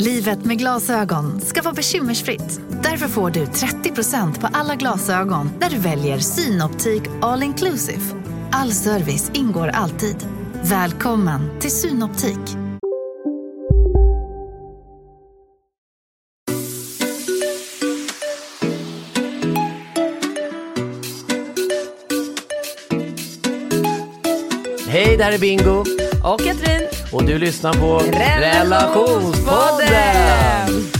Livet 0.00 0.44
med 0.44 0.58
glasögon 0.58 1.40
ska 1.40 1.62
vara 1.62 1.74
bekymmersfritt. 1.74 2.60
Därför 2.82 3.08
får 3.08 3.30
du 3.30 3.44
30% 3.44 4.40
på 4.40 4.48
alla 4.52 4.74
glasögon 4.74 5.50
när 5.60 5.70
du 5.70 5.78
väljer 5.78 6.18
Synoptik 6.18 7.02
All 7.22 7.42
Inclusive. 7.42 8.00
All 8.52 8.72
service 8.72 9.30
ingår 9.34 9.68
alltid. 9.68 10.16
Välkommen 10.62 11.60
till 11.60 11.70
Synoptik. 11.70 12.38
Hej, 24.88 25.16
det 25.16 25.24
här 25.24 25.32
är 25.32 25.38
Bingo. 25.38 25.84
Och 26.24 26.40
Katrin. 26.40 26.89
Och 27.12 27.24
du 27.24 27.38
lyssnar 27.38 27.72
på 27.72 27.98
Relationspodden. 28.38 30.90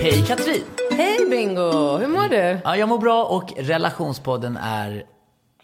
Hej 0.00 0.24
Katrin. 0.26 0.62
Hej 0.90 1.18
Bingo, 1.30 1.96
hur 1.96 2.06
mår 2.06 2.28
du? 2.28 2.58
Ja, 2.64 2.76
jag 2.76 2.88
mår 2.88 2.98
bra 2.98 3.24
och 3.24 3.52
Relationspodden 3.56 4.56
är 4.56 5.04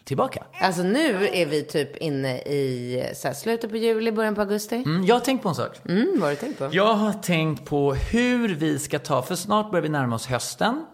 tillbaka. 0.03 0.43
Alltså 0.61 0.83
nu 0.83 1.27
är 1.27 1.45
vi 1.45 1.63
typ 1.63 1.97
inne 1.97 2.37
i 2.37 3.03
så 3.15 3.27
här, 3.27 3.35
slutet 3.35 3.69
på 3.69 3.77
juli, 3.77 4.11
början 4.11 4.35
på 4.35 4.41
augusti. 4.41 4.75
Mm, 4.75 5.05
jag 5.05 5.15
har 5.15 5.19
tänkt 5.19 5.43
på 5.43 5.49
en 5.49 5.55
sak. 5.55 5.79
Mm, 5.89 6.07
vad 6.13 6.21
har 6.21 6.29
du 6.29 6.35
tänkt 6.35 6.59
på? 6.59 6.69
Jag 6.71 6.93
har 6.93 7.13
tänkt 7.13 7.65
på 7.65 7.93
hur 7.93 8.55
vi 8.55 8.79
ska 8.79 8.99
ta, 8.99 9.21
för 9.21 9.35
snart 9.35 9.71
börjar 9.71 9.83
vi 9.83 9.89
närma 9.89 10.15
oss 10.15 10.27
hösten. 10.27 10.85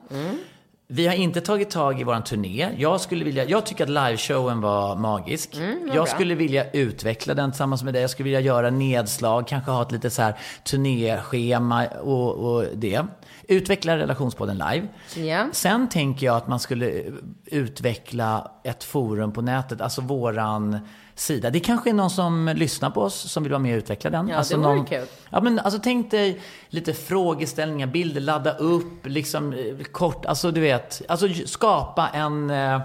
Vi 0.92 1.08
har 1.08 1.16
inte 1.16 1.42
tagit 1.42 1.70
tag 1.70 2.02
i 2.02 2.04
våran 2.04 2.24
turné. 2.24 2.70
Jag, 2.78 3.02
skulle 3.02 3.26
vilja, 3.26 3.46
jag 3.46 3.66
tycker 3.66 3.84
att 3.84 3.90
liveshowen 3.90 4.62
var 4.62 4.96
magisk. 4.96 5.58
jag 5.94 6.08
skulle 6.08 6.36
vilja 6.36 6.72
utveckla 6.72 7.34
den 7.34 7.52
tillsammans 7.52 7.84
med 7.84 7.94
dig. 7.94 8.02
Jag 8.02 8.10
skulle 8.10 8.24
vilja 8.24 8.40
göra 8.40 8.70
nedslag, 8.70 9.48
kanske 9.48 9.72
ha 9.72 9.82
ett 9.82 9.92
lite 9.92 10.10
så 10.10 10.22
här 10.22 10.38
turnéschema 10.64 11.88
och, 11.88 12.34
och 12.36 12.66
det. 12.76 13.06
Utveckla 13.50 13.98
relationspodden 13.98 14.58
live. 14.58 14.88
Ja. 15.28 15.48
Sen 15.52 15.90
tänker 15.90 16.26
jag 16.26 16.36
att 16.36 16.48
man 16.48 16.60
skulle 16.60 17.04
utveckla 17.46 18.52
ett 18.64 18.84
forum 18.84 19.32
på 19.32 19.42
nätet, 19.42 19.82
alltså 19.82 20.02
våran 20.02 20.80
sida. 21.16 21.50
Det 21.50 21.60
kanske 21.60 21.90
är 21.90 21.94
någon 21.94 22.10
som 22.10 22.54
lyssnar 22.56 22.90
på 22.90 23.02
oss 23.02 23.32
som 23.32 23.44
vill 23.44 23.52
vara 23.52 23.60
med 23.60 23.74
och 23.74 23.78
utveckla 23.78 24.10
den. 24.10 24.28
Ja, 24.28 24.36
alltså 24.38 24.58
det 24.58 24.64
vore 24.64 24.76
någon, 24.76 24.86
kul. 24.86 25.06
Ja, 25.30 25.42
men 25.42 25.60
alltså 25.60 25.80
tänk 25.84 26.12
dig 26.12 26.42
lite 26.70 26.94
frågeställningar, 26.94 27.88
bilder, 27.88 28.22
ladda 28.22 28.58
upp, 28.58 29.06
liksom 29.06 29.54
eh, 29.54 29.84
kort, 29.92 30.26
alltså 30.26 30.52
du 30.52 30.62
vet, 30.62 31.02
alltså 31.08 31.28
skapa 31.46 32.10
en, 32.10 32.50
eh, 32.50 32.82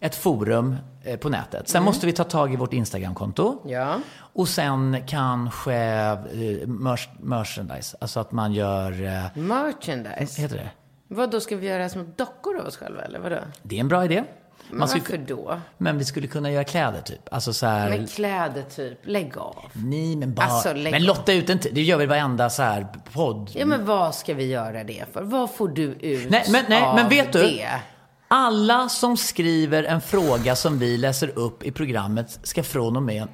ett 0.00 0.14
forum 0.14 0.76
eh, 1.04 1.16
på 1.16 1.28
nätet. 1.28 1.68
Sen 1.68 1.82
måste 1.82 2.06
vi 2.06 2.12
ta 2.12 2.24
tag 2.24 2.52
i 2.52 2.56
vårt 2.56 2.72
Instagramkonto. 2.72 3.58
Mm. 3.64 3.74
Ja. 3.74 4.00
Och 4.18 4.48
sen 4.48 4.96
kanske 5.06 5.74
eh, 5.74 6.66
merch, 6.66 7.08
merchandise, 7.20 7.96
alltså 8.00 8.20
att 8.20 8.32
man 8.32 8.52
gör, 8.52 9.04
eh, 9.04 9.24
Merchandise. 9.42 10.42
heter 10.42 10.56
det? 10.56 10.70
Vad 11.08 11.30
då 11.30 11.40
ska 11.40 11.56
vi 11.56 11.66
göra 11.66 11.88
små 11.88 12.04
dockor 12.16 12.58
av 12.60 12.66
oss 12.66 12.76
själva 12.76 13.02
eller 13.02 13.18
vadå? 13.18 13.38
Det 13.62 13.76
är 13.76 13.80
en 13.80 13.88
bra 13.88 14.04
idé. 14.04 14.24
Men 14.70 14.80
varför 14.80 14.98
skulle, 15.00 15.24
då? 15.24 15.60
men 15.78 15.98
vi 15.98 16.04
skulle 16.04 16.26
kunna 16.26 16.50
göra 16.50 16.64
kläder 16.64 17.00
typ. 17.00 17.28
Alltså 17.30 17.52
så 17.52 17.66
här, 17.66 17.90
Med 17.90 18.10
kläder 18.10 18.62
typ, 18.62 18.98
lägg 19.02 19.38
av. 19.38 19.64
Nej, 19.72 20.16
men 20.16 20.34
bara... 20.34 20.46
Alltså, 20.46 20.72
lägg 20.72 20.92
men 20.92 21.04
lotta 21.04 21.32
ut 21.32 21.50
en 21.50 21.58
Det 21.72 21.82
gör 21.82 21.98
vi 21.98 22.06
varenda 22.06 22.50
så 22.50 22.62
här 22.62 22.86
podd. 23.12 23.50
Ja 23.54 23.66
men 23.66 23.86
vad 23.86 24.14
ska 24.14 24.34
vi 24.34 24.46
göra 24.46 24.84
det 24.84 25.04
för? 25.12 25.22
Vad 25.22 25.50
får 25.50 25.68
du 25.68 25.82
ut 25.82 26.30
Nej, 26.30 26.44
men, 26.50 26.64
nej, 26.68 26.82
av 26.82 26.94
men 26.94 27.08
vet 27.08 27.32
du? 27.32 27.42
det? 27.42 27.68
Alla 28.28 28.88
som 28.88 29.16
skriver 29.16 29.84
en 29.84 30.00
fråga 30.00 30.56
som 30.56 30.78
vi 30.78 30.96
läser 30.96 31.38
upp 31.38 31.62
i 31.62 31.72
programmet 31.72 32.40
ska 32.42 32.62
från 32.62 32.96
och 32.96 33.02
med 33.02 33.28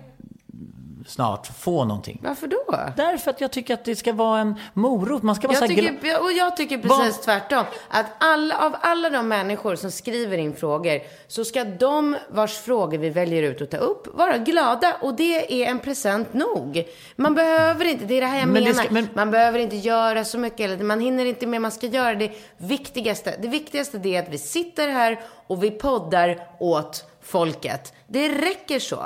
snart 1.07 1.47
få 1.59 1.85
någonting. 1.85 2.21
Varför 2.23 2.47
då? 2.47 2.79
Därför 2.97 3.31
att 3.31 3.41
jag 3.41 3.51
tycker 3.51 3.75
att 3.75 3.85
det 3.85 3.97
ska 3.97 4.13
vara 4.13 4.41
en 4.41 4.55
morot. 4.75 5.23
Man 5.23 5.35
ska 5.35 5.49
vara 5.49 5.59
Jag 5.59 5.69
tycker, 5.69 6.23
och 6.23 6.33
jag 6.33 6.57
tycker 6.57 6.79
precis 6.79 7.21
tvärtom. 7.21 7.65
Att 7.89 8.07
alla, 8.19 8.59
av 8.59 8.77
alla 8.81 9.11
de 9.11 9.29
människor 9.29 9.77
som 9.77 9.91
skriver 9.91 10.39
in 10.39 10.55
frågor 10.57 11.01
så 11.29 11.45
ska 11.45 11.65
de 11.65 12.17
vars 12.31 12.57
frågor 12.59 12.99
vi 12.99 13.11
väljer 13.11 13.43
ut 13.43 13.63
att 13.63 13.71
ta 13.71 13.77
upp 13.77 14.09
vara 14.15 14.39
glada. 14.39 14.97
Och 15.01 15.15
det 15.15 15.63
är 15.63 15.71
en 15.71 15.79
present 15.79 16.35
nog. 16.35 16.85
Man 17.17 17.35
behöver 17.35 17.85
inte, 17.85 18.05
det 18.05 18.15
är 18.15 18.21
det 18.21 18.27
här 18.27 18.39
jag 18.39 18.49
Men 18.49 18.63
menar. 18.65 18.83
ska- 18.85 18.93
men- 18.95 19.09
Man 19.15 19.31
behöver 19.31 19.59
inte 19.59 19.77
göra 19.77 20.25
så 20.25 20.39
mycket. 20.39 20.61
Eller 20.61 20.85
man 20.85 21.01
hinner 21.01 21.25
inte 21.25 21.47
med, 21.47 21.61
man 21.63 21.71
ska 21.71 21.87
göra 21.87 22.15
det 22.15 22.33
viktigaste. 22.57 23.35
Det 23.43 23.49
viktigaste 23.49 23.99
det 23.99 24.17
är 24.17 24.23
att 24.23 24.29
vi 24.29 24.39
sitter 24.39 24.89
här 24.89 25.21
och 25.47 25.65
vi 25.65 25.71
poddar 25.71 26.39
åt 26.61 27.05
folket. 27.23 27.93
Det 28.07 28.29
räcker 28.29 28.79
så. 28.79 29.03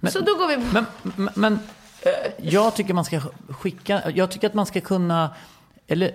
Ja, 0.00 0.10
så 0.10 0.20
då 0.20 0.34
går 0.34 0.48
vi 0.48 0.54
på... 0.56 0.62
Men, 0.72 0.86
men, 1.02 1.28
men 1.34 1.52
eh, 2.02 2.10
jag 2.38 2.74
tycker 2.74 2.94
man 2.94 3.04
ska 3.04 3.20
skicka... 3.48 4.02
Jag 4.14 4.30
tycker 4.30 4.46
att 4.46 4.54
man 4.54 4.66
ska 4.66 4.80
kunna... 4.80 5.30
Eller 5.86 6.14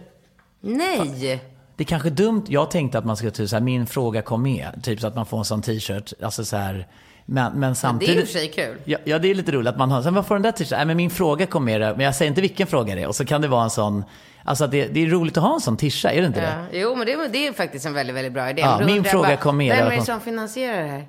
Nej! 0.62 1.41
Det 1.75 1.84
är 1.84 1.86
kanske 1.86 2.09
är 2.09 2.12
dumt. 2.12 2.44
Jag 2.47 2.72
tänkte 2.72 2.97
att 2.97 3.06
man 3.06 3.18
skulle 3.18 3.31
typ 3.31 3.50
så 3.50 3.56
här, 3.56 3.64
min 3.64 3.88
fråga 3.88 4.22
kom 4.22 4.44
med. 4.44 4.80
Typ 4.84 5.00
så 5.02 5.08
att 5.08 5.16
man 5.16 5.25
får 5.25 5.38
en 5.38 5.46
sån 5.46 5.62
t-shirt. 5.62 6.14
Alltså 6.24 6.46
så 6.46 6.58
här. 6.58 6.88
Men, 7.25 7.52
men 7.53 7.62
Det 7.62 7.68
är 7.68 7.74
samtidigt. 7.74 8.18
i 8.18 8.24
och 8.24 8.28
för 8.28 8.34
sig 8.34 8.47
kul. 8.52 8.78
Ja, 8.86 8.97
ja, 9.03 9.20
det 9.20 9.28
är 9.31 9.36
lite 9.36 9.52
roligt 9.52 9.68
att 9.68 9.78
man 9.78 9.91
har, 9.91 10.02
sen 10.02 10.14
vad 10.14 10.28
får 10.28 10.36
den 10.36 10.41
där 10.41 10.52
t-shirten? 10.52 10.78
Nej, 10.78 10.86
men 10.86 10.97
min 10.97 11.09
fråga 11.09 11.46
kom 11.46 11.66
med 11.66 11.81
men 11.81 12.00
jag 12.00 12.16
säger 12.16 12.30
inte 12.30 12.41
vilken 12.41 12.68
fråga 12.68 12.96
det 12.96 13.02
är. 13.02 13.08
Och 13.08 13.16
så 13.16 13.25
kan 13.25 13.41
det 13.41 13.47
vara 13.47 13.64
en 13.64 13.70
sån, 13.70 14.03
alltså 14.44 14.68
det, 14.68 14.88
det 14.88 15.00
är 15.03 15.08
roligt 15.08 15.38
att 15.38 15.44
ha 15.44 15.53
en 15.53 15.62
sån 15.62 15.78
tisha, 15.78 16.12
är 16.12 16.22
det 16.22 16.28
inte 16.28 16.41
det? 16.41 16.66
Ja, 16.72 16.80
jo, 16.80 16.96
men 16.96 17.08
det, 17.08 17.28
det 17.28 17.47
är 17.47 17.53
faktiskt 17.53 17.86
en 17.86 17.94
väldigt, 17.94 18.16
väldigt 18.16 18.34
bra 18.34 18.50
idé. 18.50 18.62
Ja, 18.62 18.78
Men 18.78 18.88
min 18.88 19.03
fråga 19.03 19.38
kom 19.38 19.58
med 19.58 19.78
Vem 19.78 19.88
är 19.88 19.96
det 19.96 20.06
som 20.06 20.22
finansierar 20.22 20.81
det 20.81 20.90
här? 20.90 21.08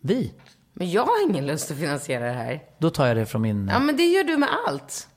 Vi? 0.00 0.32
Men 0.78 0.90
jag 0.90 1.02
har 1.04 1.22
ingen 1.30 1.46
lust 1.46 1.70
att 1.70 1.76
finansiera 1.78 2.24
det 2.24 2.32
här. 2.32 2.62
Då 2.78 2.90
tar 2.90 3.06
jag 3.06 3.16
det 3.16 3.26
från 3.26 3.42
min, 3.42 3.68
Ja, 3.72 3.78
men 3.78 3.96
det 3.96 4.02
gör 4.06 4.24
du 4.24 4.36
med 4.36 4.48
allt. 4.66 5.08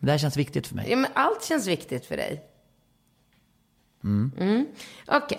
det 0.00 0.10
här 0.10 0.18
känns 0.18 0.36
viktigt 0.36 0.66
för 0.66 0.74
mig. 0.74 0.86
Ja, 0.90 0.96
men 0.96 1.10
allt 1.14 1.44
känns 1.44 1.66
viktigt 1.66 2.06
för 2.06 2.16
dig. 2.16 2.42
Mm. 4.04 4.66
Okej. 5.06 5.38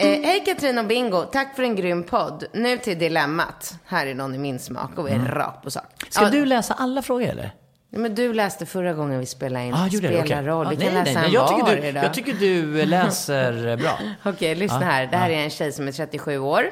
Eh, 0.00 0.20
hej 0.22 0.42
Katrin 0.46 0.78
och 0.78 0.86
Bingo, 0.86 1.22
tack 1.32 1.56
för 1.56 1.62
en 1.62 1.76
grym 1.76 2.02
podd. 2.04 2.44
Nu 2.52 2.78
till 2.78 2.98
dilemmat. 2.98 3.74
Här 3.84 4.06
är 4.06 4.14
någon 4.14 4.34
i 4.34 4.38
min 4.38 4.58
smak 4.58 4.98
och 4.98 5.06
vi 5.06 5.10
är 5.12 5.18
rakt 5.18 5.62
på 5.64 5.70
sak. 5.70 5.84
Mm. 5.84 6.10
Ska 6.10 6.24
Ja, 6.24 6.30
du 6.30 6.44
läsa 6.46 6.74
alla 6.74 7.02
frågor 7.02 7.26
eller? 7.28 7.54
Men 7.90 8.14
du 8.14 8.32
läste 8.34 8.66
förra 8.66 8.92
gången 8.92 9.20
vi 9.20 9.26
spelade 9.26 9.64
in 9.64 9.74
Ah, 9.74 9.88
jag 9.90 10.02
det? 10.02 10.20
Okej. 10.22 10.42
roll. 10.42 10.66
Ah, 10.66 10.70
Vi 10.70 10.76
kan 10.76 10.94
nej, 10.94 11.04
läsa 11.04 11.20
nej, 11.20 11.22
nej. 11.30 11.34
Jag 11.34 11.48
tycker, 11.58 11.82
du, 11.82 11.88
idag. 11.88 12.04
jag 12.04 12.14
tycker 12.14 12.32
du 12.34 12.86
läser 12.86 13.76
bra. 13.76 13.98
Okej, 14.24 14.54
lyssna 14.54 14.78
Ja, 14.80 14.86
här. 14.86 15.06
Det 15.06 15.16
här 15.16 15.30
ja. 15.30 15.36
är 15.38 15.44
en 15.44 15.50
tjej 15.50 15.72
som 15.72 15.88
är 15.88 15.92
37 15.92 16.38
år. 16.38 16.70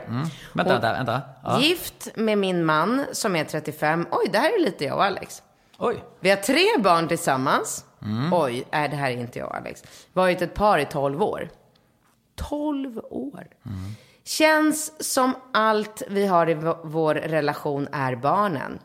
Vänta, 0.52 0.72
vänta, 0.72 0.92
vänta. 0.92 1.20
Ja. 1.44 1.60
Gift 1.60 2.08
med 2.16 2.38
min 2.38 2.64
man 2.64 3.04
som 3.12 3.36
är 3.36 3.44
35. 3.44 4.06
Oj, 4.10 4.28
det 4.32 4.38
här 4.38 4.60
är 4.60 4.64
lite 4.64 4.84
jag 4.84 4.96
och 4.96 5.04
Alex. 5.04 5.42
Oj. 5.78 6.04
Vi 6.20 6.30
har 6.30 6.36
tre 6.36 6.64
barn 6.78 7.08
tillsammans. 7.08 7.84
Oj, 8.32 8.64
nej 8.72 8.88
det 8.88 8.96
här 8.96 9.10
är 9.10 9.16
inte 9.16 9.38
jag 9.38 9.48
och 9.48 9.54
Alex. 9.56 9.82
Varit 10.12 10.42
ett 10.42 10.54
par 10.54 10.78
i 10.78 10.84
12 10.84 11.22
år. 11.22 11.48
12 12.34 12.98
år. 13.10 13.46
Känns 14.24 15.10
som 15.12 15.32
allt 15.52 16.02
vi 16.08 16.26
har 16.26 16.50
i 16.50 16.54
vår 16.84 17.14
relation 17.14 17.88
är 17.92 18.16
barnen. 18.16 18.78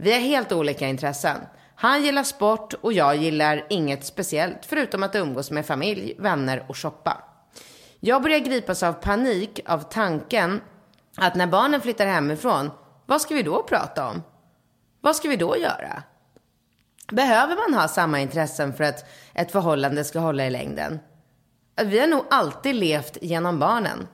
Vi 0.00 0.12
har 0.12 0.20
helt 0.20 0.52
olika 0.52 0.88
intressen. 0.88 1.36
Han 1.74 2.04
gillar 2.04 2.22
sport 2.22 2.74
och 2.74 2.92
jag 2.92 3.16
gillar 3.16 3.66
inget 3.70 4.04
speciellt 4.06 4.58
förutom 4.66 5.02
att 5.02 5.14
umgås 5.14 5.50
med 5.50 5.66
familj, 5.66 6.14
vänner 6.18 6.64
och 6.68 6.76
shoppa. 6.76 7.24
Jag 8.00 8.22
börjar 8.22 8.38
gripas 8.38 8.82
av 8.82 8.92
panik 8.92 9.60
av 9.66 9.78
tanken 9.78 10.60
att 11.16 11.34
när 11.34 11.46
barnen 11.46 11.80
flyttar 11.80 12.06
hemifrån, 12.06 12.70
vad 13.06 13.20
ska 13.20 13.34
vi 13.34 13.42
då 13.42 13.62
prata 13.62 14.08
om? 14.08 14.22
Vad 15.00 15.16
ska 15.16 15.28
vi 15.28 15.36
då 15.36 15.56
göra? 15.56 16.02
Behöver 17.12 17.56
man 17.56 17.80
ha 17.80 17.88
samma 17.88 18.20
intressen 18.20 18.74
för 18.74 18.84
att 18.84 19.04
ett 19.34 19.52
förhållande 19.52 20.04
ska 20.04 20.18
hålla 20.18 20.46
i 20.46 20.50
längden? 20.50 20.98
Vi 21.84 22.00
har 22.00 22.06
nog 22.06 22.24
alltid 22.30 22.74
levt 22.74 23.18
genom 23.22 23.58
barnen. 23.58 24.08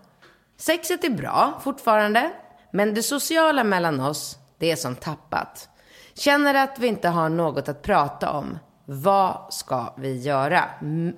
Sexet 0.57 1.05
är 1.05 1.11
bra 1.11 1.61
fortfarande, 1.65 2.33
men 2.73 2.95
det 2.95 3.03
sociala 3.03 3.65
mellan 3.65 4.01
oss, 4.01 4.39
det 4.59 4.71
är 4.71 4.77
som 4.77 4.97
tappat. 4.97 5.69
Känner 6.15 6.55
att 6.55 6.79
vi 6.79 6.87
inte 6.87 7.09
har 7.09 7.29
något 7.29 7.69
att 7.69 7.83
prata 7.83 8.33
om. 8.33 8.59
Vad 8.85 9.55
ska 9.55 9.95
vi 9.97 10.17
göra? 10.17 10.65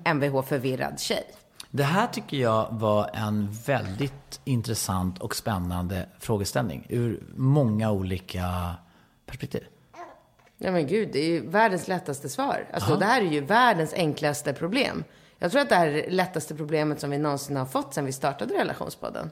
Mvh 0.05 0.41
förvirrad 0.41 0.99
tjej. 0.99 1.23
Det 1.69 1.83
här 1.83 2.07
tycker 2.07 2.37
jag 2.37 2.67
var 2.71 3.09
en 3.13 3.51
väldigt 3.51 4.41
intressant 4.43 5.19
och 5.19 5.35
spännande 5.35 6.09
frågeställning 6.19 6.85
ur 6.89 7.23
många 7.35 7.91
olika 7.91 8.75
perspektiv. 9.25 9.63
Ja 10.57 10.71
men 10.71 10.87
gud, 10.87 11.09
det 11.13 11.19
är 11.19 11.29
ju 11.29 11.49
världens 11.49 11.87
lättaste 11.87 12.29
svar. 12.29 12.67
Alltså 12.73 12.95
det 12.95 13.05
här 13.05 13.21
är 13.21 13.25
ju 13.25 13.41
världens 13.41 13.93
enklaste 13.93 14.53
problem. 14.53 15.03
Jag 15.39 15.51
tror 15.51 15.61
att 15.61 15.69
det 15.69 15.75
här 15.75 15.87
är 15.87 15.93
det 15.93 16.09
lättaste 16.09 16.55
problemet 16.55 16.99
som 16.99 17.09
vi 17.09 17.17
någonsin 17.17 17.57
har 17.57 17.65
fått 17.65 17.93
sedan 17.93 18.05
vi 18.05 18.11
startade 18.11 18.53
relationspodden. 18.53 19.31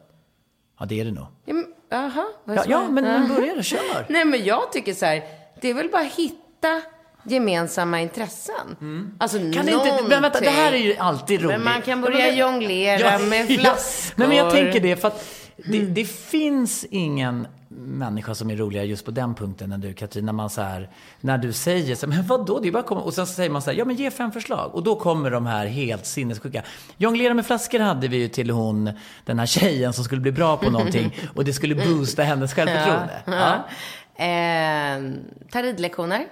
Ja, 0.80 0.86
det 0.86 1.00
är 1.00 1.06
det 1.06 1.12
nog. 1.12 1.26
Ja, 1.46 1.54
men, 1.54 1.66
är 1.90 2.12
Ja, 2.46 2.64
ja 2.68 2.90
men, 2.90 3.04
men 3.04 3.28
börja 3.28 3.56
då, 3.56 3.62
kör. 3.62 4.06
Nej 4.10 4.26
men 4.26 4.46
jag 4.46 4.72
tycker 4.72 4.94
så 4.94 5.06
här, 5.06 5.24
det 5.66 5.70
är 5.70 5.74
väl 5.74 5.90
bara 5.90 6.02
att 6.02 6.14
hitta 6.14 6.82
gemensamma 7.24 8.02
intressen. 8.02 9.16
Alltså 9.18 9.38
Mm. 9.38 9.54
Kan 9.54 9.66
det 9.66 9.72
inte, 9.72 10.00
men 10.10 10.22
vänta, 10.22 10.40
det 10.40 10.50
här 10.50 10.72
är 10.74 10.78
ju 10.78 10.98
alltid 10.98 11.42
roligt. 11.42 11.58
Men 11.58 11.64
man 11.64 11.82
kan 11.82 12.00
Ja, 12.00 12.06
börja 12.06 12.26
men- 12.26 12.38
jonglera 12.38 13.20
med 13.20 13.48
flaskor. 13.60 14.14
Nej, 14.20 14.28
men 14.28 14.38
jag 14.38 14.52
tänker 14.52 14.80
det, 14.80 14.96
för 14.96 15.08
att 15.08 15.26
det, 15.58 15.80
det 15.80 16.06
finns 16.06 16.86
ingen 16.90 17.48
människa 17.78 18.36
som 18.36 18.50
är 18.52 18.56
roligare 18.56 18.86
just 18.88 19.06
på 19.06 19.12
den 19.12 19.36
punkten 19.36 19.72
än 19.72 19.82
du 19.82 19.94
Katrin. 19.94 20.26
När, 20.26 20.34
man 20.34 20.50
så 20.50 20.62
här, 20.62 20.90
när 21.22 21.38
du 21.38 21.54
säger 21.54 21.96
så 21.96 22.06
här, 22.06 22.14
men 22.18 22.28
vadå, 22.28 22.60
det 22.60 22.68
är 22.68 22.72
bara 22.72 22.80
att 22.80 22.86
komma. 22.86 23.02
Och 23.02 23.14
sen 23.14 23.28
så 23.28 23.34
säger 23.34 23.50
man 23.50 23.62
så 23.62 23.72
här, 23.72 23.78
ja 23.78 23.86
men 23.86 23.96
ge 23.96 24.12
fem 24.12 24.32
förslag. 24.32 24.76
Och 24.76 24.84
då 24.84 24.96
kommer 24.96 25.32
de 25.32 25.46
här 25.46 25.66
helt 25.66 26.06
sinnessjuka. 26.06 26.64
Jonglera 26.98 27.34
med 27.34 27.46
flaskor 27.46 27.80
hade 27.80 28.08
vi 28.08 28.18
ju 28.18 28.28
till 28.28 28.50
hon, 28.50 28.92
den 29.26 29.40
här 29.40 29.46
tjejen 29.46 29.94
som 29.94 30.04
skulle 30.04 30.22
bli 30.22 30.32
bra 30.32 30.58
på 30.58 30.70
någonting. 30.70 31.16
Och 31.36 31.46
det 31.46 31.54
skulle 31.54 31.76
boosta 31.76 32.24
hennes 32.24 32.54
självförtroende. 32.54 33.22
Ja. 33.26 33.66
Eh, 34.18 35.00
ta 35.52 35.62
ridlektioner. 35.64 36.26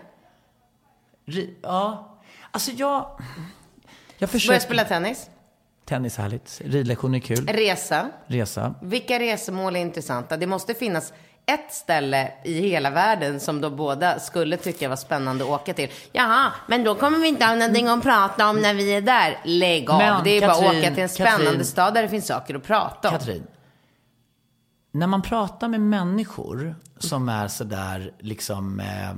Ri- 1.25 1.53
ja. 1.62 2.09
Alltså 2.51 2.71
jag... 2.71 2.85
Jag 2.88 3.19
Börja 4.19 4.27
försöker... 4.27 4.59
spela 4.59 4.83
tennis. 4.83 5.30
Tennis 5.85 6.18
är 6.18 6.21
härligt. 6.24 6.62
Ridlektion 6.65 7.15
är 7.15 7.19
kul. 7.19 7.47
Resa. 7.47 8.09
Resa. 8.27 8.74
Vilka 8.81 9.19
resemål 9.19 9.75
är 9.75 9.80
intressanta? 9.80 10.38
Det 10.38 10.47
måste 10.47 10.74
finnas 10.74 11.13
ett 11.45 11.74
ställe 11.74 12.31
i 12.44 12.53
hela 12.69 12.89
världen 12.89 13.39
som 13.39 13.62
då 13.62 13.69
båda 13.69 14.19
skulle 14.19 14.57
tycka 14.57 14.89
var 14.89 14.95
spännande 14.95 15.44
att 15.44 15.50
åka 15.50 15.74
till. 15.74 15.89
Jaha, 16.12 16.51
men 16.68 16.83
då 16.83 16.95
kommer 16.95 17.19
vi 17.19 17.27
inte 17.27 17.45
ha 17.45 17.56
någonting 17.56 17.88
att 17.88 18.03
prata 18.03 18.50
om 18.50 18.57
när 18.57 18.74
vi 18.74 18.94
är 18.94 19.01
där. 19.01 19.39
Lägg 19.44 19.89
av. 19.89 19.97
Men, 19.97 20.24
det 20.24 20.30
är 20.30 20.41
bara 20.41 20.51
att 20.51 20.57
Katrin, 20.62 20.80
åka 20.81 20.89
till 20.94 21.03
en 21.03 21.09
spännande 21.09 21.45
Katrin. 21.45 21.65
stad 21.65 21.94
där 21.94 22.01
det 22.01 22.09
finns 22.09 22.27
saker 22.27 22.56
att 22.56 22.63
prata 22.63 23.09
om. 23.09 23.18
Katrin. 23.18 23.47
När 24.95 25.07
man 25.07 25.22
pratar 25.22 25.68
med 25.68 25.81
människor 25.81 26.75
som 26.98 27.30
är 27.30 27.48
sådär 27.48 28.13
liksom 28.19 28.80
eh, 28.80 29.13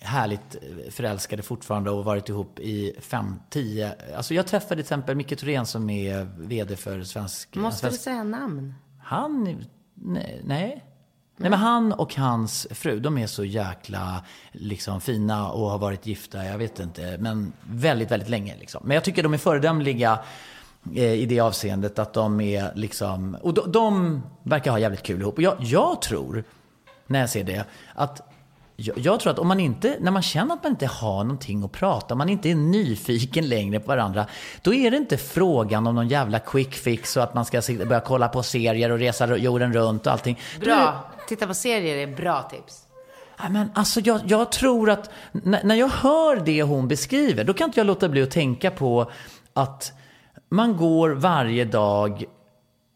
härligt 0.00 0.56
förälskade 0.90 1.42
fortfarande 1.42 1.90
och 1.90 2.04
varit 2.04 2.28
ihop 2.28 2.58
i 2.58 2.92
fem, 3.00 3.34
tio. 3.50 3.94
Alltså 4.16 4.34
jag 4.34 4.46
träffade 4.46 4.74
till 4.74 4.80
exempel 4.80 5.16
Micke 5.16 5.38
Thorén 5.38 5.66
som 5.66 5.90
är 5.90 6.28
VD 6.38 6.76
för 6.76 7.02
svensk... 7.02 7.56
Måste 7.56 7.86
du 7.86 7.90
svensk 7.90 8.04
säga 8.04 8.22
namn? 8.22 8.74
Han, 9.02 9.64
nej, 9.94 10.42
nej. 10.44 10.84
Nej 11.36 11.50
men 11.50 11.58
han 11.58 11.92
och 11.92 12.14
hans 12.14 12.66
fru, 12.70 13.00
de 13.00 13.18
är 13.18 13.26
så 13.26 13.44
jäkla 13.44 14.24
liksom 14.52 15.00
fina 15.00 15.50
och 15.50 15.70
har 15.70 15.78
varit 15.78 16.06
gifta, 16.06 16.44
jag 16.44 16.58
vet 16.58 16.80
inte, 16.80 17.18
men 17.20 17.52
väldigt, 17.62 18.10
väldigt 18.10 18.28
länge 18.28 18.56
liksom. 18.58 18.82
Men 18.84 18.94
jag 18.94 19.04
tycker 19.04 19.22
de 19.22 19.34
är 19.34 19.38
föredömliga 19.38 20.12
eh, 20.12 20.18
i 20.94 21.26
det 21.26 21.40
avseendet 21.40 21.98
att 21.98 22.12
de 22.12 22.40
är 22.40 22.72
liksom, 22.74 23.36
och 23.42 23.54
de, 23.54 23.72
de 23.72 24.22
verkar 24.42 24.70
ha 24.70 24.78
jävligt 24.78 25.02
kul 25.02 25.20
ihop. 25.20 25.34
Och 25.34 25.42
jag, 25.42 25.56
jag 25.60 26.02
tror, 26.02 26.44
när 27.06 27.20
jag 27.20 27.30
ser 27.30 27.44
det, 27.44 27.64
att 27.94 28.20
jag, 28.76 28.98
jag 28.98 29.20
tror 29.20 29.32
att 29.32 29.38
om 29.38 29.48
man 29.48 29.60
inte, 29.60 29.96
när 30.00 30.10
man 30.10 30.22
känner 30.22 30.54
att 30.54 30.62
man 30.62 30.72
inte 30.72 30.86
har 30.86 31.24
någonting 31.24 31.64
att 31.64 31.72
prata 31.72 32.14
om, 32.14 32.18
man 32.18 32.28
inte 32.28 32.50
är 32.50 32.54
nyfiken 32.54 33.48
längre 33.48 33.80
på 33.80 33.86
varandra, 33.86 34.26
då 34.62 34.74
är 34.74 34.90
det 34.90 34.96
inte 34.96 35.16
frågan 35.16 35.86
om 35.86 35.94
någon 35.94 36.08
jävla 36.08 36.38
quick 36.38 36.74
fix 36.74 37.16
och 37.16 37.22
att 37.22 37.34
man 37.34 37.44
ska 37.44 37.62
börja 37.68 38.00
kolla 38.00 38.28
på 38.28 38.42
serier 38.42 38.90
och 38.90 38.98
resa 38.98 39.36
jorden 39.36 39.72
runt 39.72 40.06
och 40.06 40.12
allting. 40.12 40.38
Bra. 40.60 41.10
Titta 41.28 41.46
på 41.46 41.54
serier 41.54 41.96
är 41.96 42.16
bra 42.16 42.42
tips. 42.42 42.86
Men 43.50 43.70
alltså 43.74 44.00
jag, 44.00 44.20
jag 44.26 44.52
tror 44.52 44.90
att 44.90 45.10
när, 45.32 45.64
när 45.64 45.74
jag 45.74 45.88
hör 45.88 46.36
det 46.36 46.62
hon 46.62 46.88
beskriver, 46.88 47.44
då 47.44 47.54
kan 47.54 47.68
inte 47.68 47.80
jag 47.80 47.86
låta 47.86 48.08
bli 48.08 48.22
att 48.22 48.30
tänka 48.30 48.70
på 48.70 49.10
att 49.52 49.92
man 50.50 50.76
går 50.76 51.10
varje 51.10 51.64
dag 51.64 52.24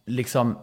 liksom 0.07 0.59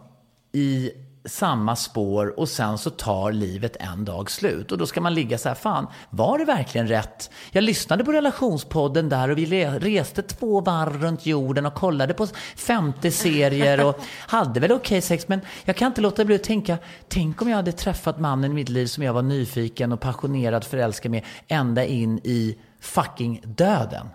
i 0.51 0.91
samma 1.25 1.75
spår 1.75 2.39
och 2.39 2.49
sen 2.49 2.77
så 2.77 2.89
tar 2.89 3.31
livet 3.31 3.75
en 3.79 4.05
dag 4.05 4.31
slut. 4.31 4.71
Och 4.71 4.77
då 4.77 4.85
ska 4.85 5.01
man 5.01 5.13
ligga 5.13 5.37
så 5.37 5.49
här, 5.49 5.55
fan, 5.55 5.87
var 6.09 6.37
det 6.37 6.45
verkligen 6.45 6.87
rätt? 6.87 7.29
Jag 7.51 7.63
lyssnade 7.63 8.03
på 8.03 8.11
relationspodden 8.11 9.09
där 9.09 9.29
och 9.29 9.37
vi 9.37 9.65
reste 9.65 10.21
två 10.21 10.61
varv 10.61 11.01
runt 11.01 11.25
jorden 11.25 11.65
och 11.65 11.73
kollade 11.73 12.13
på 12.13 12.27
50 12.55 13.11
serier 13.11 13.85
och 13.85 13.99
hade 14.19 14.59
väl 14.59 14.71
okej 14.71 15.01
sex, 15.01 15.27
men 15.27 15.41
jag 15.65 15.75
kan 15.75 15.87
inte 15.87 16.01
låta 16.01 16.25
bli 16.25 16.35
att 16.35 16.43
tänka, 16.43 16.77
tänk 17.07 17.41
om 17.41 17.49
jag 17.49 17.55
hade 17.55 17.71
träffat 17.71 18.19
mannen 18.19 18.51
i 18.51 18.53
mitt 18.53 18.69
liv 18.69 18.85
som 18.85 19.03
jag 19.03 19.13
var 19.13 19.21
nyfiken 19.21 19.91
och 19.91 19.99
passionerad 19.99 20.63
förälskad 20.63 21.11
med 21.11 21.25
ända 21.47 21.85
in 21.85 22.19
i 22.23 22.57
fucking 22.79 23.41
döden. 23.43 24.07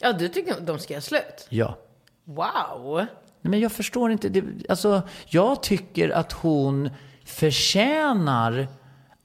Ja, 0.00 0.12
du 0.12 0.28
tycker 0.28 0.60
de 0.60 0.78
ska 0.78 0.92
göra 0.92 1.02
slut? 1.02 1.46
Ja. 1.48 1.78
Wow. 2.24 2.96
Nej, 2.96 3.50
men 3.50 3.60
jag 3.60 3.72
förstår 3.72 4.12
inte. 4.12 4.28
Det, 4.28 4.44
alltså, 4.68 5.02
jag 5.26 5.62
tycker 5.62 6.10
att 6.10 6.32
hon 6.32 6.90
förtjänar... 7.24 8.66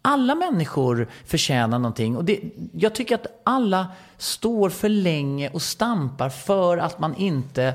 Alla 0.01 0.35
människor 0.35 1.07
förtjänar 1.25 1.79
någonting. 1.79 2.17
Och 2.17 2.25
det, 2.25 2.39
jag 2.73 2.95
tycker 2.95 3.15
att 3.15 3.41
alla 3.44 3.88
står 4.17 4.69
för 4.69 4.89
länge 4.89 5.49
och 5.49 5.61
stampar 5.61 6.29
för 6.29 6.77
att 6.77 6.99
man 6.99 7.15
inte 7.15 7.73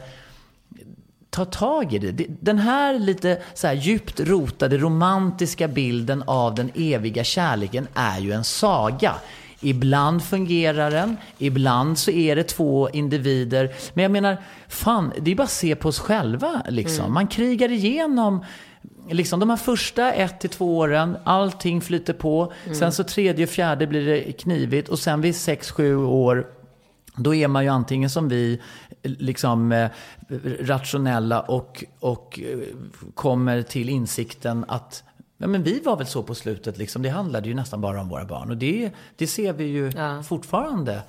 tar 1.30 1.44
tag 1.44 1.92
i 1.94 1.98
det. 1.98 2.12
Det- 2.12 2.26
Den 2.40 2.58
här 2.58 2.98
lite 2.98 3.42
så 3.54 3.66
här 3.66 3.74
djupt 3.74 4.20
rotade 4.20 4.78
romantiska 4.78 5.68
bilden 5.68 6.22
av 6.26 6.54
den 6.54 6.70
eviga 6.74 7.24
kärleken 7.24 7.88
är 7.94 8.18
ju 8.20 8.32
en 8.32 8.44
saga. 8.44 9.14
Ibland 9.62 10.22
fungerar 10.22 10.90
den, 10.90 11.16
ibland 11.38 11.98
så 11.98 12.10
är 12.10 12.36
det 12.36 12.44
två 12.44 12.90
individer. 12.90 13.74
Men 13.94 14.02
jag 14.02 14.12
menar, 14.12 14.36
fan, 14.68 15.12
det 15.20 15.30
är 15.30 15.34
bara 15.34 15.42
att 15.42 15.50
se 15.50 15.74
på 15.74 15.88
oss 15.88 15.98
själva 15.98 16.62
liksom. 16.68 17.12
Man 17.14 17.26
krigar 17.26 17.72
igenom 17.72 18.44
Liksom 19.10 19.40
de 19.40 19.50
här 19.50 19.56
första 19.56 20.12
ett 20.12 20.40
till 20.40 20.50
två 20.50 20.78
åren, 20.78 21.16
allting 21.24 21.80
flyter 21.80 22.12
på. 22.12 22.52
Sen 22.78 22.92
så 22.92 23.04
tredje 23.04 23.44
och 23.44 23.50
fjärde 23.50 23.86
blir 23.86 24.06
det 24.06 24.32
knivigt 24.32 24.88
och 24.88 24.98
sen 24.98 25.20
vid 25.20 25.36
sex, 25.36 25.70
sju 25.70 25.96
år 25.96 26.46
då 27.16 27.34
är 27.34 27.48
man 27.48 27.62
ju 27.62 27.68
antingen 27.68 28.10
som 28.10 28.28
vi, 28.28 28.60
liksom 29.02 29.72
eh, 29.72 29.90
rationella 30.60 31.40
och, 31.40 31.84
och 32.00 32.40
eh, 32.42 32.58
kommer 33.14 33.62
till 33.62 33.88
insikten 33.88 34.64
att 34.68 35.04
Ja, 35.42 35.48
men 35.48 35.62
vi 35.62 35.80
var 35.80 35.96
väl 35.96 36.06
så 36.06 36.22
på 36.22 36.34
slutet, 36.34 36.78
liksom. 36.78 37.02
det 37.02 37.08
handlade 37.08 37.48
ju 37.48 37.54
nästan 37.54 37.80
bara 37.80 38.00
om 38.00 38.08
våra 38.08 38.24
barn. 38.24 38.50
Och 38.50 38.56
det, 38.56 38.90
det 39.16 39.26
ser 39.26 39.52
vi 39.52 39.64
ju 39.64 39.92
fortfarande 40.24 41.02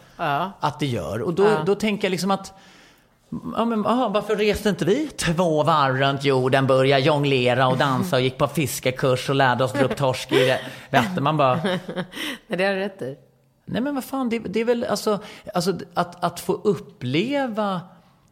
att 0.59 0.79
det 0.79 0.85
gör. 0.85 1.21
Och 1.21 1.33
då, 1.33 1.47
då 1.65 1.75
tänker 1.75 2.07
jag 2.07 2.11
liksom 2.11 2.31
att 2.31 2.53
Ja, 3.55 3.65
men, 3.65 3.85
aha, 3.85 4.09
varför 4.09 4.35
reste 4.35 4.69
inte 4.69 4.85
vi 4.85 5.07
två 5.07 5.63
varv 5.63 5.97
runt 5.97 6.23
jorden, 6.23 6.67
började 6.67 7.01
jonglera 7.01 7.67
och 7.67 7.77
dansa 7.77 8.15
och 8.15 8.21
gick 8.21 8.37
på 8.37 8.47
fiskekurs 8.47 9.29
och 9.29 9.35
lärde 9.35 9.63
oss 9.63 9.73
dra 9.73 9.83
upp 9.83 9.95
torsk 9.95 10.31
i 10.31 10.57
Vättern? 10.89 11.23
Man 11.23 11.37
bara, 11.37 11.55
Nej, 11.63 11.77
det 12.47 12.63
har 12.63 12.73
du 12.73 12.79
rätt 12.79 13.01
i. 13.01 13.15
Nej 13.65 13.81
men 13.81 13.95
vad 13.95 14.03
fan, 14.03 14.29
det, 14.29 14.39
det 14.39 14.59
är 14.59 14.65
väl 14.65 14.83
alltså, 14.83 15.19
alltså 15.53 15.73
att, 15.93 16.23
att 16.23 16.39
få 16.39 16.53
uppleva, 16.53 17.81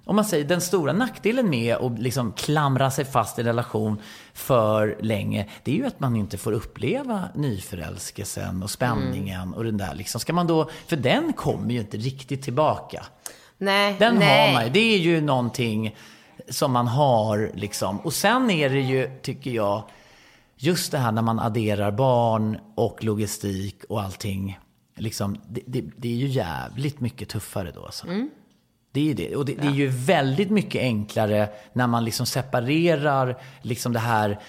om 0.06 0.16
man 0.16 0.26
säger 0.26 0.46
den 0.46 0.62
stora 0.62 0.94
nackdelen 0.94 1.50
med 1.50 1.76
att 1.76 2.00
liksom 2.00 2.34
klamra 2.34 2.92
sig 2.92 3.06
fast 3.06 3.40
i 3.40 3.44
relation 3.44 4.02
för 4.34 4.98
länge, 5.02 5.50
det 5.64 5.72
är 5.72 5.76
ju 5.76 5.86
att 5.86 6.00
man 6.00 6.16
inte 6.16 6.38
får 6.38 6.52
uppleva 6.52 7.24
nyförälskelsen 7.36 8.64
och 8.64 8.70
spänningen 8.70 9.54
och 9.54 9.64
den 9.64 9.78
där 9.78 9.96
liksom. 9.96 10.22
Ska 10.22 10.34
man 10.34 10.48
då, 10.48 10.70
för 10.88 10.96
den 10.96 11.34
kommer 11.34 11.74
ju 11.74 11.80
inte 11.80 11.98
riktigt 11.98 12.42
tillbaka. 12.42 13.06
Nej, 13.58 13.96
Den 14.00 14.16
nej. 14.16 14.48
har 14.48 14.54
man 14.54 14.64
ju. 14.64 14.70
Det 14.70 14.94
är 14.94 14.98
ju 14.98 15.22
någonting 15.22 15.96
som 16.50 16.72
man 16.72 16.88
har 16.88 17.52
liksom. 17.54 18.00
Och 18.00 18.14
sen 18.14 18.50
är 18.50 18.70
det 18.70 18.82
ju, 18.82 19.20
tycker 19.22 19.52
jag, 19.52 19.84
just 20.58 20.92
det 20.92 20.98
här 20.98 21.12
när 21.12 21.22
man 21.22 21.40
adderar 21.40 21.92
barn 21.92 22.58
och 22.76 23.04
logistik 23.04 23.84
och 23.90 24.02
allting. 24.02 24.60
Liksom, 24.98 25.38
det, 25.48 25.62
det, 25.68 25.82
det 25.98 26.08
är 26.08 26.16
ju 26.16 26.28
jävligt 26.28 27.00
mycket 27.00 27.30
tuffare 27.30 27.72
då 27.72 27.86
alltså. 27.86 28.08
Det 28.92 29.00
är 29.00 29.04
ju 29.04 29.14
det. 29.14 29.36
Och 29.36 29.46
det, 29.46 29.56
det 29.56 29.68
är 29.68 29.72
ju 29.72 29.88
väldigt 29.88 30.50
mycket 30.50 30.82
enklare 30.82 31.50
när 31.74 31.88
man 31.88 32.06
liksom 32.06 32.26
separerar 32.26 33.38
liksom 33.62 33.94
det 33.94 34.00
här 34.00 34.40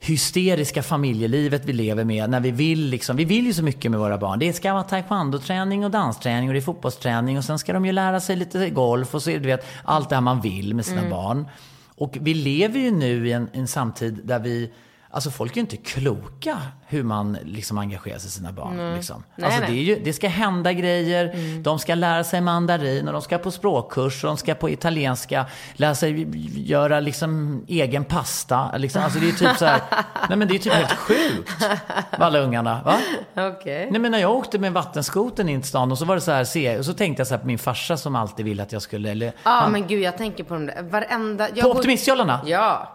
hysteriska 0.00 0.82
familjelivet 0.82 1.64
vi 1.64 1.72
lever 1.72 2.04
med. 2.04 2.30
När 2.30 2.40
vi 2.40 2.50
vill 2.50 2.86
liksom, 2.86 3.16
vi 3.16 3.24
vill 3.24 3.46
ju 3.46 3.54
så 3.54 3.62
mycket 3.62 3.90
med 3.90 4.00
våra 4.00 4.18
barn. 4.18 4.38
Det 4.38 4.52
ska 4.52 4.72
vara 4.72 4.82
taekwondo-träning 4.82 5.84
och 5.84 5.90
dansträning 5.90 6.48
och 6.48 6.52
det 6.52 6.58
är 6.58 6.62
fotbollsträning 6.62 7.38
och 7.38 7.44
sen 7.44 7.58
ska 7.58 7.72
de 7.72 7.86
ju 7.86 7.92
lära 7.92 8.20
sig 8.20 8.36
lite 8.36 8.70
golf 8.70 9.14
och 9.14 9.22
så 9.22 9.30
är 9.30 9.34
det 9.34 9.40
du 9.40 9.46
vet, 9.46 9.66
allt 9.84 10.08
det 10.08 10.14
här 10.16 10.20
man 10.20 10.40
vill 10.40 10.74
med 10.74 10.84
sina 10.84 11.10
barn. 11.10 11.48
Och 11.96 12.16
vi 12.20 12.34
lever 12.34 12.80
ju 12.80 12.90
nu 12.90 13.28
i 13.28 13.32
en, 13.32 13.48
en 13.52 13.68
samtid 13.68 14.20
där 14.24 14.38
vi 14.38 14.70
Alltså 15.14 15.30
folk 15.30 15.52
är 15.52 15.56
ju 15.56 15.60
inte 15.60 15.76
kloka 15.76 16.58
hur 16.86 17.02
man 17.02 17.38
liksom 17.44 17.78
engagerar 17.78 18.18
sig 18.18 18.28
i 18.28 18.30
sina 18.30 18.52
barn. 18.52 18.94
Liksom. 18.94 19.24
Nej, 19.36 19.46
alltså, 19.46 19.60
nej. 19.60 19.70
Det, 19.70 19.78
är 19.78 19.82
ju, 19.82 20.04
det 20.04 20.12
ska 20.12 20.28
hända 20.28 20.72
grejer, 20.72 21.36
de 21.62 21.78
ska 21.78 21.94
lära 21.94 22.24
sig 22.24 22.40
mandarin 22.40 23.06
och 23.06 23.12
de 23.12 23.22
ska 23.22 23.38
på 23.38 23.50
språkkurs 23.50 24.24
och 24.24 24.28
de 24.28 24.36
ska 24.36 24.54
på 24.54 24.70
italienska 24.70 25.46
lära 25.72 25.94
sig 25.94 26.28
göra 26.66 27.00
liksom 27.00 27.60
egen 27.68 28.04
pasta. 28.04 28.76
Liksom. 28.76 29.02
Alltså 29.02 29.18
det 29.18 29.28
är 29.28 29.32
typ 29.32 29.56
så 29.58 29.64
här, 29.64 29.80
nej 30.28 30.38
men 30.38 30.48
det 30.48 30.54
är 30.54 30.58
typ 30.58 30.72
helt 30.72 30.92
sjukt. 30.92 31.60
Med 32.10 32.22
alla 32.22 32.38
ungarna. 32.38 32.80
Va? 32.84 32.98
Okej. 33.50 33.88
Nej 33.90 34.00
men 34.00 34.12
när 34.12 34.18
jag 34.18 34.30
åkte 34.30 34.58
med 34.58 34.72
vattenskoten 34.72 35.48
in 35.48 35.60
till 35.60 35.68
stan 35.68 35.92
och 35.92 35.98
så 35.98 36.04
var 36.04 36.14
det 36.14 36.20
så 36.20 36.32
här, 36.32 36.44
se, 36.44 36.78
och 36.78 36.84
så 36.84 36.94
tänkte 36.94 37.20
jag 37.20 37.26
så 37.26 37.34
här 37.34 37.40
på 37.40 37.46
min 37.46 37.58
farsa 37.58 37.96
som 37.96 38.16
alltid 38.16 38.44
ville 38.44 38.62
att 38.62 38.72
jag 38.72 38.82
skulle, 38.82 39.10
eller 39.10 39.32
Ja, 39.44 39.68
men 39.68 39.86
gud, 39.86 40.02
jag 40.02 40.18
tänker 40.18 40.44
på 40.44 40.54
de 40.54 40.66
där. 40.66 40.82
Varenda... 40.82 41.48
På 41.62 41.70
optimistjollarna. 41.70 42.40
Ja. 42.46 42.90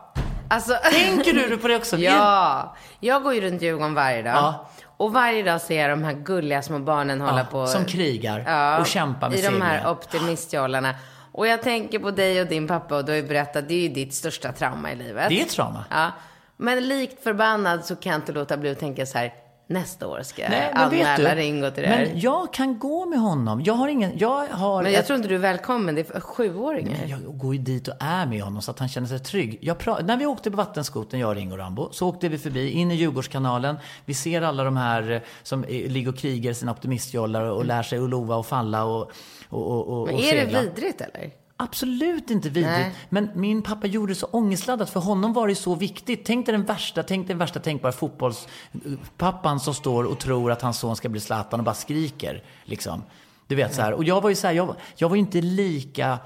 Alltså... 0.50 0.74
Tänker 0.92 1.34
du 1.34 1.58
på 1.58 1.68
det 1.68 1.76
också? 1.76 1.98
Ja. 2.00 2.76
Jag 3.00 3.24
går 3.24 3.34
ju 3.34 3.42
runt 3.42 3.62
Djurgården 3.62 3.94
varje 3.94 4.22
dag. 4.22 4.34
Ja. 4.36 4.70
Och 4.98 5.14
varje 5.14 5.44
dag 5.44 5.62
ser 5.62 5.82
jag 5.82 5.90
de 5.90 6.04
här 6.04 6.14
gulliga 6.14 6.62
små 6.62 6.80
barnen 6.80 7.22
hålla 7.22 7.46
på. 7.46 7.68
som 7.68 7.86
krigar 7.86 8.44
Ja, 8.48 8.80
och 8.80 8.88
kämpar 8.88 9.30
med 9.30 9.40
I 9.40 9.42
de 9.42 9.62
här 9.62 9.92
optimistjollarna. 9.92 10.96
Och 11.32 11.48
jag 11.48 11.62
tänker 11.62 12.00
på 12.00 12.12
dig 12.12 12.42
och 12.42 12.48
din 12.48 12.68
pappa 12.68 12.96
och 12.98 13.06
du 13.06 13.12
har 13.12 13.18
ju 13.18 13.28
berättat, 13.28 13.68
det 13.68 13.74
är 13.74 13.82
ju 13.82 13.90
ditt 13.90 14.14
största 14.14 14.52
trauma 14.52 14.92
i 14.92 14.96
livet. 14.96 15.30
Det 15.30 15.40
är 15.42 15.46
ett 15.46 15.50
trauma. 15.52 15.86
Ja. 15.90 16.12
Men 16.58 16.88
likt 16.88 17.24
förbannad 17.24 17.86
så 17.86 17.96
kan 17.96 18.12
jag 18.12 18.20
inte 18.20 18.32
låta 18.32 18.58
bli 18.58 18.72
att 18.72 18.80
tänka 18.80 19.06
så 19.06 19.18
här, 19.18 19.34
nästa 19.70 20.08
år 20.08 20.22
ska 20.24 20.42
jag 20.42 20.52
Nej, 20.52 20.72
anmäla 20.74 21.36
Ringo 21.36 21.72
till 21.72 21.84
det 21.84 21.90
här. 21.90 22.06
Men 22.06 22.20
jag 22.20 22.54
kan 22.54 22.80
gå 22.80 23.06
med 23.06 23.20
honom. 23.20 23.62
Jag 23.64 23.74
har 23.74 23.88
ingen, 23.88 24.12
jag 24.18 24.48
har 24.48 24.84
Men 24.84 24.92
jag 24.92 25.00
ett- 25.00 25.06
tror 25.08 25.18
inte 25.18 25.30
du 25.30 25.36
är 25.36 25.40
välkommen, 25.40 25.96
det 25.96 26.02
är 26.02 26.06
för 26.06 26.20
sjuåringar. 26.20 26.98
Men 27.02 27.10
jag 27.10 27.38
går 27.38 27.56
ju 27.56 27.62
dit 27.62 27.88
och 27.88 27.94
är 28.00 28.26
med 28.26 28.42
honom 28.44 28.62
så 28.62 28.72
att 28.72 28.80
han 28.80 28.88
känner 28.90 29.08
sig 29.08 29.20
trygg. 29.20 29.60
Pra- 29.80 30.04
när 30.06 30.18
vi 30.18 30.26
åkte 30.26 30.52
på 30.52 30.58
vattenskoten, 30.58 31.20
jag, 31.20 31.38
Ringo 31.38 31.52
och 31.54 31.58
Rambo, 31.58 31.90
så 31.92 32.08
åkte 32.10 32.30
vi 32.30 32.38
förbi, 32.38 32.70
in 32.72 32.92
i 32.92 32.96
Djurgårdskanalen. 32.96 33.76
Vi 34.06 34.14
ser 34.14 34.42
alla 34.42 34.64
de 34.64 34.78
här 34.78 35.12
eh, 35.12 35.22
som 35.44 35.64
eh, 35.64 35.70
ligger 35.92 36.10
och 36.10 36.18
krigar 36.18 36.52
i 36.52 36.56
sina 36.56 36.72
optimistjollar 36.72 37.42
och 37.44 37.66
lär 37.66 37.84
sig 37.84 38.00
att 38.00 38.10
lova 38.10 38.36
och 38.36 38.46
falla 38.46 38.84
och, 38.86 39.12
och, 39.50 39.68
och, 39.72 39.88
och 40.02 40.08
Men 40.08 40.16
är 40.16 40.22
det 40.36 40.42
segla. 40.42 40.62
vidrigt 40.62 41.02
eller? 41.02 41.30
Absolut 41.62 42.30
inte 42.30 42.50
vidrigt. 42.50 42.78
Nej. 42.78 42.94
Men 43.10 43.30
min 43.36 43.62
pappa 43.62 43.88
gjorde 43.88 44.12
det 44.12 44.16
så 44.16 44.26
ångestladdat. 44.26 44.90
För 44.90 45.00
honom 45.00 45.34
var 45.34 45.48
det 45.48 45.56
så 45.56 45.76
viktigt. 45.76 46.26
Tänk 46.26 46.46
dig 46.46 46.54
den 46.54 46.64
värsta, 46.66 47.04
tänk 47.04 47.28
dig 47.28 47.34
den 47.34 47.38
värsta 47.38 47.60
tänkbara 47.60 47.92
fotbollspappan 47.92 49.60
som 49.60 49.74
står 49.74 50.04
och 50.04 50.20
tror 50.20 50.52
att 50.52 50.62
hans 50.62 50.80
son 50.80 50.96
ska 50.96 51.10
bli 51.10 51.20
Zlatan 51.20 51.60
och 51.60 51.64
bara 51.64 51.76
skriker. 51.76 52.44
Liksom. 52.64 53.04
Du 53.48 53.56
vet 53.56 53.74
så 53.74 53.82
här. 53.82 53.94
Och 53.94 54.04
jag 54.04 54.22
var 54.22 54.30
ju 54.30 54.36
så 54.36 54.48
här, 54.48 54.54
jag, 54.54 54.66
var- 54.66 54.76
jag 54.96 55.10
var 55.10 55.16
ju 55.16 55.20
inte 55.20 55.42
lika... 55.42 56.20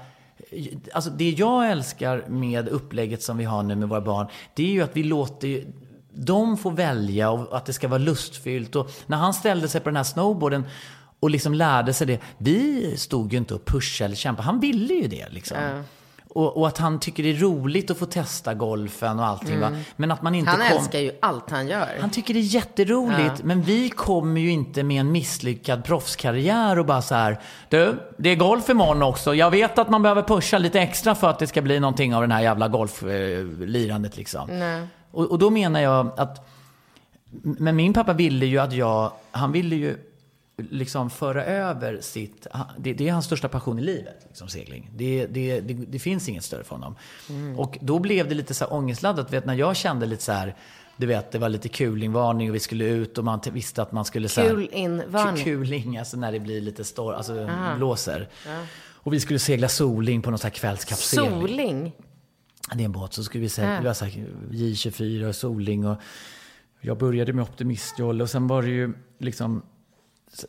Alltså 0.92 1.10
det 1.10 1.30
jag 1.30 1.70
älskar 1.70 2.24
med 2.28 2.68
upplägget 2.68 3.22
som 3.22 3.36
vi 3.36 3.44
har 3.44 3.62
nu 3.62 3.74
med 3.74 3.88
våra 3.88 4.00
barn, 4.00 4.26
det 4.54 4.62
är 4.62 4.70
ju 4.72 4.82
att 4.82 4.96
vi 4.96 5.02
låter 5.02 5.64
de 6.16 6.56
får 6.56 6.70
välja 6.70 7.30
och 7.30 7.56
att 7.56 7.66
det 7.66 7.72
ska 7.72 7.88
vara 7.88 7.98
lustfyllt. 7.98 8.76
Och 8.76 8.90
när 9.06 9.16
han 9.16 9.34
ställde 9.34 9.68
sig 9.68 9.80
på 9.80 9.88
den 9.88 9.96
här 9.96 10.04
snowboarden 10.04 10.64
och 11.24 11.30
liksom 11.30 11.54
lärde 11.54 11.92
sig 11.92 12.06
det. 12.06 12.20
Vi 12.38 12.96
stod 12.96 13.32
ju 13.32 13.38
inte 13.38 13.54
och 13.54 13.64
pushade 13.64 14.06
eller 14.06 14.16
kämpade. 14.16 14.46
Han 14.46 14.60
ville 14.60 14.94
ju 14.94 15.08
det 15.08 15.28
liksom. 15.30 15.56
Och, 16.28 16.56
och 16.56 16.68
att 16.68 16.78
han 16.78 17.00
tycker 17.00 17.22
det 17.22 17.30
är 17.30 17.34
roligt 17.34 17.90
att 17.90 17.98
få 17.98 18.06
testa 18.06 18.54
golfen 18.54 19.18
och 19.18 19.26
allting. 19.26 19.60
Va? 19.60 19.76
Men 19.96 20.10
att 20.10 20.22
man 20.22 20.34
inte 20.34 20.50
Han 20.50 20.68
kom... 20.68 20.78
älskar 20.78 20.98
ju 20.98 21.12
allt 21.22 21.50
han 21.50 21.68
gör. 21.68 21.88
Han 22.00 22.10
tycker 22.10 22.34
det 22.34 22.40
är 22.40 22.54
jätteroligt, 22.54 23.42
men 23.42 23.62
vi 23.62 23.88
kommer 23.88 24.40
ju 24.40 24.50
inte 24.50 24.82
med 24.82 25.00
en 25.00 25.12
misslyckad 25.12 25.84
proffskarriär 25.84 26.78
och 26.78 26.86
bara 26.86 27.02
så 27.02 27.14
här, 27.14 27.40
du, 27.68 27.98
det 28.16 28.28
är 28.28 28.36
golf 28.36 28.68
imorgon 28.68 29.02
också. 29.02 29.34
Jag 29.34 29.50
vet 29.50 29.78
att 29.78 29.90
man 29.90 30.02
behöver 30.02 30.22
pusha 30.22 30.58
lite 30.58 30.80
extra 30.80 31.14
för 31.14 31.30
att 31.30 31.38
det 31.38 31.46
ska 31.46 31.62
bli 31.62 31.80
någonting 31.80 32.14
av 32.14 32.20
den 32.20 32.32
här 32.32 32.42
jävla 32.42 32.68
golflirandet 32.68 34.16
liksom. 34.16 34.50
Och, 35.10 35.30
och 35.30 35.38
då 35.38 35.50
menar 35.50 35.80
jag 35.80 36.10
att, 36.16 36.48
men 37.42 37.76
min 37.76 37.92
pappa 37.92 38.12
ville 38.12 38.46
ju 38.46 38.58
att 38.58 38.72
jag, 38.72 39.12
han 39.30 39.52
ville 39.52 39.76
ju 39.76 39.98
liksom 40.56 41.10
föra 41.10 41.44
över 41.44 42.00
sitt, 42.00 42.46
det, 42.78 42.92
det 42.92 43.08
är 43.08 43.12
hans 43.12 43.26
största 43.26 43.48
passion 43.48 43.78
i 43.78 43.82
livet, 43.82 44.24
liksom 44.28 44.48
segling. 44.48 44.90
Det, 44.96 45.26
det, 45.26 45.60
det, 45.60 45.74
det 45.74 45.98
finns 45.98 46.28
inget 46.28 46.44
större 46.44 46.64
för 46.64 46.74
honom. 46.76 46.96
Och 47.58 47.78
då 47.80 47.98
blev 47.98 48.28
det 48.28 48.34
lite 48.34 48.54
så 48.54 48.64
här 48.64 48.72
ångestladdat, 48.72 49.32
vet 49.32 49.46
när 49.46 49.54
jag 49.54 49.76
kände 49.76 50.06
lite 50.06 50.22
så 50.22 50.32
här, 50.32 50.54
du 50.96 51.06
vet, 51.06 51.32
det 51.32 51.38
var 51.38 51.48
lite 51.48 51.68
kulingvarning 51.68 52.48
och 52.50 52.54
vi 52.54 52.60
skulle 52.60 52.84
ut 52.84 53.18
och 53.18 53.24
man 53.24 53.40
visste 53.52 53.82
att 53.82 53.92
man 53.92 54.04
skulle 54.04 54.28
så 54.28 54.40
här- 54.40 54.48
Kulinvarning? 54.48 55.44
Ku- 55.44 55.44
Kuling, 55.44 55.98
alltså 55.98 56.16
när 56.16 56.32
det 56.32 56.40
blir 56.40 56.60
lite 56.60 56.84
storm, 56.84 57.16
alltså 57.16 57.50
blåser. 57.76 58.28
Och 58.92 59.12
vi 59.12 59.20
skulle 59.20 59.38
segla 59.38 59.68
soling 59.68 60.22
på 60.22 60.30
någon 60.30 60.38
sån 60.38 60.46
här 60.48 60.54
kvällskapsegling. 60.54 61.30
Soling? 61.40 61.92
Det 62.74 62.80
är 62.80 62.84
en 62.84 62.92
båt. 62.92 63.12
Så 63.12 63.24
skulle 63.24 63.42
vi 63.42 63.48
säga, 63.48 63.80
det 63.80 63.86
var 63.86 63.94
så 63.94 64.04
här, 64.04 64.26
J24 64.50 65.28
och 65.28 65.36
soling 65.36 65.86
och 65.86 65.96
jag 66.80 66.98
började 66.98 67.32
med 67.32 67.42
optimistjolle 67.42 68.22
och 68.22 68.30
sen 68.30 68.46
var 68.46 68.62
det 68.62 68.68
ju 68.68 68.92
liksom 69.18 69.62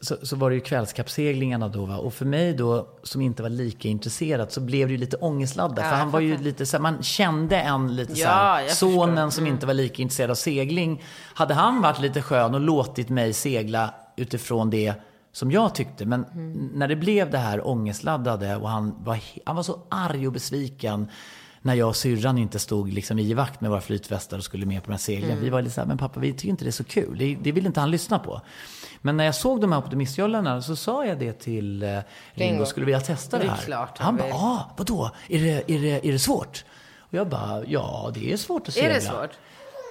så, 0.02 0.16
så 0.22 0.36
var 0.36 0.50
det 0.50 0.56
ju 0.56 0.62
kvällskappseglingarna 0.62 1.68
då 1.68 1.86
va? 1.86 1.98
Och 1.98 2.14
för 2.14 2.26
mig 2.26 2.54
då, 2.54 2.88
som 3.04 3.22
inte 3.22 3.44
var 3.44 3.50
lika 3.50 3.88
intresserad, 3.88 4.52
så 4.52 4.62
blev 4.62 4.88
det 4.88 4.92
ju 4.92 4.98
lite 4.98 5.18
ångestladdat. 5.18 5.86
för 5.86 5.92
jag 5.92 5.98
han 5.98 6.12
var 6.12 6.20
ju 6.20 6.38
lite 6.38 6.66
så 6.66 6.78
här, 6.78 6.82
man 6.82 7.04
kände 7.04 7.60
en 7.60 7.96
lite 7.96 8.16
så 8.16 8.22
Ja, 8.22 8.28
här, 8.28 8.62
jag 8.62 8.72
sonen 8.72 9.32
som 9.32 9.48
inte 9.48 9.66
var 9.66 9.74
lika 9.74 10.02
intresserad 10.02 10.32
av 10.32 10.36
segling. 10.36 11.04
Hade 11.34 11.54
han 11.54 11.82
varit 11.82 12.00
lite 12.00 12.22
skön 12.22 12.54
och 12.54 12.62
låtit 12.62 13.10
mig 13.10 13.34
segla 13.34 13.94
utifrån 14.18 14.70
det 14.70 14.94
som 15.32 15.52
jag 15.52 15.76
tyckte. 15.76 16.06
Men 16.06 16.26
när 16.74 16.88
det 16.88 16.96
blev 16.96 17.32
det 17.32 17.38
här 17.38 17.68
ångestladdade 17.68 18.56
och 18.56 18.70
han 18.70 18.96
var, 19.04 19.20
han 19.46 19.56
var 19.56 19.64
så 19.64 19.80
arg 19.90 20.28
och 20.28 20.34
besviken 20.34 21.08
när 21.66 21.74
jag 21.74 21.88
och 21.88 21.96
syrran 21.96 22.38
inte 22.38 22.60
stod 22.60 22.94
liksom 22.94 23.20
i 23.20 23.34
vakt 23.34 23.62
med 23.62 23.70
våra 23.70 23.82
flytvästar 23.82 24.38
och 24.38 24.44
skulle 24.44 24.66
med 24.66 24.84
på 24.84 24.88
de 24.88 24.94
här 24.94 24.98
seglen. 25.00 25.42
Vi 25.42 25.50
var 25.50 25.62
lite 25.62 25.76
så 25.76 25.82
här, 25.82 25.88
men 25.88 25.98
pappa 25.98 26.20
vi 26.20 26.34
tycker 26.34 26.48
inte 26.50 26.66
det 26.66 26.70
är 26.70 26.72
så 26.72 26.84
kul. 26.84 27.18
Det, 27.18 27.36
det 27.36 27.52
vill 27.52 27.66
inte 27.66 27.80
han 27.80 27.92
lyssna 27.92 28.20
på. 28.20 28.42
Men 29.02 29.18
när 29.18 29.24
jag 29.24 29.36
såg 29.36 29.62
de 29.62 29.72
här 29.72 29.80
optimistjollarna 29.80 30.62
så 30.62 30.76
sa 30.76 31.06
jag 31.06 31.20
det 31.20 31.34
till 31.34 31.84
eh, 31.84 32.00
Ringo. 32.34 32.66
Skulle 32.66 32.86
vilja 32.86 33.00
testa 33.00 33.38
det 33.38 33.44
Det 33.44 33.48
är 33.48 33.56
här? 33.56 33.64
klart 33.64 33.98
han 33.98 34.18
bara, 34.18 34.34
ah, 34.34 34.74
vadå? 34.78 35.12
Är 35.30 35.40
det, 35.40 35.72
är, 35.72 35.82
det, 35.82 36.08
är 36.08 36.12
det 36.12 36.20
svårt? 36.20 36.66
Och 37.00 37.14
jag 37.14 37.30
bara, 37.30 37.64
ja 37.66 38.12
det 38.14 38.34
är 38.34 38.38
svårt 38.38 38.68
att 38.68 38.74
segla. 38.74 38.90
Är 38.90 38.94
det 38.94 39.02
svårt? 39.02 39.32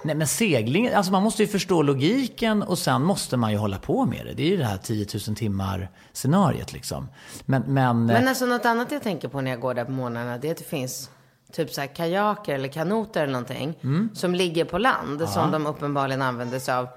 Nej 0.03 0.15
men 0.15 0.27
segling, 0.27 0.87
alltså 0.87 1.11
man 1.11 1.23
måste 1.23 1.43
ju 1.43 1.47
förstå 1.47 1.81
logiken 1.81 2.63
och 2.63 2.77
sen 2.77 3.01
måste 3.01 3.37
man 3.37 3.51
ju 3.51 3.57
hålla 3.57 3.77
på 3.77 4.05
med 4.05 4.25
det. 4.25 4.33
Det 4.33 4.43
är 4.43 4.49
ju 4.49 4.57
det 4.57 4.65
här 4.65 4.77
10 4.77 5.07
000 5.27 5.35
timmar 5.35 5.89
scenariet 6.13 6.73
liksom. 6.73 7.07
Men, 7.45 7.61
men, 7.61 8.05
Men 8.05 8.27
alltså 8.27 8.45
något 8.45 8.65
annat 8.65 8.91
jag 8.91 9.03
tänker 9.03 9.27
på 9.27 9.41
när 9.41 9.51
jag 9.51 9.59
går 9.59 9.73
där 9.73 9.85
på 9.85 9.91
morgnarna, 9.91 10.37
det 10.37 10.47
är 10.47 10.51
att 10.51 10.57
det 10.57 10.63
finns 10.63 11.09
typ 11.55 11.73
så 11.73 11.81
här 11.81 11.87
kajaker 11.95 12.55
eller 12.55 12.67
kanoter 12.67 13.23
eller 13.23 13.33
någonting 13.33 13.73
Mm. 13.83 14.09
som 14.13 14.35
ligger 14.35 14.65
på 14.65 14.77
land 14.77 15.29
som 15.29 15.51
de 15.51 15.65
uppenbarligen 15.65 16.21
använder 16.21 16.59
sig 16.59 16.73
av. 16.73 16.87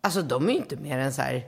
Alltså 0.00 0.22
de 0.22 0.48
är 0.48 0.52
ju 0.52 0.56
inte 0.58 0.76
mer 0.76 0.98
än 0.98 1.12
så 1.12 1.22
här 1.22 1.42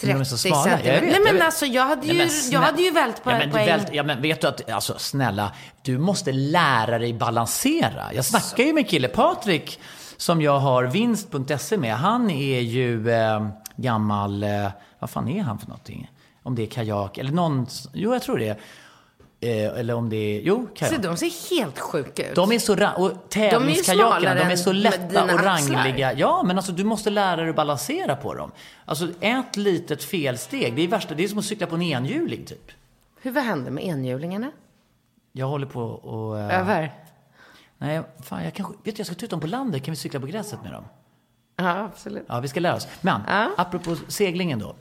30 0.00 0.12
De 0.12 0.20
är 0.20 0.24
så 0.24 0.48
jag 0.48 0.62
centimeter. 0.62 0.92
vet, 0.92 1.02
Nej 1.02 1.12
jag 1.12 1.24
men 1.24 1.34
vet. 1.34 1.42
alltså 1.44 1.66
jag 1.66 1.82
hade 1.86 2.06
ju, 2.06 2.12
Nej, 2.18 2.30
jag 2.50 2.60
hade 2.60 2.82
ju 2.82 2.90
vält 2.90 3.24
på, 3.24 3.30
ja, 3.30 3.38
men, 3.38 3.50
på 3.50 3.58
en... 3.58 3.66
vält, 3.66 3.88
ja, 3.92 4.02
men 4.02 4.22
vet 4.22 4.40
du 4.40 4.46
att, 4.48 4.70
alltså 4.70 4.94
snälla, 4.98 5.52
du 5.82 5.98
måste 5.98 6.32
lära 6.32 6.98
dig 6.98 7.12
balansera. 7.14 8.12
Jag 8.14 8.24
snackar 8.24 8.64
ju 8.64 8.72
med 8.72 8.88
kille, 8.88 9.08
Patrik, 9.08 9.80
som 10.16 10.42
jag 10.42 10.58
har 10.58 10.84
vinst.se 10.84 11.76
med. 11.76 11.96
Han 11.96 12.30
är 12.30 12.60
ju 12.60 13.10
eh, 13.10 13.48
gammal, 13.76 14.42
eh, 14.42 14.68
vad 14.98 15.10
fan 15.10 15.28
är 15.28 15.42
han 15.42 15.58
för 15.58 15.66
någonting? 15.66 16.10
Om 16.42 16.54
det 16.54 16.62
är 16.62 16.66
kajak 16.66 17.18
eller 17.18 17.32
någon, 17.32 17.66
jo 17.92 18.12
jag 18.12 18.22
tror 18.22 18.38
det. 18.38 18.48
är. 18.48 18.56
Eh, 19.40 19.78
eller 19.78 19.94
om 19.94 20.08
det 20.08 20.16
är, 20.16 20.40
jo 20.40 20.68
Så 20.68 20.74
kajak. 20.74 21.02
de 21.02 21.16
ser 21.16 21.50
helt 21.56 21.78
sjuka 21.78 22.28
ut. 22.30 22.34
De 22.36 22.52
är 22.52 22.58
så, 22.58 22.72
och 22.96 23.12
tävlingskajakerna, 23.30 24.20
smalare 24.20 24.38
de 24.48 24.52
är 24.52 24.56
så 24.56 24.72
lätta 24.72 25.24
och 25.24 25.40
rangliga. 25.40 26.12
Ja, 26.12 26.42
men 26.46 26.56
alltså 26.56 26.72
du 26.72 26.84
måste 26.84 27.10
lära 27.10 27.36
dig 27.36 27.50
att 27.50 27.56
balansera 27.56 28.16
på 28.16 28.34
dem. 28.34 28.52
Alltså 28.84 29.08
ett 29.20 29.56
litet 29.56 30.04
felsteg, 30.04 30.76
det 30.76 30.82
är 30.82 30.88
värsta, 30.88 31.14
det 31.14 31.24
är 31.24 31.28
som 31.28 31.38
att 31.38 31.44
cykla 31.44 31.66
på 31.66 31.74
en 31.74 31.82
enhjuling 31.82 32.44
typ. 32.44 32.70
Hur 33.22 33.30
vad 33.30 33.44
hände 33.44 33.70
med 33.70 33.84
enhjulingarna? 33.84 34.50
Jag 35.32 35.46
håller 35.46 35.66
på 35.66 35.82
och... 35.82 36.38
eh, 36.40 36.60
Över? 36.60 36.94
Nej, 37.78 38.02
fan 38.24 38.44
jag 38.44 38.54
kanske... 38.54 38.74
Vet 38.84 38.96
du, 38.96 39.00
jag 39.00 39.06
ska 39.06 39.14
ta 39.16 39.24
ut 39.24 39.30
dem 39.30 39.40
på 39.40 39.46
landet. 39.46 39.84
Kan 39.84 39.92
vi 39.92 39.96
cykla 39.96 40.20
på 40.20 40.26
gräset 40.26 40.62
med 40.62 40.72
dem? 40.72 40.84
Ja, 41.56 41.78
absolut. 41.78 42.24
Ja, 42.28 42.40
vi 42.40 42.48
ska 42.48 42.60
lära 42.60 42.74
oss. 42.74 42.88
Men, 43.00 43.20
Ja. 43.28 43.50
apropå 43.56 43.96
seglingen 44.08 44.58
då. 44.58 44.74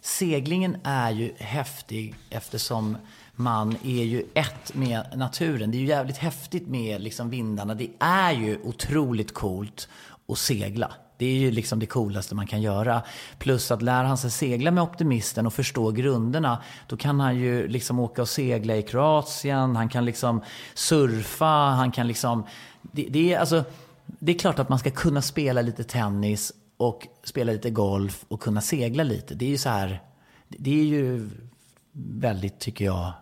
Seglingen 0.00 0.76
är 0.84 1.10
ju 1.10 1.32
häftig 1.38 2.14
eftersom 2.30 2.96
man 3.36 3.76
är 3.84 4.04
ju 4.04 4.24
ett 4.34 4.74
med 4.74 5.04
naturen. 5.14 5.70
Det 5.70 5.76
är 5.76 5.80
ju 5.80 5.86
jävligt 5.86 6.16
häftigt 6.16 6.68
med 6.68 7.02
liksom 7.02 7.30
vindarna. 7.30 7.74
Det 7.74 7.90
är 7.98 8.32
ju 8.32 8.58
otroligt 8.62 9.34
coolt 9.34 9.88
att 10.28 10.38
segla. 10.38 10.92
Det 11.16 11.26
är 11.26 11.34
ju 11.34 11.50
liksom 11.50 11.78
det 11.78 11.86
coolaste 11.86 12.34
man 12.34 12.46
kan 12.46 12.62
göra. 12.62 13.02
Plus 13.38 13.70
att 13.70 13.82
lär 13.82 14.04
han 14.04 14.18
sig 14.18 14.30
segla 14.30 14.70
med 14.70 14.82
optimisten 14.82 15.46
och 15.46 15.52
förstå 15.52 15.90
grunderna, 15.90 16.62
då 16.86 16.96
kan 16.96 17.20
han 17.20 17.36
ju 17.36 17.68
liksom 17.68 17.98
åka 17.98 18.22
och 18.22 18.28
segla 18.28 18.76
i 18.76 18.82
Kroatien, 18.82 19.76
han 19.76 19.88
kan 19.88 20.04
liksom 20.04 20.42
surfa, 20.74 21.70
han 21.70 21.92
kan 21.92 22.06
liksom... 22.06 22.46
Det, 22.82 23.06
det 23.10 23.34
är 23.34 23.38
alltså... 23.38 23.64
Det 24.06 24.32
är 24.32 24.38
klart 24.38 24.58
att 24.58 24.68
man 24.68 24.78
ska 24.78 24.90
kunna 24.90 25.22
spela 25.22 25.62
lite 25.62 25.84
tennis 25.84 26.52
och 26.76 27.06
spela 27.24 27.52
lite 27.52 27.70
golf 27.70 28.24
och 28.28 28.40
kunna 28.40 28.60
segla 28.60 29.02
lite. 29.02 29.34
Det 29.34 29.44
är 29.44 29.50
ju 29.50 29.58
så 29.58 29.68
här, 29.68 30.02
det 30.48 30.80
är 30.80 30.84
ju 30.84 31.30
väldigt, 31.92 32.58
tycker 32.58 32.84
jag, 32.84 33.12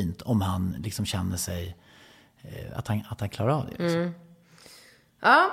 fint 0.00 0.22
om 0.22 0.40
han 0.40 0.76
liksom 0.78 1.04
känner 1.06 1.36
sig, 1.36 1.76
eh, 2.42 2.78
att 2.78 2.88
han, 2.88 3.02
att 3.08 3.20
han 3.20 3.28
klarar 3.28 3.50
av 3.50 3.66
det. 3.66 3.82
Liksom. 3.82 4.14
Ja, 5.22 5.50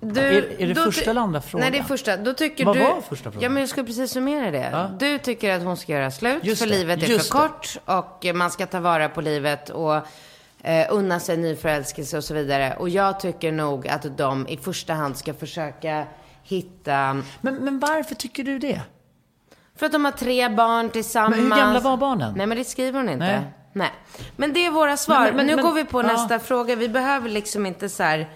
Du, 0.00 0.20
Är- 0.20 0.60
är 0.62 0.66
det 0.66 0.74
första 0.74 1.10
eller 1.10 1.20
andra 1.20 1.40
frågan? 1.40 1.60
Nej, 1.62 1.70
det 1.70 1.78
är 1.78 1.88
första. 1.88 2.16
Då 2.16 2.32
tycker 2.34 2.64
Vad 2.64 2.76
du... 2.76 2.80
var 2.82 3.00
första 3.00 3.24
frågan? 3.30 3.42
Ja, 3.42 3.48
men 3.48 3.60
jag 3.60 3.68
skulle 3.68 3.86
precis 3.86 4.10
summera 4.10 4.50
det. 4.50 4.68
Ja. 4.72 4.90
Du 4.98 5.18
tycker 5.18 5.56
att 5.56 5.62
hon 5.62 5.76
ska 5.76 5.92
göra 5.92 6.10
slut, 6.10 6.44
Just 6.44 6.62
för 6.62 6.68
det, 6.68 6.78
livet 6.78 7.02
är 7.02 7.06
just 7.06 7.32
för 7.32 7.42
det. 7.42 7.48
kort 7.48 7.76
och 7.84 8.26
man 8.34 8.50
ska 8.50 8.66
ta 8.66 8.80
vara 8.80 9.08
på 9.08 9.20
livet 9.20 9.70
och 9.70 9.96
eh, 10.62 10.86
unna 10.90 11.20
sig 11.20 11.36
nyförälskelse 11.36 12.16
och 12.16 12.24
så 12.24 12.34
vidare. 12.34 12.76
Och 12.78 12.88
jag 12.88 13.20
tycker 13.20 13.52
nog 13.52 13.88
att 13.88 14.18
de 14.18 14.48
i 14.48 14.56
första 14.56 14.94
hand 14.94 15.16
ska 15.16 15.34
försöka 15.34 16.06
hitta... 16.42 17.22
Men, 17.40 17.54
men 17.54 17.78
varför 17.80 18.14
tycker 18.14 18.44
du 18.44 18.58
det? 18.58 18.80
För 19.76 19.86
att 19.86 19.92
de 19.92 20.04
har 20.04 20.12
tre 20.12 20.48
barn 20.48 20.90
tillsammans. 20.90 21.36
Men 21.36 21.52
hur 21.52 21.58
gamla 21.58 21.80
var 21.80 21.96
barnen? 21.96 22.34
Nej, 22.36 22.46
men 22.46 22.58
det 22.58 22.64
skriver 22.64 22.98
hon 23.00 23.08
inte. 23.08 23.26
Nej. 23.26 23.40
Nej. 23.76 23.92
Men 24.36 24.52
det 24.52 24.66
är 24.66 24.70
våra 24.70 24.96
svar. 24.96 25.20
Men- 25.20 25.36
men- 25.36 25.46
nu 25.46 25.56
men- 25.56 25.64
går 25.64 25.72
vi 25.72 25.84
på 25.84 26.02
ja. 26.02 26.06
nästa 26.06 26.38
fråga. 26.38 26.76
Vi 26.76 26.88
behöver 26.88 27.28
liksom 27.28 27.66
inte 27.66 27.88
så 27.88 28.02
här... 28.02 28.28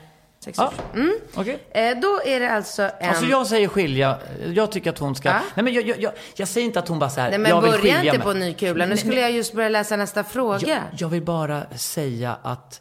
Sex 0.44 0.58
Ja. 0.58 0.72
Mm. 0.94 1.14
okej. 1.34 1.58
Eh, 1.70 1.98
då 2.00 2.20
är 2.24 2.40
det 2.40 2.50
alltså 2.50 2.82
en... 3.00 3.08
Alltså 3.08 3.24
jag 3.24 3.46
säger 3.46 3.68
skilja, 3.68 4.18
jag 4.54 4.72
tycker 4.72 4.90
att 4.90 4.98
hon 4.98 5.14
ska... 5.16 5.28
Ja. 5.28 5.40
Nej 5.54 5.64
men 5.64 5.72
jag, 5.74 5.84
jag, 5.88 6.00
jag, 6.00 6.12
jag 6.34 6.48
säger 6.48 6.64
inte 6.66 6.78
att 6.78 6.88
hon 6.88 6.98
bara 6.98 7.10
så 7.10 7.20
här, 7.20 7.30
Nej 7.30 7.38
men 7.38 7.50
jag 7.50 7.62
vill 7.62 7.72
skilja 7.72 8.02
inte 8.04 8.18
mig. 8.18 8.26
på 8.26 8.32
ny 8.32 8.54
kula. 8.54 8.86
Nu 8.86 8.96
skulle 8.96 9.20
jag 9.20 9.30
just 9.32 9.52
börja 9.54 9.68
läsa 9.68 9.96
nästa 9.96 10.24
fråga. 10.24 10.68
Jag, 10.68 10.78
jag 10.98 11.08
vill 11.08 11.22
bara 11.22 11.62
säga 11.76 12.36
att 12.42 12.80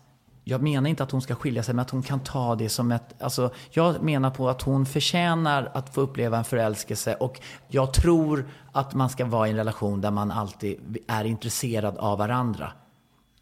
jag 0.50 0.62
menar 0.62 0.90
inte 0.90 1.04
att 1.04 1.12
hon 1.12 1.22
ska 1.22 1.36
skilja 1.36 1.64
sig, 1.64 1.76
men 1.76 1.82
att 1.82 1.90
hon 1.90 2.04
kan 2.04 2.20
ta 2.20 2.56
det 2.56 2.70
som 2.70 2.92
ett... 2.92 3.22
Alltså, 3.22 3.52
jag 3.70 4.02
menar 4.04 4.30
på 4.30 4.50
att 4.50 4.62
hon 4.62 4.86
förtjänar 4.86 5.72
att 5.74 5.94
få 5.94 6.02
uppleva 6.02 6.38
en 6.38 6.44
förälskelse 6.44 7.16
och 7.16 7.42
jag 7.68 7.94
tror 7.94 8.48
att 8.72 8.94
man 8.94 9.10
ska 9.10 9.26
vara 9.26 9.48
i 9.48 9.52
en 9.52 9.58
relation 9.58 10.02
där 10.02 10.12
man 10.12 10.32
alltid 10.32 10.98
är 11.08 11.24
intresserad 11.26 11.98
av 11.98 12.18
varandra. 12.18 12.72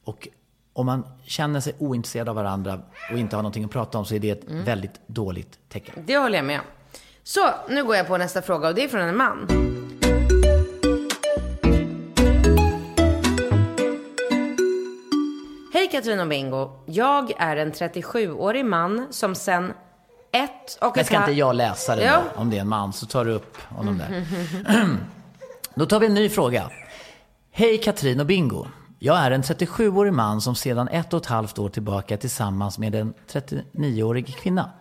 Och 0.03 0.27
om 0.73 0.85
man 0.85 1.05
känner 1.23 1.59
sig 1.59 1.73
ointresserad 1.79 2.29
av 2.29 2.35
varandra 2.35 2.79
och 3.11 3.17
inte 3.17 3.35
har 3.35 3.43
någonting 3.43 3.63
att 3.63 3.71
prata 3.71 3.97
om 3.97 4.05
så 4.05 4.15
är 4.15 4.19
det 4.19 4.29
ett 4.29 4.49
Mm. 4.49 4.63
väldigt 4.65 5.01
dåligt 5.07 5.59
tecken. 5.69 6.03
Det 6.07 6.17
håller 6.17 6.37
jag 6.37 6.45
med 6.45 6.59
om. 6.59 6.65
Så, 7.23 7.49
nu 7.69 7.83
går 7.83 7.95
jag 7.95 8.07
på 8.07 8.17
nästa 8.17 8.41
fråga 8.41 8.67
och 8.67 8.75
det 8.75 8.83
är 8.83 8.87
från 8.87 9.01
en 9.01 9.17
man. 9.17 9.47
Hej 15.87 15.91
Katrin 15.91 16.19
och 16.19 16.27
Bingo. 16.27 16.69
Jag 16.85 17.31
är 17.37 17.57
en 17.57 17.71
37-årig 17.71 18.65
man 18.65 19.07
som 19.09 19.35
sen 19.35 19.73
ett 20.31 20.77
och 20.81 20.97
ett 20.97 21.05
ska 21.05 21.15
inte 21.15 21.25
halvt... 21.25 21.37
jag 21.37 21.55
läsa 21.55 21.95
det 21.95 22.03
Ja. 22.03 22.21
Om 22.35 22.49
det 22.49 22.57
är 22.57 22.61
en 22.61 22.67
man 22.67 22.93
så 22.93 23.05
tar 23.05 23.25
du 23.25 23.31
upp 23.31 23.57
honom 23.61 23.97
där. 23.97 24.25
Då 25.75 25.85
tar 25.85 25.99
vi 25.99 26.05
en 26.05 26.13
ny 26.13 26.29
fråga. 26.29 26.69
Hej 27.51 27.77
Katrin 27.77 28.19
och 28.19 28.25
Bingo. 28.25 28.65
Jag 28.99 29.17
är 29.17 29.31
en 29.31 29.41
37-årig 29.41 30.13
man 30.13 30.41
som 30.41 30.55
sedan 30.55 30.87
ett 30.87 31.13
och 31.13 31.21
ett 31.21 31.25
halvt 31.25 31.59
år 31.59 31.69
tillbaka 31.69 32.13
är 32.13 32.17
tillsammans 32.17 32.77
med 32.79 32.95
en 32.95 33.13
39-årig 33.31 34.35
kvinna. 34.35 34.71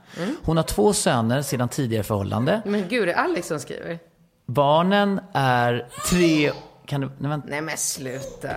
Hon 0.43 0.57
har 0.57 0.65
två 0.65 0.93
söner 0.93 1.43
sedan 1.43 1.69
tidigare 1.69 2.05
förhållande. 2.05 2.63
Men 2.65 2.89
gud, 2.89 3.09
det 3.09 3.13
är 3.13 3.25
Alex 3.25 3.49
som 3.49 3.61
skriver. 3.61 3.99
Barnen 4.47 5.21
är 5.33 5.89
tre... 6.11 6.53
Kan 6.87 7.01
du... 7.01 7.11
Nej, 7.19 7.31
vänta. 7.31 7.49
Nej 7.51 7.61
men 7.63 7.77
sluta. 7.77 8.51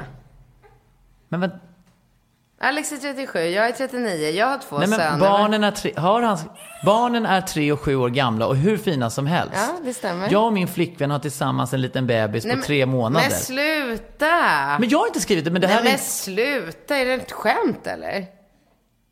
Men 1.29 1.39
vänta. 1.39 1.59
Alex 2.61 2.91
är 2.91 2.97
37, 2.97 3.39
jag 3.39 3.67
är 3.67 3.71
39, 3.71 4.29
jag 4.29 4.47
har 4.47 4.57
två 4.57 4.77
Nej, 4.77 4.87
söner. 4.87 5.09
men 5.11 5.19
barnen 5.19 5.63
är, 5.63 5.71
tre, 5.71 5.93
har 5.97 6.21
hans, 6.21 6.41
barnen 6.85 7.25
är 7.25 7.41
tre 7.41 7.71
och 7.71 7.79
sju 7.81 7.95
år 7.95 8.09
gamla 8.09 8.47
och 8.47 8.55
hur 8.55 8.77
fina 8.77 9.09
som 9.09 9.27
helst. 9.27 9.53
Ja, 9.55 9.79
det 9.83 9.93
stämmer. 9.93 10.27
Jag 10.31 10.45
och 10.45 10.53
min 10.53 10.67
flickvän 10.67 11.11
har 11.11 11.19
tillsammans 11.19 11.73
en 11.73 11.81
liten 11.81 12.07
bebis 12.07 12.43
Nej, 12.45 12.53
på 12.53 12.57
men- 12.57 12.65
tre 12.65 12.85
månader. 12.85 13.27
Men 13.29 13.37
sluta! 13.39 14.25
Men 14.79 14.89
jag 14.89 14.99
har 14.99 15.07
inte 15.07 15.19
skrivit 15.19 15.45
det, 15.45 15.51
men 15.51 15.61
det 15.61 15.67
här 15.67 15.75
Nej 15.83 15.87
är... 15.87 15.97
men 15.97 15.99
sluta, 15.99 16.97
är 16.97 17.05
det 17.05 17.13
ett 17.13 17.31
skämt 17.31 17.87
eller? 17.87 18.25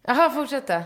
Jaha, 0.07 0.29
fortsätta. 0.29 0.81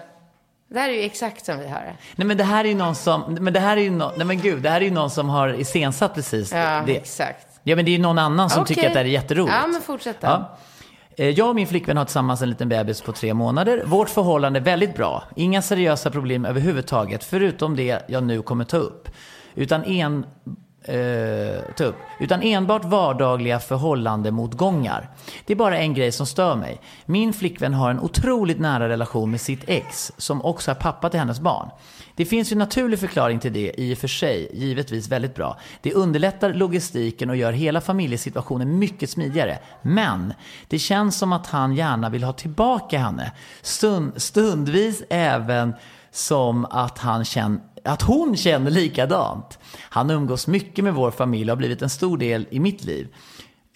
Det 0.70 0.80
här 0.80 0.90
är 0.90 0.94
ju 0.94 1.02
exakt 1.02 1.46
som 1.46 1.60
vi 1.60 1.68
har 1.68 1.82
det. 1.82 1.96
Nej 2.16 2.28
men 2.28 2.38
det 2.38 2.44
här 2.44 2.64
är 2.66 2.70
ju 2.70 2.76
någon 2.76 2.96
som, 2.96 3.38
men 3.40 3.54
det 3.54 3.60
här 3.60 3.78
är 3.78 3.82
ju 3.82 3.90
någon, 3.92 4.12
nej 4.18 4.26
men 4.28 4.40
gud, 4.42 4.62
det 4.64 4.70
här 4.70 4.82
är 4.82 4.86
ju 4.86 4.92
någon 4.92 5.10
som 5.10 5.30
har 5.30 5.50
iscensatt 5.60 6.14
precis 6.16 6.52
Ja, 6.54 6.84
det. 6.86 6.98
exakt. 6.98 7.48
Ja 7.64 7.76
men 7.76 7.86
det 7.86 7.92
är 7.92 7.94
ju 7.94 8.02
någon 8.02 8.18
annan 8.20 8.50
som 8.50 8.62
Okej. 8.62 8.76
tycker 8.76 8.88
att 8.88 8.94
det 8.94 9.00
här 9.00 9.06
är 9.06 9.10
jätteroligt. 9.10 9.56
Ja, 9.62 9.68
men 9.68 9.82
fortsätt 9.82 10.22
då. 10.22 10.28
Ja. 10.28 10.58
Eh, 11.18 11.30
jag 11.30 11.50
och 11.50 11.56
min 11.56 11.68
flickvän 11.68 11.98
har 11.98 12.06
tillsammans 12.06 12.42
en 12.42 12.50
liten 12.50 12.70
bebis 12.70 13.02
på 13.02 13.12
tre 13.12 13.34
månader. 13.34 13.84
Vårt 13.86 14.10
förhållande 14.10 14.60
är 14.60 14.64
väldigt 14.64 14.96
bra. 14.96 15.24
Inga 15.36 15.62
seriösa 15.62 16.12
problem 16.12 16.46
överhuvudtaget, 16.46 17.24
förutom 17.24 17.76
det 17.76 18.04
jag 18.08 18.24
nu 18.24 18.42
kommer 18.42 18.64
ta 18.66 18.78
upp. 18.78 19.10
Utan 19.56 19.84
en... 19.84 20.26
Eh, 20.84 21.62
ta 21.78 21.84
upp. 21.84 21.96
Utan 22.20 22.42
enbart 22.42 22.86
vardagliga 22.86 23.60
förhållandemotgångar. 23.60 25.10
Det 25.46 25.54
är 25.54 25.58
bara 25.58 25.78
en 25.78 25.94
grej 25.94 26.12
som 26.12 26.26
stör 26.26 26.56
mig. 26.56 26.82
Min 27.06 27.34
flickvän 27.34 27.74
har 27.74 27.92
en 27.92 28.00
otroligt 28.00 28.60
nära 28.60 28.90
relation 28.90 29.32
med 29.32 29.42
sitt 29.42 29.64
ex, 29.68 30.12
som 30.18 30.46
också 30.46 30.72
är 30.72 30.76
pappa 30.76 31.10
till 31.10 31.20
hennes 31.20 31.40
barn. 31.40 31.70
Det 32.16 32.26
finns 32.26 32.52
ju 32.52 32.54
en 32.54 32.60
naturlig 32.60 33.00
förklaring 33.00 33.40
till 33.40 33.54
det, 33.54 33.74
i 33.78 33.94
och 33.94 33.98
för 33.98 34.08
sig, 34.08 34.50
givetvis 34.54 35.10
väldigt 35.10 35.36
bra. 35.36 35.58
Det 35.82 35.94
underlättar 35.94 36.54
logistiken 36.54 37.30
och 37.30 37.36
gör 37.36 37.52
hela 37.52 37.82
familjesituationen 37.82 38.80
mycket 38.80 39.10
smidigare. 39.10 39.60
Men 39.82 40.34
det 40.68 40.80
känns 40.80 41.18
som 41.18 41.34
att 41.34 41.48
han 41.48 41.76
gärna 41.76 42.10
vill 42.10 42.24
ha 42.24 42.34
tillbaka 42.34 43.00
henne. 43.00 43.32
Stund, 43.62 44.22
stundvis 44.22 45.04
även 45.10 45.74
som 46.12 46.66
att, 46.66 46.98
han 46.98 47.26
känner, 47.26 47.60
att 47.86 48.02
hon 48.02 48.38
känner 48.38 48.72
likadant. 48.72 49.60
Han 49.80 50.10
umgås 50.10 50.48
mycket 50.48 50.84
med 50.84 50.94
vår 50.94 51.12
familj 51.12 51.44
och 51.44 51.50
har 51.50 51.58
blivit 51.58 51.82
en 51.82 51.90
stor 51.90 52.18
del 52.18 52.48
i 52.52 52.60
mitt 52.60 52.84
liv. 52.84 53.08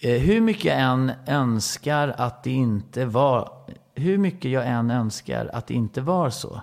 Eh, 0.00 0.10
Hur 0.20 0.40
mycket 0.40 0.64
jag 0.64 0.80
än 0.80 1.12
önskar 1.26 2.14
att 2.18 2.44
det 2.44 2.50
inte 2.52 3.04
var... 3.04 3.48
Hur 3.94 4.18
mycket 4.18 4.50
jag 4.50 4.66
än 4.66 4.90
önskar 4.90 5.50
att 5.52 5.66
det 5.66 5.74
inte 5.74 6.00
var 6.00 6.30
så. 6.30 6.60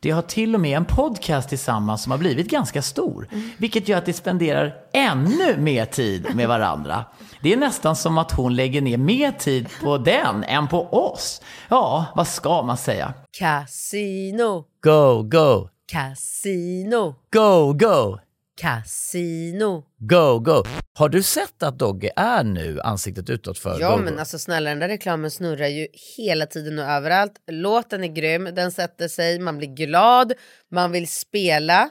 Det 0.00 0.10
har 0.10 0.22
till 0.22 0.54
och 0.54 0.60
med 0.60 0.76
en 0.76 0.84
podcast 0.84 1.48
tillsammans 1.48 2.02
som 2.02 2.10
har 2.10 2.18
blivit 2.18 2.50
ganska 2.50 2.82
stor. 2.82 3.28
Vilket 3.58 3.88
gör 3.88 3.98
att 3.98 4.06
de 4.06 4.12
spenderar 4.12 4.74
ännu 4.92 5.56
mer 5.58 5.84
tid 5.84 6.26
med 6.34 6.48
varandra. 6.48 7.04
Det 7.42 7.52
är 7.52 7.56
nästan 7.56 7.96
som 7.96 8.18
att 8.18 8.32
hon 8.32 8.54
lägger 8.56 8.80
ner 8.80 8.96
mer 8.98 9.32
tid 9.32 9.68
på 9.82 9.98
den 9.98 10.44
än 10.44 10.68
på 10.68 10.86
oss. 10.86 11.42
Ja, 11.68 12.06
vad 12.14 12.26
ska 12.28 12.62
man 12.62 12.76
säga? 12.76 13.14
Casino, 13.38 14.64
Go, 14.82 15.22
go, 15.22 15.68
casino, 15.90 17.14
go, 17.32 17.72
go, 17.72 18.18
casino. 18.60 19.84
go, 19.98 20.38
go. 20.38 20.64
Har 20.94 21.08
du 21.08 21.22
sett 21.22 21.62
att 21.62 21.78
Dogge 21.78 22.10
är 22.16 22.44
nu 22.44 22.80
ansiktet 22.80 23.30
utåt 23.30 23.58
för 23.58 23.80
Ja 23.80 23.96
Go, 23.96 24.02
men 24.02 24.14
Go? 24.14 24.20
alltså 24.20 24.38
snälla 24.38 24.70
den 24.70 24.78
där 24.78 24.88
reklamen 24.88 25.30
snurrar 25.30 25.66
ju 25.66 25.86
hela 26.16 26.46
tiden 26.46 26.78
och 26.78 26.84
överallt. 26.84 27.32
Låten 27.50 28.04
är 28.04 28.08
grym, 28.08 28.48
den 28.54 28.72
sätter 28.72 29.08
sig, 29.08 29.38
man 29.38 29.58
blir 29.58 29.68
glad, 29.68 30.32
man 30.70 30.92
vill 30.92 31.08
spela 31.08 31.90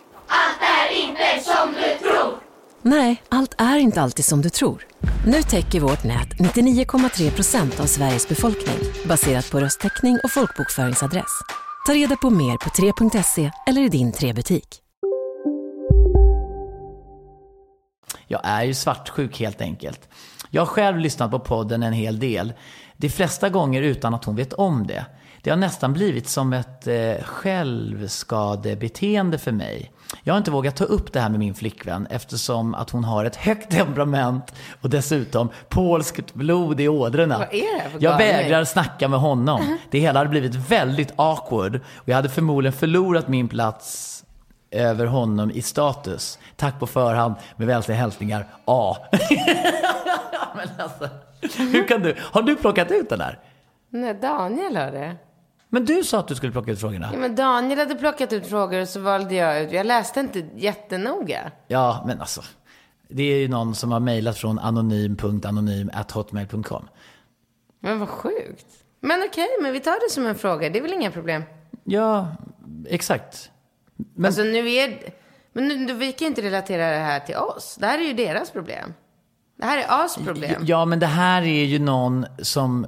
Nej, 2.81 3.23
allt 3.29 3.55
är 3.57 3.77
inte 3.77 4.01
alltid 4.01 4.25
som 4.25 4.41
du 4.41 4.49
tror. 4.49 4.85
Nu 5.25 5.41
täcker 5.41 5.79
vårt 5.79 6.03
nät 6.03 6.29
99,3 6.29 7.31
procent 7.31 7.79
av 7.79 7.85
Sveriges 7.85 8.29
befolkning 8.29 8.77
baserat 9.05 9.51
på 9.51 9.59
röstteckning 9.59 10.19
och 10.23 10.31
folkbokföringsadress. 10.31 11.41
Ta 11.87 11.93
reda 11.93 12.15
på 12.15 12.29
mer 12.29 12.57
på 12.57 12.69
3.se 12.69 13.51
eller 13.67 13.81
i 13.81 13.89
din 13.89 14.13
3-butik. 14.13 14.81
Jag 18.27 18.41
är 18.43 18.63
ju 18.63 18.73
svartsjuk 18.73 19.39
helt 19.39 19.61
enkelt. 19.61 20.09
Jag 20.49 20.61
har 20.61 20.67
själv 20.67 20.97
lyssnat 20.97 21.31
på 21.31 21.39
podden 21.39 21.83
en 21.83 21.93
hel 21.93 22.19
del. 22.19 22.53
De 22.97 23.09
flesta 23.09 23.49
gånger 23.49 23.81
utan 23.81 24.13
att 24.13 24.25
hon 24.25 24.35
vet 24.35 24.53
om 24.53 24.87
det. 24.87 25.05
Det 25.41 25.49
har 25.49 25.57
nästan 25.57 25.93
blivit 25.93 26.27
som 26.27 26.53
ett 26.53 26.87
eh, 26.87 27.15
självskadebeteende 27.23 29.37
för 29.37 29.51
mig. 29.51 29.91
Jag 30.23 30.33
har 30.33 30.37
inte 30.37 30.51
vågat 30.51 30.75
ta 30.75 30.83
upp 30.83 31.13
det 31.13 31.19
här 31.19 31.29
med 31.29 31.39
min 31.39 31.53
flickvän 31.53 32.07
eftersom 32.09 32.75
att 32.75 32.89
hon 32.89 33.03
har 33.03 33.25
ett 33.25 33.35
högt 33.35 33.71
temperament 33.71 34.53
och 34.81 34.89
dessutom 34.89 35.49
polskt 35.69 36.33
blod 36.33 36.81
i 36.81 36.87
ådrorna. 36.87 37.37
Vad 37.37 37.53
är 37.53 37.83
det 37.83 37.89
för 37.89 38.03
jag 38.03 38.17
vägrar 38.17 38.63
snacka 38.63 39.07
med 39.07 39.19
honom. 39.19 39.77
Det 39.91 39.99
hela 39.99 40.19
hade 40.19 40.29
blivit 40.29 40.55
väldigt 40.55 41.13
awkward 41.15 41.75
och 41.95 42.09
jag 42.09 42.15
hade 42.15 42.29
förmodligen 42.29 42.73
förlorat 42.73 43.27
min 43.27 43.47
plats 43.47 44.23
över 44.71 45.05
honom 45.05 45.51
i 45.51 45.61
status. 45.61 46.39
Tack 46.55 46.79
på 46.79 46.87
förhand 46.87 47.35
med 47.55 47.67
vänliga 47.67 47.97
hälsningar 47.97 48.47
A. 48.65 48.95
Men 50.55 50.67
alltså, 50.79 51.09
hur 51.57 51.87
kan 51.87 52.01
du? 52.01 52.15
Har 52.19 52.41
du 52.41 52.55
plockat 52.55 52.91
ut 52.91 53.09
den 53.09 53.21
här? 53.21 53.39
Nej, 53.89 54.13
Daniel 54.13 54.75
har 54.75 54.91
det. 54.91 55.15
Men 55.73 55.85
du 55.85 56.03
sa 56.03 56.19
att 56.19 56.27
du 56.27 56.35
skulle 56.35 56.51
plocka 56.51 56.71
ut 56.71 56.79
frågorna. 56.79 57.09
Ja, 57.13 57.19
men 57.19 57.35
Daniel 57.35 57.79
hade 57.79 57.95
plockat 57.95 58.33
ut 58.33 58.47
frågor 58.47 58.81
och 58.81 58.89
så 58.89 58.99
valde 58.99 59.35
jag 59.35 59.63
ut. 59.63 59.71
Jag 59.71 59.85
läste 59.85 60.19
inte 60.19 60.45
jättenoga. 60.55 61.51
Ja, 61.67 62.03
men 62.07 62.21
alltså. 62.21 62.41
Det 63.07 63.23
är 63.23 63.37
ju 63.37 63.47
någon 63.47 63.75
som 63.75 63.91
har 63.91 63.99
mejlat 63.99 64.37
från 64.37 64.59
anonym.anonym.hotmail.com. 64.59 66.87
Men 67.79 67.99
vad 67.99 68.09
sjukt. 68.09 68.65
Men 68.99 69.23
okej, 69.29 69.47
men 69.61 69.73
vi 69.73 69.79
tar 69.79 70.07
det 70.07 70.11
som 70.13 70.25
en 70.25 70.35
fråga. 70.35 70.69
Det 70.69 70.79
är 70.79 70.83
väl 70.83 70.93
inga 70.93 71.11
problem. 71.11 71.43
Ja, 71.83 72.27
exakt. 72.87 73.51
Men, 74.15 74.25
Alltså 74.25 74.43
nu 74.43 74.71
är... 74.71 75.13
Men 75.53 75.67
nu, 75.67 75.93
vi 75.93 76.11
kan 76.11 76.25
ju 76.25 76.29
inte 76.29 76.41
relatera 76.41 76.89
det 76.91 76.97
här 76.97 77.19
till 77.19 77.35
oss. 77.35 77.77
Det 77.79 77.87
här 77.87 77.99
är 77.99 78.03
ju 78.03 78.13
deras 78.13 78.51
problem. 78.51 78.93
Det 79.61 79.67
här 79.67 79.77
är 79.77 80.05
As 80.05 80.15
problem. 80.25 80.61
ja, 80.65 80.85
men 80.85 80.99
det 80.99 81.05
här 81.05 81.41
är 81.41 81.65
ju 81.65 81.79
någon 81.79 82.25
som... 82.39 82.87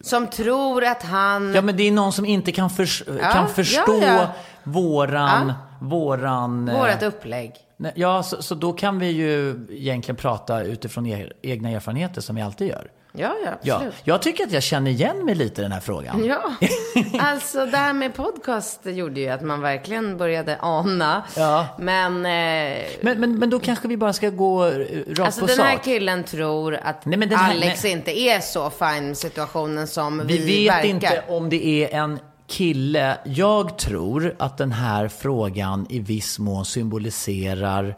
Som 0.00 0.26
tror 0.26 0.84
att 0.84 1.02
han... 1.02 1.54
Ja, 1.54 1.62
men 1.62 1.76
det 1.76 1.82
är 1.82 1.92
någon 1.92 2.12
som 2.12 2.24
inte 2.24 2.52
kan, 2.52 2.70
förs- 2.70 3.02
Ja, 3.22 3.30
kan 3.32 3.48
förstå 3.48 3.98
ja, 4.02 4.06
ja. 4.14 4.26
våran... 4.64 5.52
Våran... 5.80 6.68
eh, 6.68 6.78
Vårat 6.78 7.02
upplägg. 7.02 7.52
Ja, 7.94 8.22
så, 8.22 8.42
så 8.42 8.54
då 8.54 8.72
kan 8.72 8.98
vi 8.98 9.06
ju 9.08 9.66
egentligen 9.70 10.16
prata 10.16 10.62
utifrån 10.62 11.06
er, 11.06 11.32
egna 11.42 11.70
erfarenheter 11.70 12.20
som 12.20 12.36
vi 12.36 12.42
alltid 12.42 12.68
gör. 12.68 12.90
Ja, 13.12 13.34
ja, 13.44 13.50
Ja, 13.62 13.74
absolut. 13.74 13.94
jag 14.04 14.22
tycker 14.22 14.44
att 14.44 14.52
jag 14.52 14.62
känner 14.62 14.90
igen 14.90 15.24
mig 15.24 15.34
lite 15.34 15.60
i 15.60 15.62
den 15.62 15.72
här 15.72 15.80
frågan. 15.80 16.24
Ja, 16.24 16.52
alltså 17.20 17.66
det 17.66 17.76
här 17.76 17.92
med 17.92 18.14
podcast 18.14 18.80
gjorde 18.84 19.20
ju 19.20 19.28
att 19.28 19.42
man 19.42 19.60
verkligen 19.60 20.16
började 20.16 20.56
ana. 20.60 21.22
Ja. 21.36 21.66
Men, 21.78 22.16
eh, 22.26 22.82
Men, 23.00 23.20
men, 23.20 23.38
men 23.38 23.50
då 23.50 23.60
kanske 23.60 23.88
vi 23.88 23.96
bara 23.96 24.12
ska 24.12 24.30
gå 24.30 24.64
rakt 24.70 25.20
alltså 25.20 25.40
på 25.40 25.46
den 25.46 25.56
sak. 25.56 25.66
här 25.66 25.78
killen 25.78 26.24
tror 26.24 26.74
att 26.82 27.04
Nej, 27.04 27.18
men 27.18 27.28
den 27.28 27.38
här- 27.38 27.50
Alex 27.50 27.82
nej. 27.82 27.92
inte 27.92 28.18
är 28.20 28.40
så 28.40 28.70
fin 28.70 29.06
med 29.06 29.16
situationen 29.16 29.86
som 29.86 30.26
vi, 30.26 30.38
Vi 30.38 30.64
vet 30.64 30.74
verkar. 30.74 30.88
inte 30.88 31.22
om 31.28 31.48
det 31.50 31.66
är 31.66 31.98
en 32.02 32.18
kille. 32.46 33.18
Jag 33.24 33.78
tror 33.78 34.34
att 34.38 34.58
den 34.58 34.72
här 34.72 35.08
frågan 35.08 35.86
i 35.90 35.98
viss 35.98 36.38
mån 36.38 36.64
symboliserar 36.64 37.96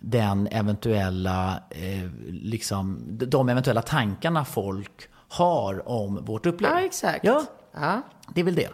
den 0.00 0.46
eventuella, 0.50 1.62
eh, 1.70 2.10
liksom, 2.30 2.98
de 3.10 3.48
eventuella 3.48 3.82
tankarna 3.82 4.44
folk 4.44 5.08
har 5.28 5.88
om 5.88 6.24
vårt 6.24 6.46
upplägg. 6.46 6.72
Ja, 6.72 6.80
exakt. 6.80 7.24
Ja, 7.24 7.44
Ja. 7.72 8.02
det 8.34 8.40
är 8.40 8.44
väl 8.44 8.54
det. 8.54 8.68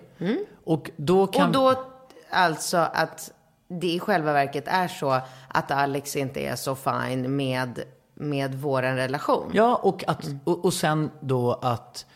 Och 0.65 0.91
då 0.97 1.27
kan... 1.27 1.47
Och 1.47 1.53
då 1.53 1.85
alltså 2.31 2.77
att 2.77 3.33
det 3.69 3.93
i 3.93 4.01
själva 4.01 4.33
verket 4.33 4.65
är 4.69 4.89
så 4.89 5.21
att 5.49 5.71
Alex 5.71 6.17
inte 6.17 6.41
är 6.41 6.57
så 6.57 6.75
fin 6.75 7.37
med, 7.37 7.83
med 8.15 8.55
våran 8.55 8.97
relation. 8.97 9.51
Ja, 9.55 9.77
och, 9.83 10.05
att, 10.09 10.27
och, 10.45 10.65
och 10.65 10.75
sen 10.75 11.11
då 11.21 11.53
att, 11.53 12.07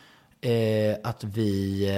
eh, 0.40 0.96
att 1.04 1.24
vi... 1.24 1.88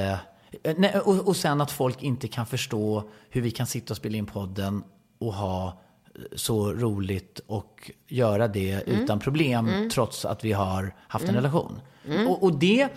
Eh, 0.62 0.74
nej, 0.76 1.00
och, 1.00 1.28
och 1.28 1.36
sen 1.36 1.60
att 1.60 1.70
folk 1.70 2.02
inte 2.02 2.28
kan 2.28 2.46
förstå 2.46 3.02
hur 3.30 3.40
vi 3.40 3.50
kan 3.50 3.66
sitta 3.66 3.92
och 3.92 3.96
spela 3.96 4.16
in 4.16 4.26
podden 4.26 4.84
och 5.20 5.34
ha 5.34 5.80
så 6.36 6.72
roligt 6.72 7.40
och 7.46 7.90
göra 8.08 8.48
det 8.48 8.82
utan 8.86 9.18
problem 9.20 9.90
trots 9.92 10.24
att 10.24 10.44
vi 10.44 10.52
har 10.52 10.94
haft 11.08 11.28
en 11.28 11.34
relation. 11.34 11.80
Och, 12.28 12.42
och 12.42 12.58
det, 12.58 12.88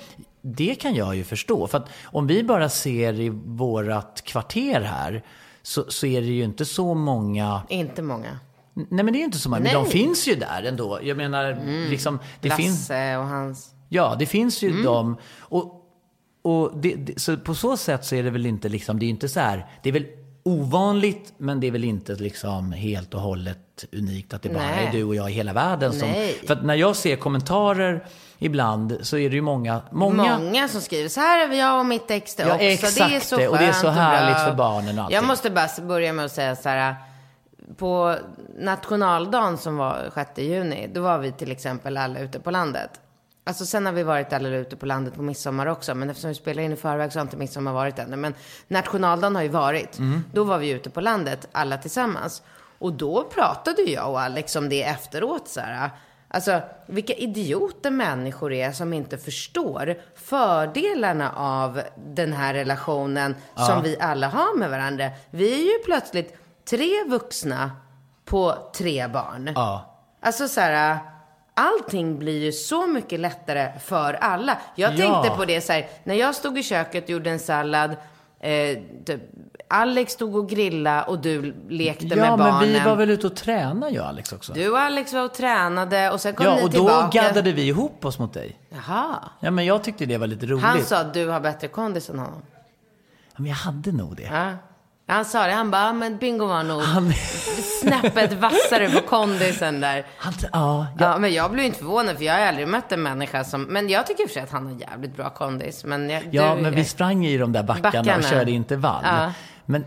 det 0.42 0.76
kan 0.76 0.96
jag 0.96 1.16
ju 1.16 1.24
förstå. 1.24 1.68
För 1.68 1.78
att 1.78 1.90
om 2.04 2.28
vi 2.28 2.44
bara 2.44 2.70
ser 2.70 3.20
i 3.20 3.30
vårat 3.46 4.22
kvarter 4.26 4.82
här 4.82 5.24
så, 5.62 5.86
så 5.88 6.06
är 6.08 6.22
det 6.22 6.28
ju 6.28 6.44
inte 6.44 6.66
så 6.66 6.94
många 6.94 7.62
Inte 7.70 8.02
många. 8.02 8.40
Nej 8.74 9.06
men 9.06 9.06
det 9.06 9.18
är 9.18 9.20
ju 9.20 9.26
inte 9.26 9.38
så 9.38 9.50
många, 9.50 9.62
men 9.62 9.74
de 9.74 9.84
Nej. 9.84 9.92
finns 9.92 10.28
ju 10.28 10.36
där 10.36 10.64
ändå. 10.64 11.00
Jag 11.04 11.18
menar, 11.18 11.60
liksom, 11.90 12.20
det 12.42 12.50
finns... 12.50 12.90
Lasse 12.90 13.18
och 13.18 13.26
hans... 13.26 13.72
Ja, 13.90 14.16
det 14.20 14.26
finns 14.26 14.64
Mm. 14.64 14.78
ju 14.78 14.84
de. 14.84 15.18
Och, 15.40 15.82
och 16.42 16.78
det, 16.78 16.96
det, 16.96 17.20
så 17.20 17.38
på 17.38 17.56
så 17.56 17.78
sätt 17.78 18.06
så 18.06 18.16
är 18.16 18.24
det 18.24 18.30
väl 18.30 18.46
inte 18.46 18.70
liksom, 18.70 19.00
det 19.00 19.06
är 19.06 19.10
inte 19.10 19.30
så 19.30 19.40
här, 19.40 19.66
det 19.84 19.90
är 19.90 19.94
väl 19.94 20.06
ovanligt, 20.46 21.34
men 21.38 21.60
det 21.60 21.68
är 21.68 21.72
väl 21.72 21.84
inte 21.84 22.16
liksom 22.16 22.72
helt 22.72 23.14
och 23.14 23.22
hållet 23.22 23.86
unikt 23.92 24.34
att 24.34 24.42
det 24.42 24.50
bara 24.50 24.64
Nej. 24.64 24.88
är 24.88 24.92
du 24.92 25.04
och 25.04 25.16
jag 25.16 25.30
i 25.32 25.34
hela 25.34 25.54
världen 25.54 25.94
som... 25.94 26.10
Nej. 26.10 26.42
För 26.48 26.54
att 26.54 26.66
när 26.66 26.76
jag 26.76 26.96
ser 26.96 27.16
kommentarer 27.16 28.06
ibland 28.38 28.98
så 29.02 29.18
är 29.18 29.30
det 29.30 29.36
ju 29.36 29.42
många, 29.42 29.82
många... 29.92 30.40
Många 30.40 30.68
som 30.68 30.82
skriver 30.82 31.10
så 31.10 31.20
här 31.20 31.50
är 31.50 31.54
jag 31.54 31.80
och 31.80 31.86
mitt 31.86 32.12
ex 32.12 32.36
det 32.36 32.44
Ja, 32.44 32.48
också. 32.50 32.58
det 32.58 32.66
är 32.66 32.74
exakt 32.74 33.28
så 33.28 33.38
det. 33.38 33.48
Och 33.48 33.58
det 33.58 33.66
är 33.66 33.72
så 33.72 33.82
skönt 33.88 33.98
härligt 33.98 34.44
för 34.44 34.54
barnen 34.54 34.98
och 34.98 35.04
allting. 35.04 35.16
Jag 35.16 35.26
måste 35.26 35.50
bara 35.50 35.70
börja 35.82 36.14
med 36.14 36.26
att 36.26 36.32
säga 36.32 36.56
så 36.56 36.70
här. 36.70 36.96
På 37.78 38.16
nationaldagen 38.60 39.58
som 39.58 39.78
var 39.78 40.12
6 40.16 40.30
juni, 40.38 40.90
då 40.94 41.02
var 41.02 41.18
vi 41.18 41.32
till 41.32 41.52
exempel 41.52 41.98
alla 41.98 42.20
ute 42.20 42.40
på 42.40 42.52
landet. 42.52 42.90
Alltså 43.48 43.66
sen 43.66 43.86
har 43.86 43.94
vi 43.94 44.04
varit 44.04 44.34
alla 44.34 44.50
ute 44.50 44.76
på 44.76 44.86
landet 44.86 45.14
på 45.16 45.22
midsommar 45.22 45.66
också. 45.66 45.96
Men 45.96 46.10
eftersom 46.10 46.28
vi 46.28 46.36
spelar 46.36 46.64
in 46.64 46.72
i 46.72 46.76
förväg 46.76 47.14
så 47.14 47.20
har 47.20 47.22
inte 47.22 47.38
midsommar 47.38 47.74
varit 47.74 48.00
ännu. 48.00 48.16
Men 48.16 48.34
nationaldagen 48.68 49.36
har 49.36 49.44
ju 49.44 49.50
varit. 49.50 50.00
Då 50.34 50.44
var 50.44 50.58
vi 50.58 50.70
ute 50.70 50.90
på 50.90 51.02
landet 51.02 51.48
alla 51.52 51.78
tillsammans. 51.78 52.42
Och 52.80 52.94
då 52.94 53.24
pratade 53.24 53.82
jag 53.82 54.10
och 54.10 54.22
Alex 54.22 54.56
om 54.56 54.70
det 54.70 54.84
efteråt. 54.84 55.48
Så 55.48 55.60
här. 55.60 55.90
Alltså 56.28 56.62
vilka 56.86 57.14
idioter 57.14 57.92
människor 57.92 58.54
är 58.54 58.72
som 58.72 58.94
inte 58.94 59.18
förstår 59.18 59.96
fördelarna 60.16 61.32
av 61.32 61.82
den 62.08 62.34
här 62.34 62.54
relationen 62.54 63.36
som 63.56 63.84
vi 63.84 63.98
alla 64.00 64.28
har 64.28 64.58
med 64.58 64.70
varandra. 64.70 65.10
Vi 65.32 65.54
är 65.54 65.64
ju 65.64 65.84
plötsligt 65.86 66.38
tre 66.70 67.04
vuxna 67.08 67.72
på 68.26 68.72
tre 68.76 69.08
barn. 69.08 69.52
Ja. 69.56 69.98
Alltså 70.22 70.48
så 70.48 70.62
här, 70.62 71.00
allting 71.56 72.20
blir 72.20 72.44
ju 72.44 72.52
så 72.52 72.88
mycket 72.88 73.20
lättare 73.20 73.80
för 73.80 74.14
alla. 74.14 74.58
Jag 74.76 74.94
Ja. 74.94 74.98
tänkte 74.98 75.38
på 75.38 75.46
det 75.46 75.62
så 75.62 75.74
här, 75.74 75.88
när 76.04 76.16
jag 76.16 76.36
stod 76.36 76.58
i 76.58 76.64
köket 76.64 77.04
och 77.04 77.10
gjorde 77.10 77.30
en 77.30 77.40
sallad, 77.40 77.90
eh, 78.40 78.78
typ, 79.06 79.22
Alex 79.68 80.14
stod 80.14 80.36
och 80.36 80.50
grilla 80.50 81.04
och 81.04 81.20
du 81.20 81.56
lekte 81.70 82.06
Ja, 82.06 82.16
med 82.16 82.30
men 82.30 82.38
barnen. 82.40 82.70
vi 82.70 82.80
var 82.80 82.96
väl 82.96 83.10
ute 83.10 83.28
och 83.28 83.36
tränade 83.36 84.00
och 84.00 84.08
Alex 84.08 84.34
också? 84.34 84.54
Du 84.54 84.70
och 84.72 84.80
Alex 84.80 85.14
var 85.14 85.24
och 85.26 85.34
tränade 85.34 86.12
och 86.12 86.22
sen 86.22 86.34
kom 86.34 86.46
ja, 86.46 86.56
ni 86.56 86.62
och 86.64 86.70
då 86.70 86.72
tillbaka. 86.72 87.22
gaddade 87.22 87.52
vi 87.52 87.68
ihop 87.68 88.06
oss 88.06 88.20
mot 88.20 88.34
dig. 88.34 88.60
Jaha. 88.70 89.16
Ja, 89.40 89.52
men 89.52 89.66
jag 89.66 89.84
tyckte 89.84 90.06
det 90.06 90.18
var 90.18 90.28
lite 90.28 90.46
roligt. 90.46 90.64
Han 90.64 90.82
sa 90.84 90.98
att 90.98 91.14
du 91.14 91.28
har 91.28 91.40
bättre 91.40 91.68
kondis 91.68 92.10
än 92.10 92.20
honom. 92.20 92.42
Ja, 93.32 93.36
men 93.38 93.46
jag 93.46 93.56
hade 93.56 93.92
nog 93.92 94.16
det. 94.16 94.24
Ja. 94.24 94.52
Han 95.08 95.26
sa 95.26 95.48
det, 95.48 95.54
han 95.54 95.72
bara, 95.72 95.82
"Ja, 95.82 95.94
men 95.94 96.18
Bingo 96.18 96.46
var 96.46 96.64
nog 96.64 96.82
Han, 96.82 97.14
snäppet 97.82 98.34
vassare 98.34 98.90
på 98.90 99.02
kondisen 99.02 99.80
där. 99.80 100.06
han, 100.18 100.34
ja, 100.54 100.88
Ja, 101.00 101.18
men 101.18 101.34
jag 101.34 101.52
blev 101.52 101.66
inte 101.66 101.78
förvånad 101.78 102.18
för 102.18 102.24
jag 102.26 102.34
har 102.34 102.42
aldrig 102.42 102.68
mött 102.68 102.92
en 102.92 103.02
människa 103.04 103.44
som, 103.44 103.64
men 103.64 103.90
jag 103.90 104.08
tycker 104.08 104.28
för 104.28 104.34
sig 104.34 104.44
att 104.44 104.52
han 104.52 104.66
har 104.66 104.80
jävligt 104.80 105.16
bra 105.16 105.30
kondis. 105.30 105.84
Men 105.84 106.10
jag, 106.10 106.24
Ja, 106.32 106.56
du, 106.56 106.62
men 106.62 106.76
vi 106.76 106.86
sprang 106.86 107.26
i 107.26 107.38
de 107.38 107.52
där 107.52 107.64
backarna, 107.64 107.92
Backarna. 107.92 108.18
och 108.18 108.24
körde 108.24 108.52
intervall. 108.52 109.02
Ja. 109.04 109.34
Men 109.66 109.86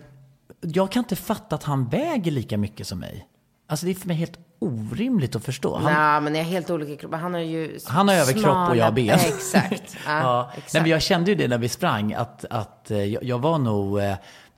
jag 0.60 0.92
kan 0.92 1.00
inte 1.00 1.16
fatta 1.16 1.54
att 1.54 1.64
han 1.64 1.88
väger 1.88 2.30
lika 2.30 2.58
mycket 2.58 2.86
som 2.86 2.98
mig. 2.98 3.26
Alltså 3.70 3.86
det 3.86 3.92
är 3.92 3.94
för 3.94 4.08
mig 4.08 4.16
helt 4.16 4.38
orimligt 4.60 5.36
att 5.36 5.44
förstå. 5.44 5.74
Han, 5.76 5.84
Nej, 5.84 6.20
men 6.20 6.32
ni 6.32 6.38
har 6.38 6.46
helt 6.46 6.70
olika 6.70 6.96
kroppar. 7.00 7.18
Han 7.18 7.34
har 7.34 7.40
ju 7.40 7.78
han 7.86 8.08
har 8.08 8.14
överkropp 8.14 8.68
och 8.68 8.76
jag 8.76 8.84
har 8.84 8.92
ben. 8.92 9.18
Exakt. 9.26 9.96
Ja, 10.06 10.20
ja. 10.20 10.50
exakt. 10.56 10.74
Nej, 10.74 10.82
men 10.82 10.90
jag 10.90 11.02
kände 11.02 11.30
ju 11.30 11.34
det 11.34 11.48
när 11.48 11.58
vi 11.58 11.68
sprang, 11.68 12.14
att, 12.14 12.44
att 12.50 12.90
eh, 12.90 13.04
jag, 13.04 13.24
jag 13.24 13.38
var 13.38 13.58
nog... 13.58 14.00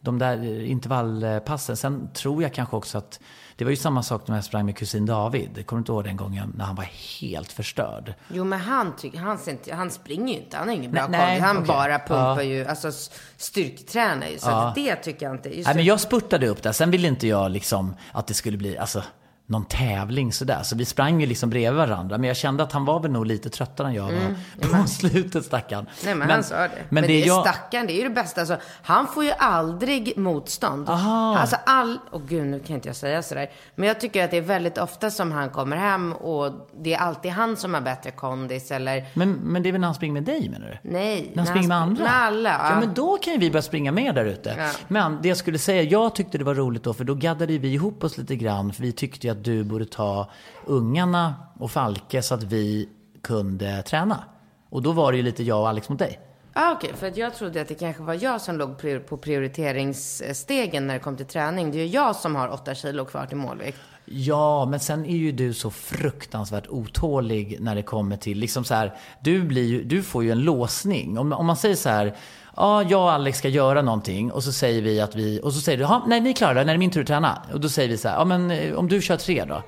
De 0.03 0.19
där 0.19 0.63
intervallpassen. 0.65 1.77
Sen 1.77 2.11
tror 2.15 2.43
jag 2.43 2.55
kanske 2.55 2.77
också 2.77 2.99
att... 2.99 3.21
Det 3.57 3.65
var 3.65 3.71
ju 3.71 3.77
samma 3.77 4.03
sak 4.03 4.29
när 4.29 4.35
jag 4.35 4.45
sprang 4.45 4.67
med 4.67 4.77
kusin 4.77 5.07
David. 5.07 5.67
Kommer 5.67 5.79
du 5.79 5.81
inte 5.83 5.93
ihåg 5.93 6.05
den 6.05 6.17
gången 6.17 6.53
när 6.57 6.65
han 6.65 6.75
var 6.77 6.89
helt 7.21 7.53
förstörd? 7.53 8.15
Jo, 8.29 8.45
men 8.45 8.61
han, 8.61 8.97
tycker, 8.97 9.19
han, 9.19 9.39
han 9.73 9.91
springer 9.91 10.35
ju 10.35 10.41
inte. 10.41 10.57
Han 10.57 10.69
har 10.69 10.75
ingen 10.75 10.93
bra 10.93 11.07
Nej, 11.09 11.21
kondis. 11.27 11.43
Han 11.45 11.57
okej. 11.57 11.67
bara 11.69 11.99
pumpar 11.99 12.37
Ja. 12.37 12.43
ju, 12.43 12.65
alltså 12.67 12.93
styrketränar 13.37 14.27
ju. 14.27 14.39
Så 14.39 14.51
Ja. 14.51 14.73
det 14.77 14.97
tycker 14.97 15.27
jag 15.27 15.35
inte. 15.35 15.49
Just 15.57 15.67
Nej, 15.67 15.77
men 15.77 15.85
jag 15.85 16.01
spurtade 16.01 16.49
upp 16.49 16.63
där. 16.63 16.73
Sen 16.73 16.91
ville 16.91 17.09
inte 17.09 17.27
jag 17.27 17.51
liksom 17.51 17.97
att 18.13 18.27
det 18.27 18.35
skulle 18.35 18.57
bli 18.57 18.79
alltså, 18.79 19.03
någon 19.51 19.65
tävling 19.65 20.33
sådär. 20.33 20.63
Så 20.63 20.77
vi 20.77 20.85
sprang 20.85 21.21
ju 21.21 21.27
liksom 21.27 21.51
bredvid 21.51 21.79
varandra. 21.79 22.19
Men 22.19 22.29
jag 22.29 22.37
kände 22.37 22.63
att 22.63 22.73
han 22.73 22.85
var 22.85 23.01
väl 23.01 23.11
nog 23.11 23.27
lite 23.27 23.51
tröttare 23.51 23.87
än 23.87 23.95
jag 23.95 24.05
var 24.05 24.81
på 24.83 24.89
slutet, 24.89 25.45
stackarn. 25.45 25.87
Nej 26.05 26.15
men, 26.15 26.31
han 26.31 26.45
sa 26.45 26.57
det. 26.57 26.71
Men, 26.89 27.03
det, 27.03 27.25
är 27.25 27.41
stackarn, 27.41 27.87
det 27.87 27.93
är 27.93 27.97
ju 27.97 28.03
det 28.03 28.15
bästa. 28.15 28.41
Alltså, 28.41 28.57
han 28.83 29.07
får 29.07 29.25
ju 29.25 29.31
aldrig 29.39 30.19
motstånd. 30.19 30.89
Aha. 30.89 31.39
Alltså 31.39 31.57
all, 31.67 31.99
åh 32.11 32.21
gud 32.29 32.47
nu 32.47 32.61
kan 32.61 32.77
inte 32.77 32.89
jag 32.89 32.97
säga 32.97 33.23
sådär. 33.23 33.51
Men 33.75 33.89
jag 33.89 34.01
tycker 34.01 34.25
att 34.25 34.31
det 34.31 34.37
är 34.37 34.43
väldigt 34.43 34.79
ofta 34.79 35.11
som 35.11 35.33
han 35.33 35.51
kommer 35.51 35.77
hem 35.77 36.13
och 36.13 36.69
det 36.81 36.95
är 36.95 36.99
alltid 36.99 37.31
han 37.31 37.57
som 37.57 37.75
har 37.75 37.81
bättre 37.81 38.11
kondis 38.11 38.71
eller 38.71 39.05
Men, 39.15 39.33
men 39.33 39.63
det 39.63 39.69
är 39.69 39.73
väl 39.73 39.81
när 39.81 39.89
han 39.89 39.95
springer 39.95 40.15
med 40.15 40.25
dig 40.25 40.49
menar 40.49 40.81
du? 40.83 40.91
nej. 40.91 41.31
När 41.35 41.37
han 41.37 41.47
springer 41.47 41.69
med 41.69 41.77
andra? 41.77 42.03
Med 42.05 42.13
alla. 42.15 42.51
Ja, 42.51 42.81
men 42.81 42.95
då 42.95 43.17
kan 43.17 43.33
ju 43.33 43.39
vi 43.39 43.51
börja 43.51 43.63
springa 43.63 43.93
med 43.93 44.15
där 44.15 44.25
ute. 44.25 44.55
Ja. 44.59 44.71
Men 44.89 45.19
det 45.23 45.29
jag 45.29 45.37
skulle 45.37 45.59
säga, 45.59 45.83
jag 45.83 46.15
tyckte 46.15 46.39
det 46.39 46.45
var 46.45 46.55
roligt 46.55 46.83
då, 46.83 46.95
för 46.95 47.05
då 47.05 47.15
gaddade 47.15 47.59
vi 47.59 47.73
ihop 47.73 48.05
oss 48.05 48.19
lite 48.19 48.37
grann. 48.37 48.73
För 48.73 48.83
vi 48.83 48.93
tyckte 48.93 49.27
ju 49.27 49.33
att 49.33 49.40
du 49.45 49.65
borde 49.65 49.85
ta 49.85 50.31
ungarna 50.67 51.35
och 51.59 51.71
Falke 51.71 52.23
så 52.23 52.35
att 52.35 52.43
vi 52.43 52.89
kunde 53.23 53.83
träna. 53.83 54.25
Och 54.71 54.83
då 54.83 54.93
var 54.93 55.13
det 55.13 55.17
ju 55.17 55.23
lite 55.23 55.43
jag 55.43 55.61
och 55.61 55.69
Alex 55.69 55.89
mot 55.89 55.99
dig. 55.99 56.21
Ah, 56.53 56.73
Okej, 56.73 56.93
för 56.97 57.07
att 57.07 57.17
jag 57.17 57.35
trodde 57.35 57.61
att 57.61 57.69
det 57.69 57.75
kanske 57.75 58.03
var 58.03 58.19
jag 58.25 58.41
som 58.41 58.57
låg 58.57 58.79
på 59.09 59.17
prioriteringsstegen 59.17 60.87
när 60.87 60.95
det 60.95 61.01
kom 61.01 61.17
till 61.17 61.27
träning. 61.27 61.73
Det 61.73 61.79
är 61.79 61.85
ju 61.85 61.87
jag 61.87 62.17
som 62.17 62.37
har 62.37 62.49
åtta 62.49 62.75
kilo 62.75 63.05
kvar 63.05 63.27
till 63.27 63.37
målvikt. 63.37 63.79
Ja, 64.05 64.67
men 64.67 64.81
sen 64.81 65.07
är 65.07 65.17
ju 65.17 65.33
du 65.33 65.55
så 65.55 65.71
fruktansvärt 65.71 66.69
otålig 66.69 67.57
när 67.61 67.75
det 67.75 67.83
kommer 67.83 68.17
till, 68.17 68.39
liksom 68.39 68.65
så 68.65 68.75
här, 68.75 68.95
du, 69.21 69.43
blir, 69.43 69.85
du 69.85 70.03
får 70.03 70.25
ju 70.25 70.31
en 70.31 70.41
låsning. 70.41 71.19
Om, 71.19 71.33
om 71.33 71.47
man 71.47 71.57
säger 71.57 71.77
så 71.77 71.89
här, 71.89 72.17
ja, 72.61 72.83
jag 72.83 73.01
och 73.01 73.13
Alex 73.13 73.39
ska 73.39 73.49
göra 73.49 73.83
någonting 73.83 74.33
och 74.33 74.45
så 74.45 74.53
säger 74.53 74.83
vi 74.83 75.01
att 75.01 75.17
vi, 75.17 75.41
och 75.43 75.53
så 75.53 75.61
säger 75.61 75.79
du, 75.79 75.85
ja, 75.85 76.03
nej, 76.07 76.21
ni 76.21 76.35
klarar 76.35 76.55
det, 76.55 76.65
när 76.65 76.73
är 76.73 76.75
det 76.75 76.79
min 76.79 76.91
tur 76.91 77.01
att 77.01 77.07
träna. 77.07 77.43
Och 77.53 77.61
då 77.61 77.69
säger 77.69 77.89
vi 77.89 77.99
så 77.99 78.09
här, 78.09 78.17
ja 78.17 78.25
men 78.25 78.51
eh, 78.51 78.75
om 78.75 78.89
du 78.89 79.03
kör 79.03 79.17
tre 79.17 79.45
då? 79.45 79.63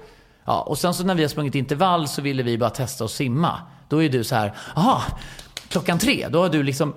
Ja, 0.45 0.61
och 0.61 0.79
sen 0.79 0.95
så 0.95 1.05
när 1.05 1.15
vi 1.15 1.23
har 1.23 1.29
sprungit 1.29 1.55
intervall 1.55 2.09
så 2.09 2.23
ville 2.23 2.43
vi 2.43 2.59
bara 2.59 2.71
testa 2.71 3.05
att 3.05 3.11
simma. 3.11 3.61
Då 3.89 4.03
är 4.03 4.09
du 4.09 4.25
så 4.25 4.35
här, 4.35 4.55
jaha, 4.77 5.03
klockan 5.69 5.99
tre, 5.99 6.29
då 6.29 6.43
har 6.43 6.49
du 6.49 6.63
liksom 6.63 6.95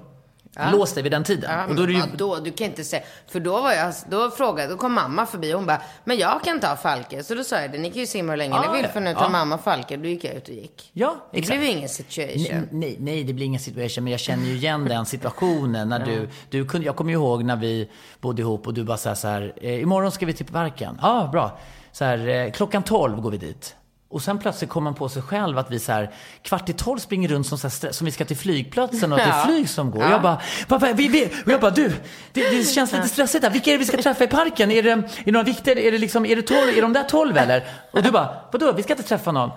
låst 0.71 0.93
dig 0.95 1.03
vid 1.03 1.11
den 1.11 1.23
tiden. 1.23 1.51
Ja, 1.51 1.65
och 1.65 1.75
då 1.75 1.83
är 1.83 1.87
det 1.87 1.93
ju, 1.93 1.99
vadå? 1.99 2.35
Du 2.35 2.51
kan 2.51 2.67
inte 2.67 2.83
säga. 2.83 3.03
För 3.27 3.39
då 3.39 3.61
var 3.61 3.71
jag, 3.71 3.93
då 4.09 4.31
frågade, 4.31 4.69
då 4.69 4.77
kom 4.77 4.93
mamma 4.93 5.25
förbi 5.25 5.53
och 5.53 5.57
hon 5.57 5.65
bara, 5.67 5.81
men 6.03 6.17
jag 6.17 6.43
kan 6.43 6.59
ta 6.59 6.75
Falke. 6.75 7.23
Så 7.23 7.35
då 7.35 7.43
sa 7.43 7.61
jag 7.61 7.71
det, 7.71 7.77
ni 7.77 7.89
kan 7.91 7.99
ju 7.99 8.07
simma 8.07 8.31
hur 8.31 8.37
länge 8.37 8.55
Ja, 8.55 8.61
ni 8.71 8.77
vill 8.77 8.85
ja. 8.85 8.91
för 8.91 8.99
nu 8.99 9.13
tar 9.13 9.21
Ja. 9.21 9.29
mamma 9.29 9.57
Falke. 9.57 9.97
Då 9.97 10.05
gick 10.07 10.23
jag 10.23 10.33
ut 10.35 10.47
och 10.47 10.53
gick. 10.53 10.89
ja, 10.93 11.15
Det 11.31 11.39
exakt. 11.39 11.59
blev 11.59 11.69
ingen 11.77 11.89
situation. 11.89 12.41
Nej, 12.51 12.67
nej, 12.71 12.97
nej, 12.99 13.23
det 13.23 13.33
blir 13.33 13.45
ingen 13.45 13.61
situation. 13.61 14.03
Men 14.03 14.11
jag 14.11 14.19
känner 14.19 14.45
ju 14.45 14.53
igen 14.55 14.85
den 14.85 15.05
situationen. 15.05 15.89
När 15.89 15.99
du, 16.05 16.29
du 16.49 16.65
kunde, 16.65 16.85
jag 16.85 16.95
kommer 16.95 17.11
ju 17.11 17.17
ihåg 17.17 17.43
när 17.43 17.55
vi 17.55 17.89
bodde 18.21 18.41
ihop 18.41 18.67
och 18.67 18.73
du 18.73 18.83
bara 18.83 18.97
så 18.97 19.09
här, 19.09 19.15
så 19.15 19.27
här 19.27 19.53
eh, 19.61 19.81
imorgon 19.81 20.11
ska 20.11 20.25
vi 20.25 20.33
till 20.33 20.45
parken. 20.45 20.99
Ja, 21.01 21.09
ah, 21.23 21.27
bra. 21.27 21.59
Så 21.91 22.05
här, 22.05 22.27
eh, 22.27 22.51
klockan 22.51 22.83
12 22.83 23.21
går 23.21 23.31
vi 23.31 23.37
dit. 23.37 23.75
Och 24.15 24.21
sen 24.21 24.39
plötsligt 24.39 24.69
kommer 24.69 24.83
man 24.83 24.95
på 24.95 25.09
sig 25.09 25.21
själv 25.21 25.57
att 25.57 25.71
vi 25.71 25.79
så 25.79 25.91
här, 25.91 26.11
kvart 26.41 26.69
i 26.69 26.73
tolv 26.73 26.99
springer 26.99 27.27
runt 27.29 27.47
som, 27.47 27.57
så 27.57 27.67
här, 27.67 27.91
som 27.91 28.05
vi 28.05 28.11
ska 28.11 28.25
till 28.25 28.37
flygplatsen 28.37 29.11
och 29.13 29.19
att 29.19 29.25
det 29.25 29.31
är 29.31 29.37
Ja. 29.37 29.45
flyg 29.45 29.69
som 29.69 29.91
går. 29.91 30.03
Och 30.05 30.09
jag 30.11 30.21
bara, 30.21 30.41
pappa, 30.67 30.93
vi, 30.93 31.07
vi, 31.07 31.25
och 31.45 31.51
jag 31.51 31.61
bara, 31.61 31.71
du, 31.71 31.89
det, 32.33 32.49
det 32.49 32.63
känns 32.63 32.91
lite 32.91 33.07
stressigt 33.07 33.43
här. 33.43 33.51
Vilka 33.51 33.69
är 33.69 33.73
det 33.73 33.77
vi 33.77 33.85
ska 33.85 33.97
träffa 34.01 34.23
i 34.23 34.27
parken? 34.27 34.71
Är 34.71 34.83
det, 34.83 34.91
är 34.91 35.03
det 35.25 35.31
några 35.31 35.43
viktiga, 35.43 35.79
är 35.81 35.91
det 35.91 35.97
liksom, 35.97 36.25
är 36.25 36.35
det 36.35 36.41
tolv, 36.41 36.69
är 36.77 36.81
de 36.81 36.93
där 36.93 37.03
tolv 37.03 37.37
eller? 37.37 37.63
Och 37.91 38.03
du 38.03 38.11
bara, 38.11 38.29
vadå, 38.51 38.71
vi 38.71 38.83
ska 38.83 38.93
inte 38.93 39.03
träffa 39.07 39.31
någon. 39.31 39.49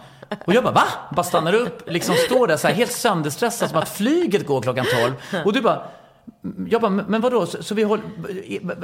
Och 0.44 0.54
jag 0.54 0.64
bara, 0.64 0.74
va? 0.74 0.84
Bara 1.16 1.24
stannar 1.24 1.52
upp, 1.54 1.90
liksom 1.90 2.14
står 2.14 2.46
där 2.46 2.56
så 2.56 2.68
här 2.68 2.74
helt 2.74 2.92
sönderstressad 2.92 3.68
som 3.70 3.78
att 3.78 3.88
flyget 3.88 4.46
går 4.46 4.62
klockan 4.62 4.86
tolv. 5.00 5.44
Och 5.44 5.52
du 5.52 5.60
bara, 5.60 5.82
jag 6.68 6.80
bara, 6.80 6.90
men 6.90 7.20
vadå, 7.20 7.46
så, 7.46 7.62
så 7.62 7.74
vi 7.74 7.82
håller, 7.82 8.04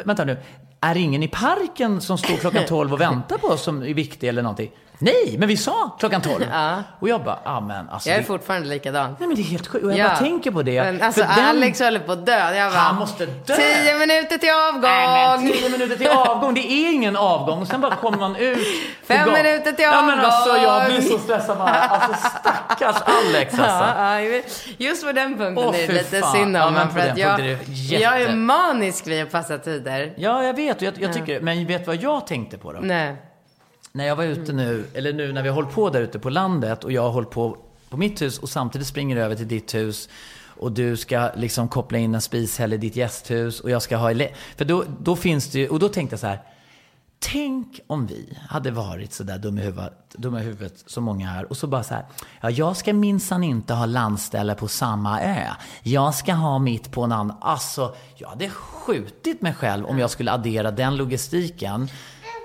vänta 0.06 0.24
nu, 0.24 0.36
är 0.80 0.94
det 0.94 1.00
ingen 1.00 1.22
i 1.22 1.28
parken 1.28 2.00
som 2.00 2.18
står 2.18 2.36
klockan 2.36 2.64
12 2.68 2.92
och 2.92 3.00
väntar 3.00 3.38
på 3.38 3.46
oss 3.46 3.62
som 3.62 3.82
är 3.82 3.94
viktig 3.94 4.28
eller 4.28 4.42
någonting? 4.42 4.70
Nej, 4.98 5.34
men 5.38 5.48
vi 5.48 5.56
sa 5.56 5.96
klockan 6.00 6.20
12. 6.22 6.44
Och 7.00 7.08
jag 7.08 7.24
bara, 7.24 7.38
ja 7.44 7.60
men 7.60 7.88
alltså. 7.88 8.08
Jag 8.08 8.16
är 8.16 8.20
det, 8.20 8.26
fortfarande 8.26 8.68
likadan. 8.68 9.16
nej 9.18 9.28
men 9.28 9.36
det 9.36 9.42
är 9.42 9.44
helt 9.44 9.66
sjukt. 9.66 9.84
Och 9.84 9.90
jag 9.90 9.98
Ja. 9.98 10.08
bara 10.08 10.16
tänker 10.16 10.50
på 10.50 10.62
det. 10.62 10.82
Men 10.84 11.02
alltså 11.02 11.24
För 11.24 11.34
den- 11.40 11.44
Alex 11.48 11.80
håller 11.80 12.00
på 12.00 12.12
att 12.12 12.26
dö. 12.26 12.54
Jag 12.54 12.72
bara, 12.72 12.80
Han 12.80 12.96
måste 12.96 13.26
dö. 13.26 13.56
Tio 13.56 13.98
minuter 13.98 14.38
till 14.38 14.50
avgång. 14.50 14.80
Nej, 14.82 15.38
men 15.38 15.52
tio 15.52 15.68
minuter 15.68 15.96
till 15.96 16.08
avgång, 16.08 16.54
det 16.54 16.60
är 16.60 16.92
ingen 16.92 17.16
avgång. 17.16 17.66
Sen 17.66 17.80
bara 17.80 17.96
kommer 17.96 18.18
man 18.18 18.36
ut. 18.36 18.58
på 18.58 19.06
Fem 19.06 19.28
gat- 19.28 19.32
minuter 19.42 19.72
till 19.72 19.84
Ja 19.84 20.02
men 20.02 20.20
alltså 20.20 20.56
jag 20.56 20.66
avgång. 20.82 20.96
blir 20.98 21.00
så 21.10 21.18
stressad 21.18 21.58
bara. 21.58 21.70
Alltså 21.70 22.28
stackars 22.40 22.96
Alex 23.06 23.52
alltså. 23.58 24.00
Ja, 24.00 24.20
ja, 24.20 24.42
just 24.78 25.06
på 25.06 25.12
den 25.12 25.38
punkten 25.38 25.58
Åh, 25.68 25.78
är 25.78 25.86
det 25.86 25.92
lite 25.92 26.20
fan. 26.20 26.32
synd 26.32 26.56
om 26.56 26.62
Ja, 26.62 26.70
men 26.70 26.90
för 26.90 26.98
den 27.00 27.10
att 27.12 27.18
jag, 27.18 27.40
är 27.40 27.44
jätte- 27.66 28.02
jag 28.02 28.20
är 28.22 28.34
manisk 28.34 29.06
vid 29.06 29.22
att 29.22 29.30
passa 29.30 29.58
tider. 29.58 30.12
Ja, 30.16 30.42
jag 30.44 30.54
vet. 30.56 30.76
och 30.76 30.82
Jag, 30.82 30.94
jag 30.98 31.12
tycker, 31.12 31.40
men 31.40 31.66
vet 31.66 31.80
du 31.80 31.84
vad 31.86 31.96
jag 31.96 32.26
tänkte 32.26 32.58
på 32.58 32.72
då? 32.72 32.78
Nej. 32.82 33.16
När 33.96 34.06
jag 34.06 34.16
var 34.16 34.24
ute 34.24 34.52
nu, 34.52 34.84
eller 34.94 35.12
nu 35.12 35.32
när 35.32 35.42
vi 35.42 35.48
har 35.48 35.54
hållit 35.54 35.74
på 35.74 35.90
där 35.90 36.00
ute 36.00 36.18
på 36.18 36.30
landet 36.30 36.84
och 36.84 36.92
jag 36.92 37.02
har 37.02 37.10
hållit 37.10 37.30
på 37.30 37.56
på 37.88 37.96
mitt 37.96 38.22
hus 38.22 38.38
och 38.38 38.48
samtidigt 38.48 38.86
springer 38.86 39.16
över 39.16 39.34
till 39.34 39.48
ditt 39.48 39.74
hus 39.74 40.08
och 40.48 40.72
du 40.72 40.96
ska 40.96 41.30
liksom 41.36 41.68
koppla 41.68 41.98
in 41.98 42.14
en 42.14 42.20
spishäll 42.20 42.72
i 42.72 42.76
ditt 42.76 42.96
gästhus 42.96 43.60
och 43.60 43.70
jag 43.70 43.82
ska 43.82 43.96
ha 43.96 44.14
För 44.56 44.64
då, 44.64 44.84
då 45.00 45.16
finns 45.16 45.50
det 45.50 45.58
ju, 45.58 45.68
och 45.68 45.78
då 45.78 45.88
tänkte 45.88 46.14
jag 46.14 46.20
så 46.20 46.26
här. 46.26 46.42
Tänk 47.18 47.80
om 47.86 48.06
vi 48.06 48.38
hade 48.48 48.70
varit 48.70 49.12
så 49.12 49.24
där 49.24 49.38
dumma 49.38 49.60
i 49.60 49.64
huvudet, 49.64 50.14
dumma 50.18 50.40
i 50.40 50.44
huvudet 50.44 50.84
som 50.86 51.04
många 51.04 51.26
här 51.26 51.44
och 51.44 51.56
så 51.56 51.66
bara 51.66 51.82
så 51.82 51.94
här. 51.94 52.04
Ja, 52.40 52.50
jag 52.50 52.76
ska 52.76 52.92
minsann 52.92 53.44
inte 53.44 53.74
ha 53.74 53.86
landställe 53.86 54.54
på 54.54 54.68
samma 54.68 55.20
ö. 55.20 55.46
Jag 55.82 56.14
ska 56.14 56.32
ha 56.32 56.58
mitt 56.58 56.90
på 56.90 57.02
en 57.02 57.12
annan. 57.12 57.36
Alltså, 57.40 57.94
jag 58.16 58.28
hade 58.28 58.50
skjutit 58.50 59.42
mig 59.42 59.54
själv 59.54 59.86
om 59.86 59.98
jag 59.98 60.10
skulle 60.10 60.32
addera 60.32 60.70
den 60.70 60.96
logistiken 60.96 61.88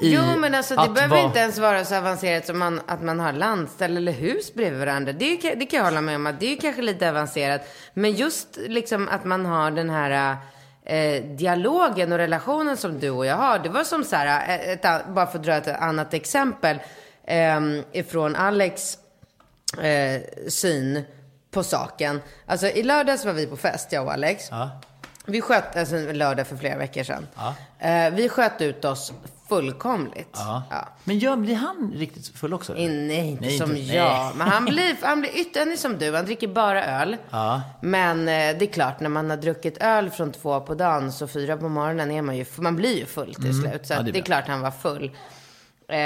i 0.01 0.13
Jo, 0.15 0.21
men 0.37 0.55
alltså 0.55 0.75
det 0.75 0.89
behöver 0.89 1.15
vara- 1.15 1.25
inte 1.27 1.39
ens 1.39 1.57
vara 1.57 1.85
så 1.85 1.95
avancerat 1.95 2.45
som 2.45 2.59
man, 2.59 2.81
att 2.87 3.01
man 3.03 3.19
har 3.19 3.33
landställ 3.33 3.97
eller 3.97 4.11
hus 4.11 4.53
bredvid 4.53 4.79
varandra. 4.79 5.11
Det, 5.13 5.25
är, 5.25 5.55
det 5.55 5.65
kan 5.65 5.77
jag 5.77 5.83
hålla 5.85 6.01
med 6.01 6.15
om 6.15 6.27
att 6.27 6.39
det 6.39 6.53
är 6.53 6.57
kanske 6.61 6.81
lite 6.81 7.09
avancerat. 7.09 7.61
Men 7.93 8.11
just 8.11 8.47
liksom 8.57 9.07
att 9.07 9.25
man 9.25 9.45
har 9.45 9.71
den 9.71 9.89
här 9.89 10.37
eh, 10.85 11.23
dialogen 11.23 12.11
och 12.11 12.17
relationen 12.17 12.77
som 12.77 12.99
du 12.99 13.09
och 13.09 13.25
jag 13.25 13.35
har. 13.35 13.59
Det 13.59 13.69
var 13.69 13.83
som 13.83 14.03
så 14.03 14.15
här, 14.15 14.49
eh, 14.49 14.69
ett, 14.69 14.85
ett, 14.85 15.07
bara 15.07 15.27
för 15.27 15.39
att 15.39 15.45
dra 15.45 15.53
ett 15.53 15.67
annat 15.67 16.13
exempel 16.13 16.79
eh, 17.23 17.59
ifrån 17.91 18.35
Alex 18.35 18.97
eh, 19.81 20.21
syn 20.47 21.03
på 21.51 21.63
saken. 21.63 22.21
Alltså 22.45 22.67
i 22.67 22.83
lördags 22.83 23.25
var 23.25 23.33
vi 23.33 23.47
på 23.47 23.57
fest, 23.57 23.91
jag 23.91 24.05
och 24.05 24.13
Alex. 24.13 24.47
Ja. 24.51 24.69
Vi 25.25 25.41
sköt, 25.41 25.75
alltså 25.77 25.95
lördag 25.95 26.47
för 26.47 26.55
flera 26.55 26.77
veckor 26.77 27.03
sedan. 27.03 27.27
Eh, 27.79 28.13
vi 28.13 28.29
sköt 28.29 28.61
ut 28.61 28.85
oss 28.85 29.13
fullkomligt. 29.49 30.29
Ja. 30.33 30.63
Ja. 30.69 30.87
Men 31.03 31.19
gör, 31.19 31.35
blir 31.35 31.55
han 31.55 31.93
riktigt 31.95 32.27
full 32.37 32.53
också? 32.53 32.75
eller? 32.75 32.89
Nej, 33.07 33.27
inte 33.29 33.41
Nej, 33.45 33.57
som 33.57 33.75
inte- 33.75 33.95
jag. 33.95 34.05
nej. 34.25 34.31
Men 34.35 34.47
han 34.47 34.65
blir, 34.71 34.97
han 35.01 35.21
blir 35.21 35.31
ytterligare 35.37 35.77
som 35.77 35.97
du. 35.97 36.15
Han 36.15 36.25
dricker 36.25 36.47
bara 36.47 36.85
öl. 36.85 37.17
Ja. 37.29 37.61
Men 37.81 38.19
eh, 38.19 38.25
det 38.57 38.61
är 38.65 38.73
klart, 38.73 38.99
när 38.99 39.09
man 39.09 39.29
har 39.29 39.37
druckit 39.37 39.77
öl 39.83 40.09
från 40.09 40.31
två 40.31 40.59
på 40.59 40.75
dagen 40.75 41.11
så 41.11 41.27
fyra 41.27 41.57
på 41.57 41.69
morgonen 41.69 42.11
är 42.11 42.21
man 42.21 42.37
ju, 42.37 42.45
man 42.57 42.75
blir 42.75 42.97
ju 42.97 43.05
full 43.05 43.33
till 43.35 43.61
slut. 43.61 43.85
Så 43.87 43.93
Ja, 43.93 44.01
det 44.01 44.11
det, 44.11 44.19
är 44.19 44.23
klart 44.23 44.47
han 44.47 44.61
var 44.61 44.71
full. 44.71 45.11
Eh, 45.87 45.97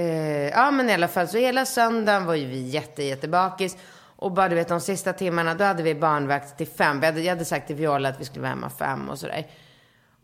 eh, 0.00 0.48
ja, 0.48 0.70
men 0.70 0.90
i 0.90 0.94
alla 0.94 1.08
fall 1.08 1.28
så 1.28 1.38
hela 1.38 1.66
söndagen 1.66 2.24
var 2.26 2.34
ju 2.34 2.46
vi 2.46 2.60
jätte, 2.68 3.02
jättebakis. 3.02 3.76
Och 4.16 4.32
bara 4.32 4.48
du 4.48 4.54
vet 4.54 4.68
de 4.68 4.80
sista 4.80 5.12
timmarna, 5.12 5.54
då 5.54 5.64
hade 5.64 5.82
vi 5.82 5.94
barnvakt 5.94 6.58
till 6.58 6.66
fem. 6.66 7.00
Vi 7.00 7.06
hade, 7.06 7.20
jag 7.20 7.30
hade 7.34 7.44
sagt 7.44 7.66
till 7.66 7.76
Viola 7.76 8.08
att 8.08 8.20
vi 8.20 8.24
skulle 8.24 8.40
vara 8.42 8.50
hemma 8.50 8.70
fem 8.70 9.08
och 9.08 9.18
sådär. 9.18 9.46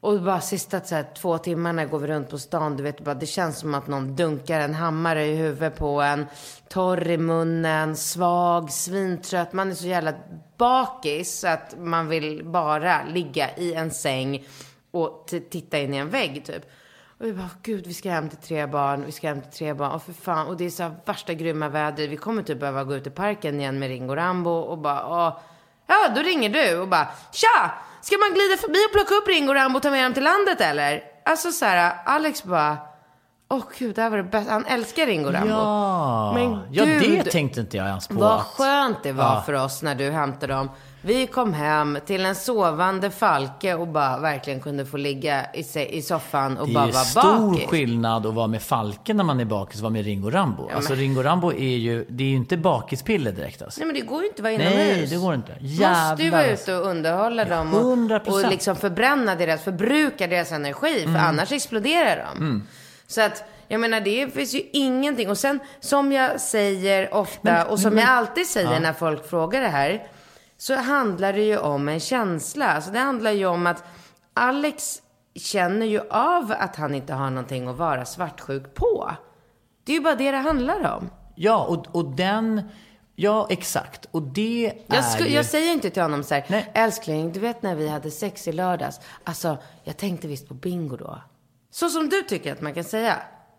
Och 0.00 0.22
bara 0.22 0.40
sista 0.40 0.80
så 0.80 0.94
här, 0.94 1.06
två 1.14 1.38
timmarna 1.38 1.84
går 1.84 1.98
vi 1.98 2.06
runt 2.06 2.30
på 2.30 2.38
stan. 2.38 2.76
Du 2.76 2.82
vet, 2.82 3.00
bara, 3.00 3.14
det 3.14 3.26
känns 3.26 3.58
som 3.58 3.74
att 3.74 3.86
någon 3.86 4.16
dunkar 4.16 4.60
en 4.60 4.74
hammare 4.74 5.26
i 5.26 5.36
huvudet 5.36 5.78
på 5.78 6.02
en. 6.02 6.26
Torr 6.68 7.10
i 7.10 7.18
munnen, 7.18 7.96
svag, 7.96 8.70
svintrött. 8.70 9.52
Man 9.52 9.70
är 9.70 9.74
så 9.74 9.86
jävla 9.86 10.14
bakis 10.58 11.38
så 11.38 11.48
att 11.48 11.74
man 11.78 12.08
vill 12.08 12.44
bara 12.44 13.04
ligga 13.04 13.56
i 13.56 13.74
en 13.74 13.90
säng 13.90 14.46
och 14.90 15.26
titta 15.50 15.78
in 15.78 15.94
i 15.94 15.96
en 15.96 16.10
vägg 16.10 16.44
typ. 16.44 16.70
Och 17.18 17.26
vi 17.26 17.32
bara, 17.32 17.50
gud 17.62 17.86
vi 17.86 17.94
ska 17.94 18.10
hem 18.10 18.28
till 18.28 18.38
tre 18.38 18.66
barn, 18.66 19.04
vi 19.06 19.12
ska 19.12 19.28
hem 19.28 19.42
till 19.42 19.52
tre 19.52 19.74
barn. 19.74 19.92
Och 19.92 20.02
för 20.02 20.12
fan, 20.12 20.46
och 20.46 20.56
det 20.56 20.64
är 20.64 20.70
så 20.70 20.82
här 20.82 20.94
värsta 21.04 21.34
grymma 21.34 21.68
väder. 21.68 22.08
Vi 22.08 22.16
kommer 22.16 22.42
typ 22.42 22.60
behöva 22.60 22.84
gå 22.84 22.94
ut 22.94 23.06
i 23.06 23.10
parken 23.10 23.60
igen 23.60 23.78
med 23.78 23.88
Ringo 23.88 24.14
Rambo 24.14 24.50
och 24.50 24.78
bara, 24.78 25.06
åh. 25.06 25.38
Ja, 25.86 26.12
då 26.14 26.22
ringer 26.22 26.50
du 26.50 26.78
och 26.78 26.88
bara, 26.88 27.08
tja! 27.32 27.72
Ska 28.06 28.16
man 28.18 28.34
glida 28.34 28.56
förbi 28.56 28.78
och 28.88 28.92
plocka 28.92 29.14
upp 29.14 29.28
Ringo 29.28 29.54
Rambo 29.54 29.76
och 29.76 29.82
ta 29.82 29.90
med 29.90 30.04
dem 30.04 30.14
till 30.14 30.24
landet 30.24 30.60
eller? 30.60 31.02
Alltså 31.24 31.52
så 31.52 31.64
här, 31.64 31.94
Alex 32.04 32.44
bara, 32.44 32.76
åh 33.48 33.62
gud, 33.78 33.94
det 33.94 34.02
här 34.02 34.10
var 34.10 34.16
det 34.16 34.22
bästa. 34.22 34.52
Han 34.52 34.64
älskar 34.66 35.06
Ringo 35.06 35.30
Rambo. 35.30 35.48
Ja, 35.48 36.32
Men 36.34 36.62
ja 36.72 36.84
det 36.84 36.98
gud, 36.98 37.30
tänkte 37.30 37.60
inte 37.60 37.76
jag 37.76 37.86
ens 37.86 38.08
på. 38.08 38.14
Vad 38.14 38.40
att- 38.40 38.46
skönt 38.46 39.02
det 39.02 39.12
var 39.12 39.24
Ja. 39.24 39.42
för 39.46 39.52
oss 39.52 39.82
när 39.82 39.94
du 39.94 40.10
hämtade 40.10 40.52
dem. 40.52 40.70
Vi 41.06 41.26
kom 41.26 41.52
hem 41.54 41.98
till 42.06 42.24
en 42.26 42.34
sovande 42.34 43.10
Falke 43.10 43.74
och 43.74 43.88
bara 43.88 44.18
verkligen 44.18 44.60
kunde 44.60 44.86
få 44.86 44.96
ligga 44.96 45.46
i, 45.54 45.64
i 45.98 46.02
soffan 46.02 46.58
och 46.58 46.66
Det 46.68 46.74
bara 46.74 46.82
är 46.84 46.86
ju 46.86 46.92
vara 46.92 47.04
stor 47.04 47.50
bakis. 47.50 47.66
skillnad 47.68 48.26
att 48.26 48.34
vara 48.34 48.46
med 48.46 48.62
Falken 48.62 49.16
när 49.16 49.24
man 49.24 49.40
är 49.40 49.44
bakis 49.44 49.76
och 49.76 49.82
vara 49.82 49.92
med 49.92 50.04
Ringo 50.04 50.30
Rambo. 50.30 50.70
alltså 50.74 50.94
Ringo 50.94 51.22
Rambo 51.22 51.52
är 51.52 51.76
ju, 51.76 52.06
det 52.08 52.24
är 52.24 52.28
ju 52.28 52.36
inte 52.36 52.56
bakispiller 52.56 53.32
direkt 53.32 53.62
alltså. 53.62 53.80
Nej 53.80 53.86
men 53.86 53.94
det 53.94 54.00
går 54.00 54.20
ju 54.22 54.26
inte 54.28 54.38
att 54.38 54.42
vara 54.42 54.52
inomhus. 54.52 54.74
Nej, 54.76 55.06
det 55.06 55.16
går 55.16 55.34
inte. 55.34 55.52
Måste 55.52 55.64
ju 55.66 55.74
Jävlar. 55.74 56.30
vara 56.30 56.46
ute 56.46 56.74
och 56.76 56.86
underhålla 56.86 57.44
dem 57.44 57.74
och, 57.74 57.82
100%. 57.96 58.28
och 58.44 58.50
liksom 58.50 58.76
förbränna 58.76 59.34
deras, 59.34 59.62
förbruka 59.62 60.26
deras 60.26 60.52
energi. 60.52 60.94
För 61.02 61.08
Mm. 61.08 61.22
annars 61.26 61.52
exploderar 61.52 62.26
de. 62.38 62.66
Så 63.06 63.20
att, 63.20 63.44
jag 63.68 63.80
menar 63.80 64.00
det 64.00 64.34
finns 64.34 64.54
ju 64.54 64.60
ingenting. 64.72 65.30
Och 65.30 65.38
sen, 65.38 65.60
som 65.80 66.12
jag 66.12 66.40
säger 66.40 67.14
ofta 67.14 67.38
Men- 67.42 67.66
och 67.66 67.78
som 67.78 67.94
men- 67.94 68.02
jag 68.02 68.10
alltid 68.12 68.46
säger 68.46 68.80
när 68.80 68.92
folk 68.92 69.30
frågar 69.30 69.60
det 69.60 69.68
här. 69.68 70.02
Så 70.58 70.74
handlar 70.74 71.32
det 71.32 71.42
ju 71.42 71.58
om 71.58 71.88
en 71.88 72.00
känsla. 72.00 72.66
Alltså 72.66 72.90
det 72.90 72.98
handlar 72.98 73.30
ju 73.30 73.46
om 73.46 73.66
att 73.66 73.84
Alex 74.34 75.02
känner 75.34 75.86
ju 75.86 76.00
av 76.10 76.54
att 76.58 76.76
han 76.76 76.94
inte 76.94 77.14
har 77.14 77.30
någonting 77.30 77.68
att 77.68 77.76
vara 77.76 78.04
svartsjuk 78.04 78.74
på. 78.74 79.10
Det 79.84 79.92
är 79.92 79.96
ju 79.96 80.02
bara 80.02 80.14
det 80.14 80.30
det 80.30 80.36
handlar 80.36 80.96
om. 80.96 81.10
Ja, 81.34 81.64
och, 81.64 81.96
och 81.96 82.04
den... 82.04 82.62
Ja, 83.18 83.46
exakt. 83.50 84.06
Och 84.10 84.22
det 84.22 84.66
är 84.66 84.96
Jag, 84.96 85.04
sku, 85.04 85.24
ju... 85.24 85.30
jag 85.30 85.46
säger 85.46 85.72
inte 85.72 85.90
till 85.90 86.02
honom 86.02 86.22
så 86.22 86.34
här, 86.34 86.44
Nej. 86.48 86.70
älskling, 86.74 87.32
du 87.32 87.40
vet 87.40 87.62
när 87.62 87.74
vi 87.74 87.88
hade 87.88 88.10
sex 88.10 88.48
i 88.48 88.52
lördags. 88.52 89.00
Alltså, 89.24 89.58
jag 89.84 89.96
tänkte 89.96 90.28
visst 90.28 90.48
på 90.48 90.54
bingo 90.54 90.96
då. 90.96 91.20
Så 91.70 91.88
som 91.88 92.08
du 92.08 92.22
tycker 92.22 92.52
att 92.52 92.60
man 92.60 92.74
kan 92.74 92.84
säga. 92.84 93.16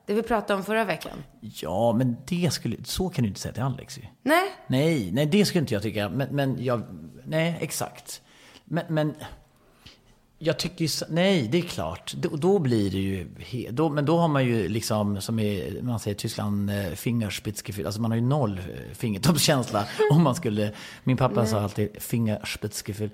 Det 0.07 0.13
vi 0.13 0.23
pratade 0.23 0.57
om 0.57 0.63
förra 0.63 0.83
veckan. 0.83 1.23
Ja, 1.41 1.93
men 1.93 2.17
det 2.27 2.53
skulle... 2.53 2.77
Så 2.83 3.09
kan 3.09 3.23
du 3.23 3.27
inte 3.27 3.39
säga 3.39 3.53
till 3.53 3.63
Alex 3.63 3.97
ju. 3.97 4.01
Nej, 4.23 4.51
Nej, 4.67 5.11
nej 5.11 5.25
det 5.25 5.45
skulle 5.45 5.59
inte 5.59 5.73
jag 5.73 5.83
tycka. 5.83 6.09
Men, 6.09 6.35
men 6.35 6.63
jag... 6.63 6.83
Nej, 7.23 7.57
exakt. 7.61 8.21
Men, 8.65 8.85
men... 8.89 9.15
Jag 10.39 10.59
tycker 10.59 10.85
ju... 10.85 10.89
Nej, 11.09 11.47
det 11.51 11.57
är 11.57 11.61
klart. 11.61 12.13
Då, 12.13 12.29
då 12.29 12.59
blir 12.59 12.91
det 12.91 12.97
ju... 12.97 13.27
He, 13.39 13.71
då, 13.71 13.89
men 13.89 14.05
då 14.05 14.17
har 14.17 14.27
man 14.27 14.45
ju 14.45 14.69
liksom, 14.69 15.21
som 15.21 15.39
i, 15.39 15.79
man 15.81 15.99
säger 15.99 16.15
i 16.15 16.19
Tyskland, 16.19 16.69
eh, 16.69 16.85
Fingerspitzgefühl. 16.85 17.85
Alltså 17.85 18.01
man 18.01 18.11
har 18.11 18.15
ju 18.15 18.23
noll 18.23 18.59
eh, 18.59 18.93
fingertoppskänsla 18.93 19.85
om 20.11 20.23
man 20.23 20.35
skulle... 20.35 20.71
Min 21.03 21.17
pappa 21.17 21.45
sa 21.45 21.61
alltid 21.61 22.01
Fingerspitzgefühl. 22.01 23.09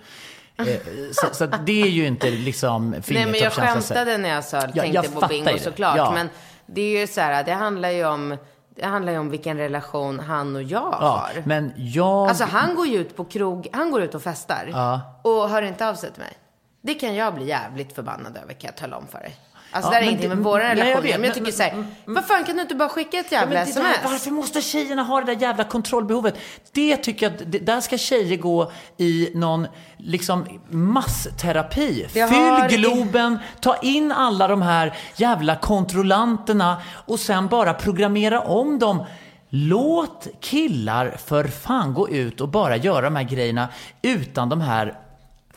Eh, 0.55 0.65
så, 1.11 1.27
så 1.31 1.45
det 1.45 1.81
är 1.81 1.89
ju 1.89 2.07
inte 2.07 2.29
liksom 2.29 2.89
nej 2.89 3.01
men 3.07 3.15
jag 3.15 3.29
fingertoppskänsla. 3.29 3.95
skämtade 3.95 4.17
när 4.17 4.29
jag 4.29 4.43
sa, 4.43 4.57
jag 4.57 4.73
tänkte 4.73 5.09
på 5.09 5.27
bingo 5.27 5.49
ju 5.49 5.57
det. 5.57 5.63
såklart. 5.63 5.97
Ja. 5.97 6.11
Men 6.11 6.29
det 6.65 6.81
är 6.81 6.99
ju 7.01 7.07
så 7.07 7.21
här, 7.21 7.43
det 7.43 7.53
handlar 7.53 7.89
ju 7.89 8.05
om, 8.05 8.37
det 8.75 8.85
handlar 8.85 9.13
ju 9.13 9.19
om 9.19 9.29
vilken 9.29 9.57
relation 9.57 10.19
han 10.19 10.55
och 10.55 10.63
jag 10.63 10.97
Ja, 11.01 11.07
har. 11.35 11.41
men 11.45 11.73
jag... 11.75 12.29
Alltså 12.29 12.43
han 12.43 12.75
går 12.75 12.87
ju 12.87 12.97
ut 12.97 13.15
på 13.15 13.25
krog, 13.25 13.67
han 13.73 13.91
går 13.91 14.01
ut 14.01 14.15
och 14.15 14.21
festar. 14.23 14.69
Ja. 14.71 15.01
Och 15.21 15.49
hör 15.49 15.61
inte 15.61 15.89
av 15.89 15.95
sig 15.95 16.11
till 16.11 16.21
mig. 16.21 16.37
Det 16.81 16.93
kan 16.93 17.15
jag 17.15 17.33
bli 17.35 17.45
jävligt 17.47 17.95
förbannad 17.95 18.37
över 18.43 18.53
kan 18.53 18.67
jag 18.67 18.77
tala 18.77 18.97
om 18.97 19.07
för 19.07 19.19
dig. 19.19 19.35
Alltså 19.73 19.87
Ja, 19.87 19.89
det 19.89 19.95
här 19.95 20.01
är 20.03 20.07
ingenting 20.07 20.29
med 20.29 20.37
våra 20.37 20.57
nej, 20.63 20.69
jag 20.69 20.77
relationer. 20.77 21.01
vet, 21.01 21.03
men 21.03 21.11
jag 21.29 21.35
men- 21.35 21.45
tycker 21.45 21.51
så 21.57 21.63
här, 21.63 21.85
vad 22.05 22.25
fan 22.25 22.43
kan 22.43 22.55
du 22.55 22.61
inte 22.61 22.75
bara 22.75 22.89
skicka 22.89 23.17
ett 23.17 23.25
Ja, 23.31 23.37
jävla 23.39 23.55
men 23.59 23.67
det 23.67 23.73
där, 23.81 23.89
sms? 23.91 24.11
varför 24.11 24.31
måste 24.31 24.61
tjejerna 24.61 25.03
ha 25.03 25.21
det 25.21 25.33
där 25.35 25.41
jävla 25.41 25.63
kontrollbehovet? 25.63 26.35
Det 26.71 26.97
tycker 26.97 27.25
jag, 27.29 27.47
det, 27.47 27.59
där 27.59 27.81
ska 27.81 27.97
tjejer 27.97 28.37
gå 28.37 28.71
i 28.97 29.29
någon 29.35 29.67
liksom 29.97 30.45
massterapi. 30.69 32.07
Det 32.13 32.27
Fyll 32.27 32.37
har- 32.37 32.69
Globen, 32.69 33.39
ta 33.61 33.75
in 33.77 34.11
alla 34.11 34.47
de 34.47 34.61
här 34.61 34.93
jävla 35.15 35.55
kontrollanterna 35.55 36.81
och 37.05 37.19
sen 37.19 37.47
bara 37.47 37.73
programmera 37.73 38.39
om 38.41 38.79
dem. 38.79 39.03
Låt 39.49 40.27
killar 40.41 41.17
för 41.25 41.43
fan 41.43 41.93
gå 41.93 42.09
ut 42.09 42.41
och 42.41 42.49
bara 42.49 42.75
göra 42.77 43.01
de 43.01 43.15
här 43.15 43.23
grejerna 43.23 43.67
utan 44.01 44.49
de 44.49 44.61
här 44.61 44.93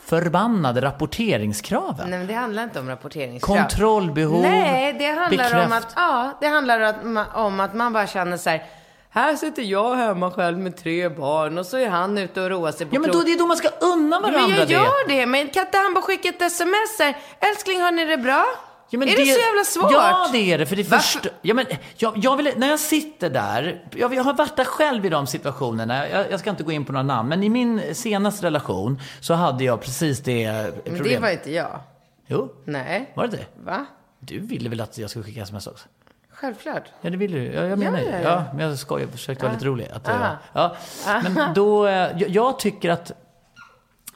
förbannade 0.09 0.81
rapporteringskraven. 0.81 2.09
Nej 2.09 2.19
men 2.19 2.27
det 2.27 2.33
handlar 2.33 2.63
inte 2.63 2.79
om 2.79 2.89
rapporteringskrav. 2.89 3.57
Kontrollbehov, 3.57 4.41
Nej, 4.41 4.95
det 4.99 5.05
handlar 5.07 5.45
om 5.45 5.71
bekräft- 5.71 5.77
att, 5.77 5.93
ja, 5.95 6.37
det 6.41 6.47
handlar 6.47 6.79
om 6.81 6.87
att, 7.17 7.27
ma- 7.27 7.33
om 7.45 7.59
att 7.59 7.73
man 7.73 7.93
bara 7.93 8.07
känner 8.07 8.37
så 8.37 8.49
här, 8.49 8.63
här 9.09 9.35
sitter 9.35 9.61
jag 9.63 9.95
hemma 9.95 10.31
själv 10.31 10.57
med 10.59 10.77
tre 10.77 11.09
barn 11.09 11.57
och 11.57 11.65
så 11.65 11.77
är 11.77 11.89
han 11.89 12.17
ute 12.17 12.41
och 12.41 12.49
roar 12.49 12.71
sig 12.71 12.85
på 12.87 12.95
Ja 12.95 12.99
men 12.99 13.11
då, 13.11 13.21
det 13.23 13.33
är 13.33 13.37
då 13.39 13.45
man 13.45 13.57
ska 13.57 13.69
unna 13.81 14.19
varandra 14.19 14.39
Men 14.47 14.57
jag 14.57 14.67
det. 14.67 14.73
gör 14.73 15.07
det, 15.07 15.25
men 15.25 15.47
kan 15.47 15.65
inte 15.65 15.77
han 15.77 15.93
bara 15.93 16.01
skicka 16.01 16.29
ett 16.29 16.41
sms 16.41 16.99
här? 16.99 17.17
Älskling, 17.39 17.81
har 17.81 17.91
ni 17.91 18.05
det 18.05 18.17
bra? 18.17 18.45
Ja, 18.89 18.99
men 18.99 19.07
är 19.07 19.11
det, 19.15 19.25
så 19.25 19.39
jävla 19.39 19.63
svårt? 19.63 19.91
Ja, 19.91 20.29
det 20.31 20.51
är 20.53 20.57
det. 20.57 20.65
För 20.65 20.75
det 20.75 20.83
första, 20.83 21.29
ja, 21.41 21.53
men, 21.53 21.65
jag, 21.97 22.17
jag 22.17 22.37
vill, 22.37 22.53
när 22.57 22.67
jag 22.69 22.79
sitter 22.79 23.29
där, 23.29 23.83
jag, 23.95 24.13
jag 24.13 24.23
har 24.23 24.33
varit 24.33 24.55
där 24.55 24.63
själv 24.65 25.05
i 25.05 25.09
de 25.09 25.27
situationerna, 25.27 26.09
jag, 26.09 26.31
jag 26.31 26.39
ska 26.39 26.49
inte 26.49 26.63
gå 26.63 26.71
in 26.71 26.85
på 26.85 26.91
några 26.91 27.03
namn, 27.03 27.29
men 27.29 27.43
i 27.43 27.49
min 27.49 27.95
senaste 27.95 28.45
relation 28.45 29.01
så 29.19 29.33
hade 29.33 29.63
jag 29.63 29.81
precis 29.81 30.19
det 30.19 30.51
Men 30.51 30.73
problemet. 30.83 31.09
det 31.11 31.19
var 31.19 31.29
inte 31.29 31.51
jag. 31.51 31.79
Jo, 32.27 32.53
Nej. 32.65 33.11
var 33.15 33.27
det 33.27 33.37
det? 33.37 33.45
Va? 33.63 33.85
Du 34.19 34.39
ville 34.39 34.69
väl 34.69 34.81
att 34.81 34.97
jag 34.97 35.09
skulle 35.09 35.25
skicka 35.25 35.41
sms 35.41 35.67
också? 35.67 35.87
Självklart. 36.31 36.83
Ja, 37.01 37.09
det 37.09 37.17
ville 37.17 37.37
du. 37.37 37.45
Ja, 37.45 37.63
jag 37.63 37.79
menar 37.79 37.99
Ja, 37.99 38.05
ja, 38.11 38.17
ja, 38.17 38.29
ja. 38.29 38.43
men 38.53 38.69
jag 38.69 38.77
skojar, 38.77 39.01
jag 39.05 39.11
försökte 39.11 39.43
vara 39.45 39.53
lite 39.53 39.65
rolig. 39.65 39.87
Att, 39.93 40.09
Aha. 40.09 40.37
ja. 40.53 40.75
ja. 41.05 41.21
Men 41.29 41.53
då, 41.53 41.87
eh, 41.87 41.93
jag, 41.93 42.29
jag 42.29 42.59
tycker 42.59 42.89
att 42.89 43.11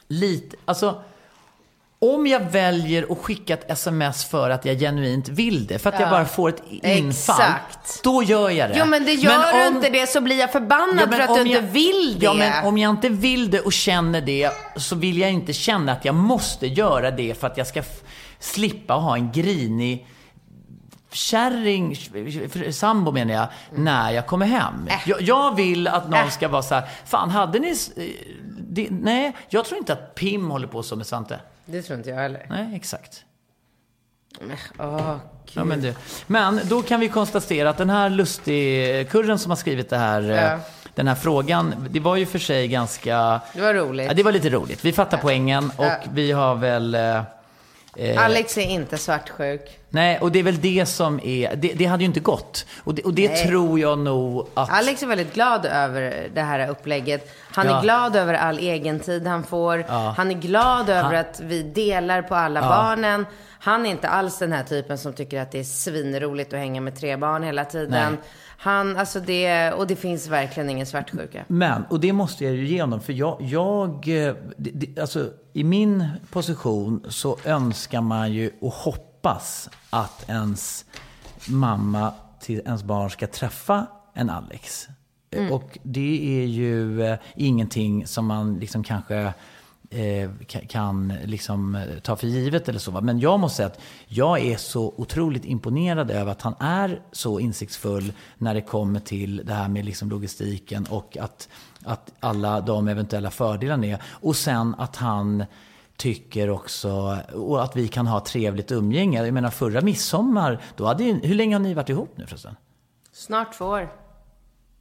lite, 0.08 0.56
alltså 0.64 1.02
om 2.02 2.26
jag 2.26 2.40
väljer 2.40 3.06
att 3.12 3.18
skicka 3.18 3.54
ett 3.54 3.70
sms 3.70 4.24
för 4.24 4.50
att 4.50 4.64
jag 4.64 4.78
genuint 4.78 5.28
vill 5.28 5.66
det, 5.66 5.78
för 5.78 5.88
att 5.90 6.00
jag 6.00 6.06
Ja. 6.06 6.10
bara 6.10 6.24
får 6.24 6.48
ett 6.48 6.62
infall, 6.68 7.08
Exakt. 7.08 8.02
då 8.02 8.22
gör 8.22 8.50
jag 8.50 8.70
det. 8.70 8.76
Jo 8.78 8.84
men 8.86 9.04
det 9.04 9.12
gör 9.12 9.38
Men 9.38 9.54
du 9.62 9.68
om- 9.68 9.76
inte 9.76 9.90
det 9.90 10.06
så 10.06 10.20
blir 10.20 10.38
jag 10.38 10.52
förbannad 10.52 11.08
Ja, 11.12 11.16
för 11.16 11.20
att 11.22 11.34
du 11.34 11.40
inte 11.40 11.52
jag- 11.54 11.62
vill 11.62 12.16
det. 12.18 12.24
Ja, 12.24 12.34
men 12.34 12.64
om 12.66 12.78
jag 12.78 12.90
inte 12.90 13.08
vill 13.08 13.50
det 13.50 13.60
och 13.60 13.72
känner 13.72 14.20
det 14.20 14.50
så 14.76 14.96
vill 14.96 15.18
jag 15.18 15.30
inte 15.32 15.52
känna 15.52 15.92
att 15.92 16.04
jag 16.04 16.14
måste 16.14 16.66
göra 16.66 17.10
det 17.10 17.40
för 17.40 17.46
att 17.46 17.56
jag 17.56 17.66
ska 17.66 17.82
slippa 18.38 18.94
ha 18.94 19.16
en 19.16 19.32
grinig 19.32 20.06
kärring, 21.12 21.96
sambo 22.72 23.12
menar 23.12 23.34
jag, 23.34 23.46
när 23.74 24.10
jag 24.10 24.26
kommer 24.26 24.46
hem. 24.46 24.86
Äh. 24.88 24.94
Jag, 25.06 25.22
jag 25.22 25.56
vill 25.56 25.88
att 25.88 26.04
någon 26.10 26.20
Äh. 26.20 26.28
ska 26.28 26.48
vara 26.48 26.62
så 26.62 26.74
här, 26.74 26.84
fan 27.06 27.30
hade 27.30 27.58
ni... 27.58 27.74
eh, 28.72 28.74
Det, 28.74 28.88
nej, 28.90 29.32
jag 29.48 29.64
tror 29.64 29.78
inte 29.78 29.92
att 29.92 30.14
Pim 30.14 30.50
håller 30.50 30.66
på 30.66 30.82
så 30.82 30.96
med 30.96 31.06
Svante. 31.06 31.40
Det 31.64 31.82
tror 31.82 31.98
inte 31.98 32.10
jag 32.10 32.16
heller. 32.16 32.46
Nej, 32.50 32.70
exakt. 32.76 33.24
Åh, 34.78 35.16
Ja, 35.54 35.64
men, 35.64 35.82
det. 35.82 35.96
men 36.26 36.60
då 36.64 36.82
kan 36.82 37.00
vi 37.00 37.08
konstatera 37.08 37.70
att 37.70 37.76
den 37.78 37.90
här 37.90 38.10
lustigkurren 38.10 39.38
som 39.38 39.50
har 39.50 39.56
skrivit 39.56 39.90
det 39.90 39.96
här, 39.96 40.22
eh, 40.30 40.36
Ja. 40.36 40.58
den 40.94 41.08
här 41.08 41.14
frågan, 41.14 41.74
det 41.90 42.00
var 42.00 42.16
ju 42.16 42.26
för 42.26 42.38
sig 42.38 42.68
ganska... 42.68 43.40
det 43.54 43.60
var 43.60 43.74
roligt. 43.74 44.06
Ja, 44.06 44.14
det 44.14 44.22
var 44.22 44.32
lite 44.32 44.50
roligt. 44.50 44.84
Vi 44.84 44.92
fattar 44.92 45.18
poängen 45.18 45.72
och 45.76 45.84
Ja. 45.84 45.96
vi 46.12 46.32
har 46.32 46.54
väl... 46.54 46.96
Eh, 47.96 48.24
Alex 48.24 48.58
är 48.58 48.62
inte 48.62 48.98
svartsjuk. 48.98 49.78
Nej, 49.88 50.18
och 50.18 50.32
det 50.32 50.38
är 50.38 50.42
väl 50.42 50.60
det 50.60 50.86
som 50.86 51.20
är... 51.24 51.56
Det, 51.56 51.72
det 51.72 51.84
hade 51.84 52.02
ju 52.02 52.06
inte 52.06 52.20
gått. 52.20 52.66
Och 52.84 52.94
det, 52.94 53.02
och 53.02 53.14
det 53.14 53.28
tror 53.28 53.80
jag 53.80 53.98
nog 53.98 54.46
att... 54.54 54.70
Alex 54.70 55.02
är 55.02 55.06
väldigt 55.06 55.34
glad 55.34 55.66
över 55.66 56.28
det 56.34 56.40
här 56.40 56.68
upplägget. 56.68 57.30
Han 57.54 57.66
Ja. 57.66 57.78
är 57.78 57.82
glad 57.82 58.16
över 58.16 58.34
all 58.34 58.58
egen 58.58 59.00
tid 59.00 59.26
han 59.26 59.44
får. 59.44 59.84
Ja. 59.88 60.14
Han 60.16 60.30
är 60.30 60.34
glad 60.34 60.88
över 60.88 61.02
Han- 61.02 61.16
att 61.16 61.40
vi 61.44 61.62
delar 61.62 62.22
på 62.22 62.34
alla 62.34 62.60
Ja. 62.60 62.68
barnen. 62.68 63.26
Han 63.64 63.86
är 63.86 63.90
inte 63.90 64.08
alls 64.08 64.38
den 64.38 64.52
här 64.52 64.62
typen 64.64 64.98
som 64.98 65.12
tycker 65.12 65.40
att 65.40 65.50
det 65.52 65.58
är 65.58 65.64
svinroligt 65.64 66.52
att 66.52 66.58
hänga 66.58 66.80
med 66.80 66.96
tre 66.96 67.16
barn 67.16 67.42
hela 67.42 67.64
tiden. 67.64 68.12
Nej. 68.12 68.20
Han, 68.58 68.96
alltså 68.96 69.20
det, 69.20 69.72
och 69.72 69.86
det 69.86 69.96
finns 69.96 70.28
verkligen 70.28 70.70
ingen 70.70 70.86
svartsjuka. 70.86 71.44
Men, 71.48 71.84
och 71.90 72.00
det 72.00 72.12
måste 72.12 72.44
jag 72.44 72.54
ju 72.54 72.66
ge 72.66 72.80
honom, 72.80 73.00
för 73.00 73.12
jag, 73.12 73.42
jag 73.42 73.88
eh, 74.28 74.34
det, 74.56 74.98
alltså 75.00 75.30
i 75.52 75.64
min 75.64 76.08
position 76.30 77.04
så 77.08 77.38
önskar 77.44 78.00
man 78.00 78.32
ju 78.32 78.50
och 78.60 78.72
hoppas 78.72 79.70
att 79.90 80.28
ens 80.28 80.84
mamma 81.48 82.12
till 82.40 82.58
ens 82.66 82.82
barn 82.82 83.10
ska 83.10 83.26
träffa 83.26 83.86
en 84.14 84.30
Alex. 84.30 84.88
Eh, 85.30 85.52
Och 85.52 85.78
det 85.82 86.42
är 86.42 86.46
ju 86.46 87.02
eh, 87.02 87.18
ingenting 87.36 88.06
som 88.06 88.26
man 88.26 88.58
liksom 88.58 88.84
kanske 88.84 89.14
ka- 89.14 89.32
kan 90.68 91.08
liksom 91.24 91.74
eh, 91.74 91.98
ta 92.02 92.16
för 92.16 92.26
givet 92.26 92.68
eller 92.68 92.78
så. 92.78 92.90
va. 92.90 93.00
Men 93.00 93.20
jag 93.20 93.40
måste 93.40 93.56
säga 93.56 93.66
att 93.66 93.80
jag 94.06 94.40
är 94.40 94.56
så 94.56 94.94
otroligt 94.96 95.44
imponerad 95.44 96.10
över 96.10 96.32
att 96.32 96.42
han 96.42 96.54
är 96.60 97.02
så 97.12 97.40
insiktsfull 97.40 98.12
när 98.38 98.54
det 98.54 98.60
kommer 98.60 99.00
till 99.00 99.36
det 99.44 99.54
här 99.54 99.68
med 99.68 99.84
liksom 99.84 100.10
logistiken 100.10 100.86
och 100.90 101.16
att, 101.16 101.48
att 101.84 102.12
alla 102.20 102.60
de 102.60 102.88
eventuella 102.88 103.30
fördelarna 103.30 103.86
är. 103.86 104.02
Och 104.10 104.36
sen 104.36 104.74
att 104.78 104.96
han 104.96 105.44
tycker 105.96 106.50
också, 106.50 107.18
och 107.34 107.62
att 107.64 107.76
vi 107.76 107.88
kan 107.88 108.06
ha 108.06 108.20
trevligt 108.20 108.72
umgänge. 108.72 109.24
Jag 109.24 109.34
menar 109.34 109.50
förra 109.50 109.80
midsommar, 109.80 110.62
då 110.76 110.86
hade, 110.86 111.04
ju- 111.04 111.20
hur 111.22 111.34
länge 111.34 111.54
har 111.54 111.60
ni 111.60 111.74
varit 111.74 111.88
ihop 111.88 112.10
nu 112.16 112.26
förresten? 112.26 112.56
Snart 113.12 113.58
två 113.58 113.64
år. 113.66 113.92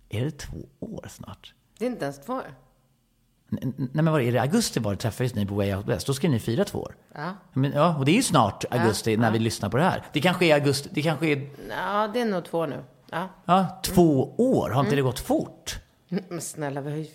Är 0.09 0.25
det 0.25 0.31
två 0.31 0.57
år 0.79 1.07
snart? 1.09 1.53
Det 1.79 1.85
är 1.85 1.89
inte 1.89 2.03
ens 2.05 2.21
två 2.25 2.33
år. 2.33 2.55
Nej 3.51 3.89
men 3.93 4.11
vad 4.11 4.21
är 4.21 4.31
det? 4.31 4.41
Augusti 4.41 4.79
var 4.79 4.91
det 4.91 4.97
träffades 4.97 5.35
ni 5.35 5.45
på 5.45 5.55
Way 5.55 5.75
Out 5.75 5.87
West. 5.87 6.07
Då 6.07 6.13
ska 6.13 6.29
ni 6.29 6.39
fira 6.39 6.65
två 6.65 6.79
år. 6.79 6.95
Ja. 7.15 7.33
Men, 7.53 7.71
ja, 7.71 7.95
och 7.97 8.05
det 8.05 8.11
är 8.11 8.15
ju 8.15 8.21
snart 8.23 8.65
augusti 8.71 9.17
när 9.17 9.31
vi 9.31 9.39
lyssnar 9.39 9.69
på 9.69 9.77
det 9.77 9.83
här. 9.83 10.03
Det 10.13 10.21
kanske 10.21 10.45
är 10.45 10.53
augusti, 10.53 10.89
det 10.93 11.01
kanske 11.01 11.27
är, 11.27 11.49
Ja, 11.69 12.09
det 12.13 12.21
är 12.21 12.25
nog 12.25 12.45
två 12.45 12.65
nu. 12.65 12.83
Ja. 13.11 13.27
ja, 13.45 13.79
två 13.83 14.33
år. 14.37 14.69
Har 14.69 14.83
inte 14.83 14.95
det 14.95 15.01
gått 15.01 15.19
fort? 15.19 15.79
Men 16.29 16.41
snälla, 16.41 16.81
vi 16.81 16.89
har 16.91 16.97
ju 16.97 17.05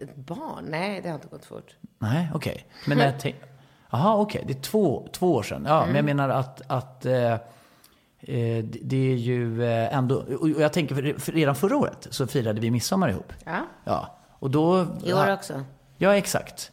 ett 0.00 0.16
barn. 0.16 0.64
Nej, 0.68 1.00
det 1.02 1.08
har 1.08 1.14
inte 1.14 1.28
gått 1.28 1.44
fort. 1.44 1.76
Nej, 1.98 2.30
okej. 2.34 2.66
Men 2.86 2.98
när 2.98 3.04
jag 3.04 3.20
tänk... 3.20 3.36
Jaha, 3.90 4.16
okej. 4.16 4.44
Det 4.46 4.52
är 4.52 4.62
två, 4.62 5.08
två 5.12 5.34
år 5.34 5.42
sedan. 5.42 5.64
Ja, 5.68 5.86
men 5.86 5.96
jag 5.96 6.04
menar 6.04 6.28
att, 6.28 6.62
att 6.66 7.06
eh, 7.06 7.32
eh, 7.32 7.38
det- 8.64 9.12
är 9.12 9.16
ju 9.16 9.64
eh, 9.64 9.94
ändå... 9.96 10.24
Och 10.40 10.48
jag 10.48 10.72
tänker, 10.72 11.18
för 11.18 11.32
redan 11.32 11.54
förra 11.54 11.76
året 11.76 12.06
så 12.10 12.26
firade 12.26 12.60
vi 12.60 12.70
midsommar 12.70 13.08
ihop. 13.08 13.32
Ja, 13.44 13.60
Ja, 13.84 14.18
och 14.38 14.50
då... 14.50 14.86
i 15.04 15.12
år 15.12 15.32
också. 15.32 15.64
Ja, 15.98 16.16
exakt. 16.16 16.72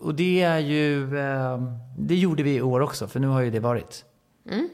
Och 0.00 0.14
det 0.14 0.42
är 0.42 0.58
ju... 0.58 1.18
Eh, 1.18 1.62
det 1.98 2.14
gjorde 2.14 2.42
vi 2.42 2.54
i 2.56 2.62
år 2.62 2.80
också, 2.80 3.06
för 3.06 3.20
nu 3.20 3.26
har 3.26 3.40
ju 3.40 3.50
det 3.50 3.60
varit. 3.60 4.04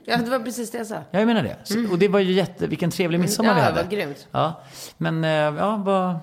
Ja, 0.04 0.16
det 0.16 0.30
var 0.30 0.38
precis 0.40 0.70
det 0.70 0.78
jag 0.78 0.86
sa. 0.86 0.94
Ja, 0.94 1.18
jag 1.18 1.26
menar 1.26 1.42
det. 1.42 1.56
Så, 1.64 1.90
Och 1.92 1.98
det 1.98 2.08
var 2.08 2.18
ju 2.20 2.32
jätte, 2.32 2.66
vilken 2.66 2.90
trevlig 2.90 3.20
midsommar 3.20 3.50
Mm. 3.50 3.64
Ja, 3.64 3.70
vi 3.70 3.76
hade. 3.76 3.82
vad 3.82 3.90
grymt. 3.90 4.28
Ja, 4.32 4.62
men 4.98 5.24
eh, 5.24 5.30
ja, 5.30 5.76
vad, 5.76 6.18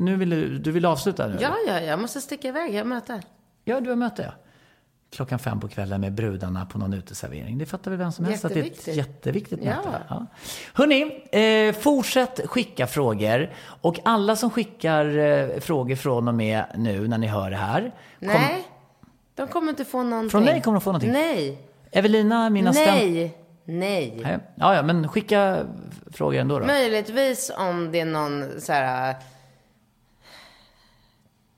nu 0.00 0.16
vill 0.16 0.30
du, 0.30 0.58
du 0.58 0.70
vill 0.70 0.84
avsluta 0.84 1.26
nu? 1.26 1.38
Ja, 1.40 1.54
ja, 1.66 1.80
jag 1.80 1.98
måste 1.98 2.20
sticka 2.20 2.48
iväg. 2.48 2.74
Jag 2.74 2.78
har 2.78 2.84
möte. 2.84 3.22
Ja, 3.64 3.80
du 3.80 3.88
har 3.90 3.96
möte 3.96 4.22
ja. 4.22 4.32
Klockan 5.14 5.38
fem 5.38 5.60
på 5.60 5.68
kvällen 5.68 6.00
med 6.00 6.12
brudarna 6.12 6.66
på 6.66 6.78
någon 6.78 6.94
uteservering. 6.94 7.58
Det 7.58 7.66
fattar 7.66 7.90
väl 7.90 7.98
vem 7.98 8.12
som 8.12 8.24
helst 8.24 8.44
att 8.44 8.54
det 8.54 8.60
är 8.60 8.64
ett 8.64 8.86
Jätteviktigt. 8.96 9.60
Ja. 9.62 9.76
möte. 9.76 10.02
Ja. 10.08 10.26
Hörni, 10.74 11.22
eh, 11.68 11.74
fortsätt 11.80 12.40
skicka 12.46 12.86
frågor. 12.86 13.50
Och 13.64 13.98
alla 14.04 14.36
som 14.36 14.50
skickar 14.50 15.18
eh, 15.18 15.60
frågor 15.60 15.96
från 15.96 16.28
och 16.28 16.34
med 16.34 16.64
nu 16.76 17.08
när 17.08 17.18
ni 17.18 17.26
hör 17.26 17.50
det 17.50 17.56
här. 17.56 17.80
kom- 17.80 18.28
Nej, 18.28 18.64
de 19.34 19.48
kommer 19.48 19.68
inte 19.70 19.84
få 19.84 20.02
någonting. 20.02 20.30
Från 20.30 20.44
dig 20.44 20.60
kommer 20.62 20.74
de 20.76 20.80
få 20.80 20.90
någonting. 20.90 21.12
Nej. 21.12 21.58
Evelina, 21.92 22.50
min 22.50 22.66
assistent. 22.68 23.00
Nej. 23.00 23.38
Nej. 23.64 24.20
Nej. 24.22 24.38
Ja, 24.54 24.74
ja, 24.74 24.82
men 24.82 25.08
skicka 25.08 25.58
frågor 26.12 26.38
ändå 26.40 26.58
då. 26.58 26.66
Möjligtvis 26.66 27.52
om 27.58 27.92
det 27.92 28.00
är 28.00 28.04
någon 28.04 28.60
så 28.60 28.72
här... 28.72 29.14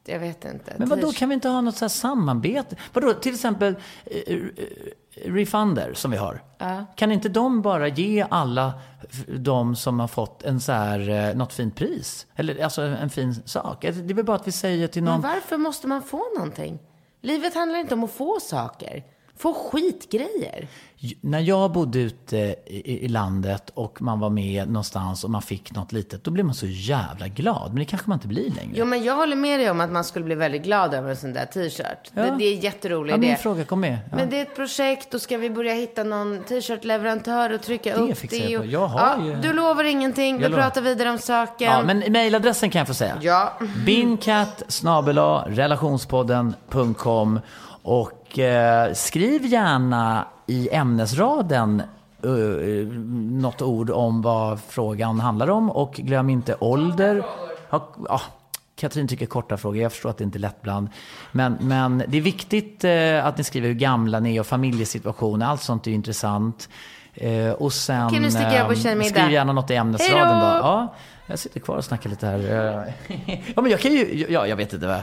Jag 0.07 0.19
vet 0.19 0.45
inte. 0.45 0.75
Men 0.79 0.89
vad 0.89 1.01
då 1.01 1.13
kan 1.13 1.29
vi 1.29 1.35
inte 1.35 1.49
ha 1.49 1.61
något 1.61 1.77
så 1.77 1.85
här 1.85 1.89
samarbete? 1.89 2.77
Vadå, 2.93 3.13
till 3.13 3.35
exempel 3.35 3.77
eh, 4.05 4.35
eh, 4.35 4.43
Refunder 5.25 5.95
som 5.95 6.11
vi 6.11 6.17
har. 6.17 6.43
Kan 6.97 7.13
inte 7.13 7.29
de 7.29 7.63
bara 7.63 7.89
ge 7.89 8.27
alla 8.31 8.73
de 9.39 9.77
som 9.77 10.01
har 10.01 10.09
fått 10.09 10.43
en 10.43 10.61
så 10.61 10.73
här, 10.73 11.11
eh, 11.11 11.35
något 11.35 11.53
fint 11.53 11.77
pris? 11.77 12.27
Eller 12.35 12.65
alltså 12.65 12.83
en 12.83 13.11
fin 13.11 13.35
sak. 13.35 13.83
Det 13.83 13.89
är 13.89 14.15
väl 14.15 14.25
bara 14.25 14.37
att 14.37 14.47
vi 14.47 14.53
säger 14.53 14.89
till 14.89 15.03
någon. 15.03 15.21
Men 15.21 15.31
varför 15.31 15.57
måste 15.57 15.87
man 15.87 16.03
få 16.03 16.23
någonting? 16.35 16.79
Livet 17.23 17.55
handlar 17.55 17.79
inte 17.79 17.95
om 17.95 18.05
att 18.05 18.13
få 18.13 18.39
saker. 18.41 19.05
Få 19.39 19.55
skitgrejer. 19.55 20.69
När 21.21 21.41
jag 21.41 21.73
bodde 21.73 21.99
ute 21.99 22.37
i, 22.67 23.05
i 23.05 23.09
landet 23.09 23.71
och 23.75 24.03
man 24.03 24.21
var 24.21 24.31
med 24.31 24.67
någonstans 24.69 25.25
och 25.25 25.31
man 25.31 25.43
fick 25.43 25.75
något 25.75 25.93
litet, 25.93 26.25
då 26.25 26.31
blev 26.31 26.47
man 26.47 26.55
så 26.55 26.67
jävla 26.67 27.29
glad. 27.29 27.67
Men 27.69 27.77
det 27.79 27.85
kanske 27.85 28.09
man 28.11 28.17
inte 28.17 28.29
blir 28.29 28.51
längre. 28.51 28.73
Jo, 28.75 28.85
men 28.85 29.05
jag 29.05 29.17
håller 29.17 29.37
med 29.37 29.61
dig 29.61 29.71
om 29.71 29.81
att 29.81 29.91
man 29.93 30.05
skulle 30.05 30.25
bli 30.25 30.35
väldigt 30.35 30.63
glad 30.63 30.95
över 30.95 31.11
en 31.11 31.17
sån 31.17 31.33
där 31.33 31.47
t-shirt. 31.47 32.11
Ja. 32.15 32.23
Det, 32.23 32.35
det 32.39 32.45
är 32.45 32.55
en 32.55 32.61
jätterolig 32.61 33.13
ja, 33.13 33.17
idé. 33.17 33.27
min 33.27 33.37
fråga 33.37 33.65
kom 33.65 33.81
med. 33.81 33.99
Ja. 34.11 34.17
Men 34.17 34.31
det 34.31 34.39
är 34.39 34.43
ett 34.43 34.57
projekt, 34.57 35.11
då 35.11 35.19
ska 35.19 35.39
vi 35.39 35.51
börja 35.51 35.75
hitta 35.75 36.05
någon 36.05 36.43
t-shirtleverantör 36.45 37.55
och 37.55 37.63
trycka 37.63 37.97
Det 37.97 38.03
upp 38.13 38.19
fixar 38.19 38.39
det. 38.39 38.49
jag 38.53 38.63
på. 38.63 38.69
Jag 38.69 38.87
har 38.87 39.01
ja, 39.19 39.27
ju- 39.27 39.35
Du 39.37 39.53
lovar 39.53 39.85
ingenting, 39.85 40.37
vi 40.37 40.43
Jag 40.43 40.51
lovar. 40.51 40.65
pratar 40.65 40.81
vidare 40.83 41.11
om 41.11 41.19
saken. 41.19 41.73
Ja, 41.73 41.83
men 41.83 42.13
mejladressen 42.13 42.71
kan 42.71 42.79
jag 42.79 42.87
få 42.89 42.95
säga. 42.95 43.19
Ja. 43.21 43.53
Binkat 43.87 44.83
relationspodden.com 45.47 47.41
och 47.83 48.26
eh, 48.35 48.93
skriv 48.93 49.47
gärna 49.47 50.27
i 50.47 50.69
ämnesraden 50.73 51.83
uh, 52.25 52.87
något 53.31 53.63
ord 53.63 53.91
om 53.91 54.23
vad 54.23 54.61
frågan 54.69 55.21
handlar 55.21 55.51
om 55.51 55.71
och 55.71 55.95
glöm 55.95 56.31
inte 56.31 56.57
ålder. 56.61 57.23
Ja, 57.71 58.21
Katrin 58.77 59.09
tycker 59.09 59.27
korta 59.27 59.57
frågor, 59.57 59.83
jag 59.83 59.93
förstår 59.93 60.11
att 60.11 60.19
det 60.19 60.25
inte 60.25 60.39
är 60.39 60.41
lätt 60.41 60.57
ibland. 60.61 60.89
Men, 61.33 61.57
men 61.61 62.03
det 62.09 62.17
är 62.17 62.23
viktigt 62.23 62.85
eh, 62.85 63.27
att 63.27 63.39
ni 63.39 63.45
skriver 63.45 63.69
hur 63.69 63.75
gamla 63.75 64.21
ni 64.21 64.37
är 64.37 64.41
och 64.41 64.47
familjesituation, 64.47 65.43
allt 65.43 65.63
sånt 65.63 65.87
är 65.87 65.91
ju 65.91 65.95
intressant. 65.95 66.69
Eh, 67.15 67.51
och 67.51 67.73
sen 67.73 68.07
Okej, 68.07 68.21
nu 68.21 68.31
på 68.65 68.73
eh, 68.73 68.79
tjejmiddag. 68.79 69.11
skriv 69.11 69.31
gärna 69.31 69.53
något 69.53 69.71
i 69.71 69.75
ämnesraden 69.75 70.41
då. 70.41 70.47
Ja, 70.47 70.95
jag 71.27 71.39
sitter 71.39 71.61
kvar 71.61 71.77
och 71.77 71.85
snackar 71.85 72.11
lite 72.11 72.27
här. 72.27 72.39
Eh, 72.39 73.19
ja, 73.57 73.63
men 73.63 73.71
jag 73.71 73.81
kan 73.81 73.93
ju, 73.93 74.27
ja, 74.29 74.47
jag 74.47 74.57
vet 74.57 74.73
inte 74.73 74.87
vad. 74.87 75.03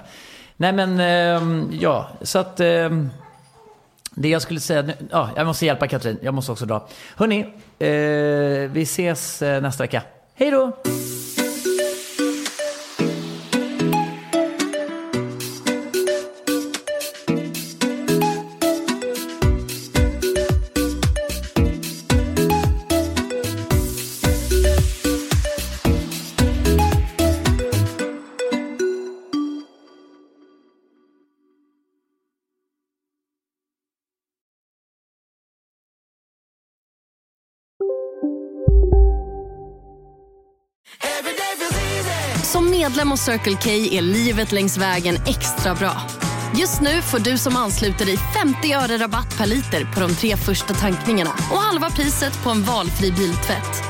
Nej, 0.58 0.74
men 0.74 1.00
eh, 1.00 1.68
ja, 1.82 2.08
så 2.22 2.40
att 2.40 2.60
Eh, 2.60 2.90
det 4.16 4.30
jag 4.30 4.42
skulle 4.42 4.60
säga, 4.60 4.82
nu- 4.82 4.94
ja, 5.12 5.30
jag 5.36 5.46
måste 5.48 5.66
hjälpa 5.66 5.88
Katrin, 5.88 6.20
jag 6.22 6.34
måste 6.34 6.52
också 6.52 6.66
dra. 6.66 6.88
Hörni, 7.16 7.40
eh, 7.80 8.72
vi 8.72 8.82
ses 8.82 9.42
eh, 9.42 9.62
nästa 9.62 9.84
vecka. 9.84 10.02
Hej 10.36 10.52
då! 10.52 10.72
Medlem 42.84 43.12
hos 43.12 43.22
Circle 43.22 43.58
K 43.64 43.70
är 43.70 44.02
livet 44.02 44.52
längs 44.52 44.78
vägen 44.78 45.16
extra 45.16 45.76
bra. 45.76 46.02
Just 46.56 46.82
nu 46.82 47.02
får 47.02 47.20
du 47.20 47.38
som 47.38 47.56
ansluter 47.56 48.06
dig 48.06 48.18
50 48.18 48.74
öre 48.74 48.98
rabatt 48.98 49.38
per 49.38 49.46
liter 49.46 49.94
på 49.94 50.00
de 50.00 50.16
tre 50.16 50.38
första 50.38 50.74
tankningarna 50.74 51.30
och 51.30 51.58
halva 51.58 51.90
priset 51.90 52.44
på 52.44 52.50
en 52.50 52.64
valfri 52.64 53.12
biltvätt. 53.12 53.84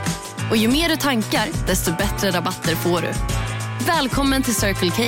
Och 0.52 0.58
ju 0.58 0.68
mer 0.68 0.90
du 0.90 0.96
tankar, 0.96 1.68
desto 1.68 1.92
bättre 1.92 2.32
rabatter 2.32 2.76
får 2.76 3.02
du. 3.02 3.08
Välkommen 3.86 4.44
till 4.44 4.56
Circle 4.56 4.92
K. 4.92 5.04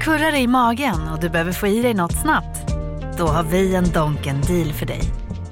Kurrar 0.00 0.34
i 0.34 0.46
magen 0.46 1.08
och 1.08 1.20
du 1.20 1.28
behöver 1.28 1.52
få 1.52 1.66
i 1.66 1.82
dig 1.82 1.94
något 1.94 2.22
snabbt? 2.22 2.72
Då 3.18 3.26
har 3.26 3.42
vi 3.42 3.74
en 3.74 3.92
Donken 3.92 4.40
deal 4.40 4.72
för 4.72 4.86
dig. 4.86 5.02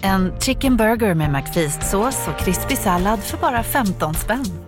En 0.00 0.40
chicken 0.40 0.76
burger 0.76 1.14
med 1.14 1.30
McFeast-sås 1.30 2.28
och 2.28 2.38
krispig 2.38 2.78
sallad 2.78 3.20
för 3.24 3.38
bara 3.38 3.62
15 3.62 4.14
spänn. 4.14 4.67